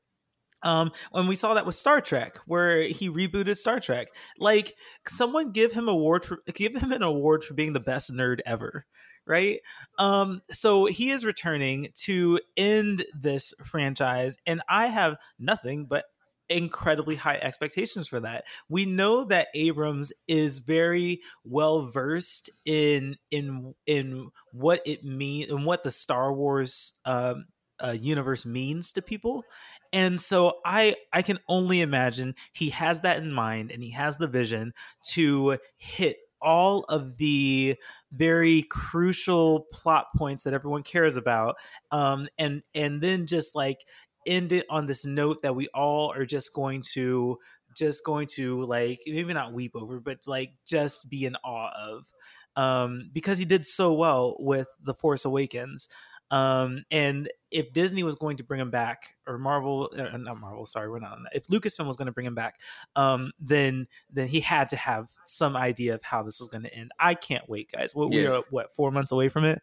Um, 0.62 0.92
when 1.10 1.26
we 1.26 1.34
saw 1.34 1.54
that 1.54 1.66
with 1.66 1.74
Star 1.74 2.00
Trek, 2.00 2.38
where 2.46 2.82
he 2.82 3.10
rebooted 3.10 3.56
Star 3.56 3.80
Trek, 3.80 4.08
like 4.38 4.74
someone 5.08 5.50
give 5.50 5.72
him 5.72 5.88
award 5.88 6.24
for 6.24 6.38
give 6.54 6.76
him 6.76 6.92
an 6.92 7.02
award 7.02 7.44
for 7.44 7.54
being 7.54 7.72
the 7.72 7.80
best 7.80 8.14
nerd 8.14 8.38
ever 8.46 8.86
right? 9.26 9.60
Um, 9.98 10.42
so 10.50 10.86
he 10.86 11.10
is 11.10 11.24
returning 11.24 11.88
to 12.04 12.40
end 12.56 13.04
this 13.18 13.54
franchise, 13.64 14.36
and 14.46 14.62
I 14.68 14.86
have 14.86 15.16
nothing 15.38 15.86
but 15.86 16.04
incredibly 16.48 17.16
high 17.16 17.38
expectations 17.38 18.08
for 18.08 18.20
that. 18.20 18.44
We 18.68 18.84
know 18.84 19.24
that 19.24 19.48
Abrams 19.54 20.12
is 20.28 20.58
very 20.58 21.20
well 21.44 21.86
versed 21.86 22.50
in 22.64 23.16
in 23.30 23.74
in 23.86 24.28
what 24.52 24.80
it 24.84 25.04
means 25.04 25.50
and 25.50 25.64
what 25.64 25.84
the 25.84 25.90
Star 25.90 26.32
Wars 26.32 27.00
um, 27.04 27.46
uh, 27.82 27.96
universe 27.98 28.46
means 28.46 28.92
to 28.92 29.02
people. 29.02 29.44
And 29.92 30.20
so 30.20 30.58
I 30.64 30.94
I 31.12 31.22
can 31.22 31.38
only 31.48 31.80
imagine 31.80 32.34
he 32.52 32.70
has 32.70 33.00
that 33.00 33.18
in 33.18 33.32
mind 33.32 33.70
and 33.70 33.82
he 33.82 33.90
has 33.90 34.16
the 34.16 34.28
vision 34.28 34.72
to 35.10 35.58
hit 35.76 36.16
all 36.42 36.80
of 36.88 37.16
the 37.16 37.76
very 38.12 38.62
crucial 38.64 39.66
plot 39.72 40.06
points 40.16 40.42
that 40.42 40.54
everyone 40.54 40.82
cares 40.82 41.16
about 41.16 41.56
um, 41.90 42.28
and 42.38 42.62
and 42.74 43.00
then 43.00 43.26
just 43.26 43.54
like 43.54 43.78
end 44.26 44.52
it 44.52 44.66
on 44.70 44.86
this 44.86 45.04
note 45.04 45.42
that 45.42 45.56
we 45.56 45.68
all 45.68 46.12
are 46.12 46.26
just 46.26 46.54
going 46.54 46.82
to 46.82 47.38
just 47.76 48.04
going 48.04 48.26
to 48.26 48.62
like 48.64 49.00
maybe 49.06 49.32
not 49.32 49.52
weep 49.52 49.72
over 49.74 50.00
but 50.00 50.18
like 50.26 50.52
just 50.66 51.10
be 51.10 51.24
in 51.24 51.36
awe 51.44 51.70
of 51.74 52.06
um, 52.54 53.08
because 53.12 53.38
he 53.38 53.46
did 53.46 53.64
so 53.64 53.94
well 53.94 54.36
with 54.38 54.68
the 54.82 54.94
force 54.94 55.24
awakens 55.24 55.88
um, 56.32 56.84
and 56.90 57.30
if 57.50 57.74
Disney 57.74 58.02
was 58.02 58.14
going 58.14 58.38
to 58.38 58.44
bring 58.44 58.58
him 58.58 58.70
back, 58.70 59.14
or 59.26 59.36
Marvel, 59.38 59.90
uh, 59.96 60.16
not 60.16 60.40
Marvel, 60.40 60.64
sorry, 60.64 60.88
we're 60.88 60.98
not 60.98 61.12
on 61.12 61.24
that. 61.24 61.36
If 61.36 61.46
Lucasfilm 61.48 61.86
was 61.86 61.98
going 61.98 62.06
to 62.06 62.12
bring 62.12 62.26
him 62.26 62.34
back, 62.34 62.58
um, 62.96 63.32
then 63.38 63.86
then 64.10 64.28
he 64.28 64.40
had 64.40 64.70
to 64.70 64.76
have 64.76 65.10
some 65.26 65.54
idea 65.54 65.94
of 65.94 66.02
how 66.02 66.22
this 66.22 66.40
was 66.40 66.48
going 66.48 66.64
to 66.64 66.74
end. 66.74 66.90
I 66.98 67.12
can't 67.14 67.46
wait, 67.50 67.70
guys. 67.70 67.94
What 67.94 68.12
yeah. 68.12 68.30
we're 68.30 68.42
what 68.48 68.74
four 68.74 68.90
months 68.90 69.12
away 69.12 69.28
from 69.28 69.44
it. 69.44 69.60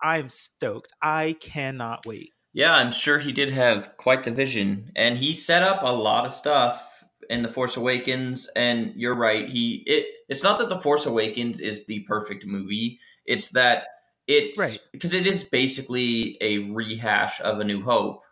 I'm 0.00 0.30
stoked. 0.30 0.92
I 1.02 1.32
cannot 1.40 2.06
wait. 2.06 2.30
Yeah, 2.52 2.76
I'm 2.76 2.92
sure 2.92 3.18
he 3.18 3.32
did 3.32 3.50
have 3.50 3.96
quite 3.96 4.22
the 4.22 4.30
vision, 4.30 4.92
and 4.94 5.18
he 5.18 5.34
set 5.34 5.64
up 5.64 5.82
a 5.82 5.92
lot 5.92 6.26
of 6.26 6.32
stuff 6.32 7.02
in 7.28 7.42
the 7.42 7.48
Force 7.48 7.76
Awakens. 7.76 8.48
And 8.54 8.92
you're 8.94 9.16
right. 9.16 9.48
He 9.48 9.82
it. 9.86 10.06
It's 10.28 10.44
not 10.44 10.60
that 10.60 10.68
the 10.68 10.78
Force 10.78 11.06
Awakens 11.06 11.58
is 11.58 11.86
the 11.86 12.04
perfect 12.06 12.46
movie. 12.46 13.00
It's 13.26 13.48
that 13.50 13.86
it's 14.26 14.58
right 14.58 14.80
because 14.92 15.12
it 15.12 15.26
is 15.26 15.44
basically 15.44 16.38
a 16.40 16.58
rehash 16.70 17.40
of 17.40 17.60
A 17.60 17.64
New 17.64 17.82
Hope. 17.82 18.22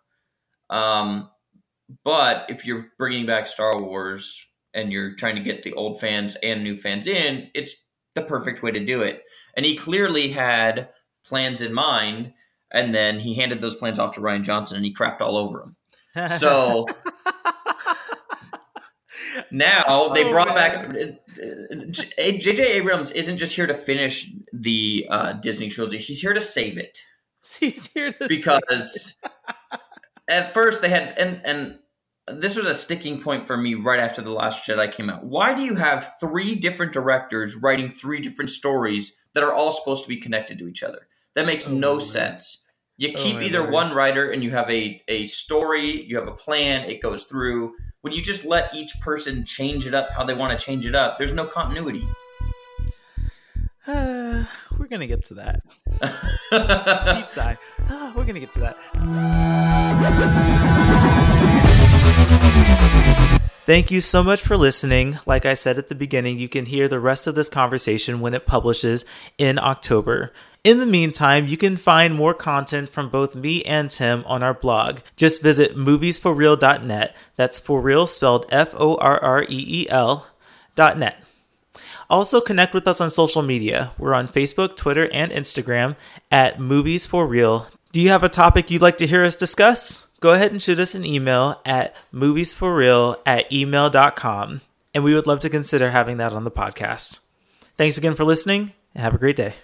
Um, 0.70 1.30
but 2.04 2.46
if 2.48 2.66
you're 2.66 2.86
bringing 2.98 3.26
back 3.26 3.46
Star 3.46 3.80
Wars 3.80 4.46
and 4.74 4.92
you're 4.92 5.14
trying 5.14 5.36
to 5.36 5.42
get 5.42 5.62
the 5.62 5.74
old 5.74 6.00
fans 6.00 6.36
and 6.42 6.64
new 6.64 6.76
fans 6.76 7.06
in, 7.06 7.50
it's 7.54 7.74
the 8.14 8.22
perfect 8.22 8.62
way 8.62 8.70
to 8.70 8.84
do 8.84 9.02
it. 9.02 9.22
And 9.56 9.66
he 9.66 9.76
clearly 9.76 10.28
had 10.28 10.88
plans 11.26 11.60
in 11.60 11.72
mind, 11.74 12.32
and 12.72 12.94
then 12.94 13.20
he 13.20 13.34
handed 13.34 13.60
those 13.60 13.76
plans 13.76 13.98
off 13.98 14.14
to 14.14 14.20
Rian 14.20 14.42
Johnson, 14.42 14.76
and 14.76 14.86
he 14.86 14.94
crapped 14.94 15.20
all 15.20 15.36
over 15.36 15.58
them. 15.58 15.76
So 16.38 16.86
now 19.50 20.08
they 20.14 20.24
oh, 20.24 20.30
brought 20.30 20.54
man. 20.54 21.18
back 21.34 21.90
J.J. 21.90 22.72
Abrams 22.72 23.10
isn't 23.12 23.38
just 23.38 23.54
here 23.54 23.66
to 23.66 23.74
finish 23.74 24.30
the 24.52 25.06
uh, 25.10 25.32
Disney 25.34 25.68
trilogy; 25.68 25.98
he's 25.98 26.20
here 26.20 26.34
to 26.34 26.40
save 26.40 26.78
it. 26.78 26.98
He's 27.58 27.88
here 27.92 28.12
to 28.12 28.28
because 28.28 29.18
at 30.28 30.54
first 30.54 30.80
they 30.80 30.88
had 30.88 31.18
and 31.18 31.40
and 31.44 31.78
this 32.28 32.56
was 32.56 32.66
a 32.66 32.74
sticking 32.74 33.20
point 33.20 33.46
for 33.46 33.56
me 33.56 33.74
right 33.74 33.98
after 33.98 34.22
the 34.22 34.30
last 34.30 34.64
jedi 34.64 34.90
came 34.92 35.10
out. 35.10 35.24
Why 35.24 35.54
do 35.54 35.62
you 35.62 35.74
have 35.74 36.12
three 36.20 36.54
different 36.54 36.92
directors 36.92 37.56
writing 37.56 37.90
three 37.90 38.20
different 38.20 38.50
stories 38.50 39.12
that 39.34 39.42
are 39.42 39.52
all 39.52 39.72
supposed 39.72 40.04
to 40.04 40.08
be 40.08 40.18
connected 40.18 40.58
to 40.60 40.68
each 40.68 40.82
other? 40.82 41.08
That 41.34 41.46
makes 41.46 41.68
Oh, 41.68 41.72
no 41.72 41.96
my 41.96 42.02
sense. 42.04 42.62
You 42.96 43.12
Oh, 43.16 43.20
keep 43.20 43.36
my 43.36 43.42
either 43.42 43.68
one 43.68 43.92
writer 43.92 44.30
and 44.30 44.44
you 44.44 44.52
have 44.52 44.70
a, 44.70 45.02
a 45.08 45.26
story 45.26 46.04
you 46.04 46.16
have 46.16 46.28
a 46.28 46.32
plan 46.32 46.88
it 46.88 47.02
goes 47.02 47.24
through 47.24 47.74
when 48.02 48.12
you 48.12 48.20
just 48.20 48.44
let 48.44 48.74
each 48.74 48.92
person 49.00 49.44
change 49.44 49.86
it 49.86 49.94
up 49.94 50.10
how 50.10 50.22
they 50.24 50.34
want 50.34 50.56
to 50.58 50.64
change 50.64 50.84
it 50.86 50.94
up 50.94 51.18
there's 51.18 51.32
no 51.32 51.46
continuity 51.46 52.06
Uh, 53.84 54.44
we're 54.78 54.86
gonna 54.86 55.08
get 55.08 55.24
to 55.24 55.34
that. 55.34 55.60
Deep 57.16 57.28
sigh. 57.28 57.56
Ah, 57.88 58.12
we're 58.14 58.24
gonna 58.24 58.38
get 58.38 58.52
to 58.52 58.60
that. 58.60 58.76
Thank 63.64 63.90
you 63.90 64.00
so 64.00 64.22
much 64.22 64.42
for 64.42 64.56
listening. 64.56 65.18
Like 65.26 65.46
I 65.46 65.54
said 65.54 65.78
at 65.78 65.88
the 65.88 65.94
beginning, 65.94 66.38
you 66.38 66.48
can 66.48 66.66
hear 66.66 66.88
the 66.88 67.00
rest 67.00 67.26
of 67.26 67.34
this 67.34 67.48
conversation 67.48 68.20
when 68.20 68.34
it 68.34 68.46
publishes 68.46 69.04
in 69.38 69.58
October. 69.58 70.32
In 70.64 70.78
the 70.78 70.86
meantime, 70.86 71.48
you 71.48 71.56
can 71.56 71.76
find 71.76 72.14
more 72.14 72.34
content 72.34 72.88
from 72.88 73.08
both 73.08 73.34
me 73.34 73.64
and 73.64 73.90
Tim 73.90 74.22
on 74.26 74.44
our 74.44 74.54
blog. 74.54 75.00
Just 75.16 75.42
visit 75.42 75.74
moviesforreel.net. 75.74 77.16
That's 77.34 77.58
for 77.58 77.80
real 77.80 78.06
spelled 78.06 78.46
F 78.50 78.72
O 78.74 78.96
R 78.96 79.18
R 79.20 79.42
E 79.42 79.46
E 79.48 79.86
L 79.90 80.28
dot 80.76 80.98
net. 80.98 81.20
Also, 82.08 82.40
connect 82.40 82.74
with 82.74 82.86
us 82.86 83.00
on 83.00 83.10
social 83.10 83.42
media. 83.42 83.90
We're 83.98 84.14
on 84.14 84.28
Facebook, 84.28 84.76
Twitter, 84.76 85.08
and 85.12 85.32
Instagram 85.32 85.96
at 86.30 86.60
Movies 86.60 87.06
for 87.06 87.26
Reel. 87.26 87.66
Do 87.90 88.00
you 88.00 88.10
have 88.10 88.22
a 88.22 88.28
topic 88.28 88.70
you'd 88.70 88.82
like 88.82 88.98
to 88.98 89.06
hear 89.06 89.24
us 89.24 89.34
discuss? 89.34 90.12
Go 90.20 90.30
ahead 90.30 90.52
and 90.52 90.62
shoot 90.62 90.78
us 90.78 90.94
an 90.94 91.04
email 91.04 91.60
at 91.64 91.96
moviesforreel 92.14 93.16
at 93.26 93.50
email.com, 93.52 94.60
and 94.94 95.02
we 95.02 95.14
would 95.14 95.26
love 95.26 95.40
to 95.40 95.50
consider 95.50 95.90
having 95.90 96.18
that 96.18 96.32
on 96.32 96.44
the 96.44 96.50
podcast. 96.52 97.18
Thanks 97.76 97.98
again 97.98 98.14
for 98.14 98.24
listening, 98.24 98.72
and 98.94 99.02
have 99.02 99.14
a 99.14 99.18
great 99.18 99.36
day. 99.36 99.54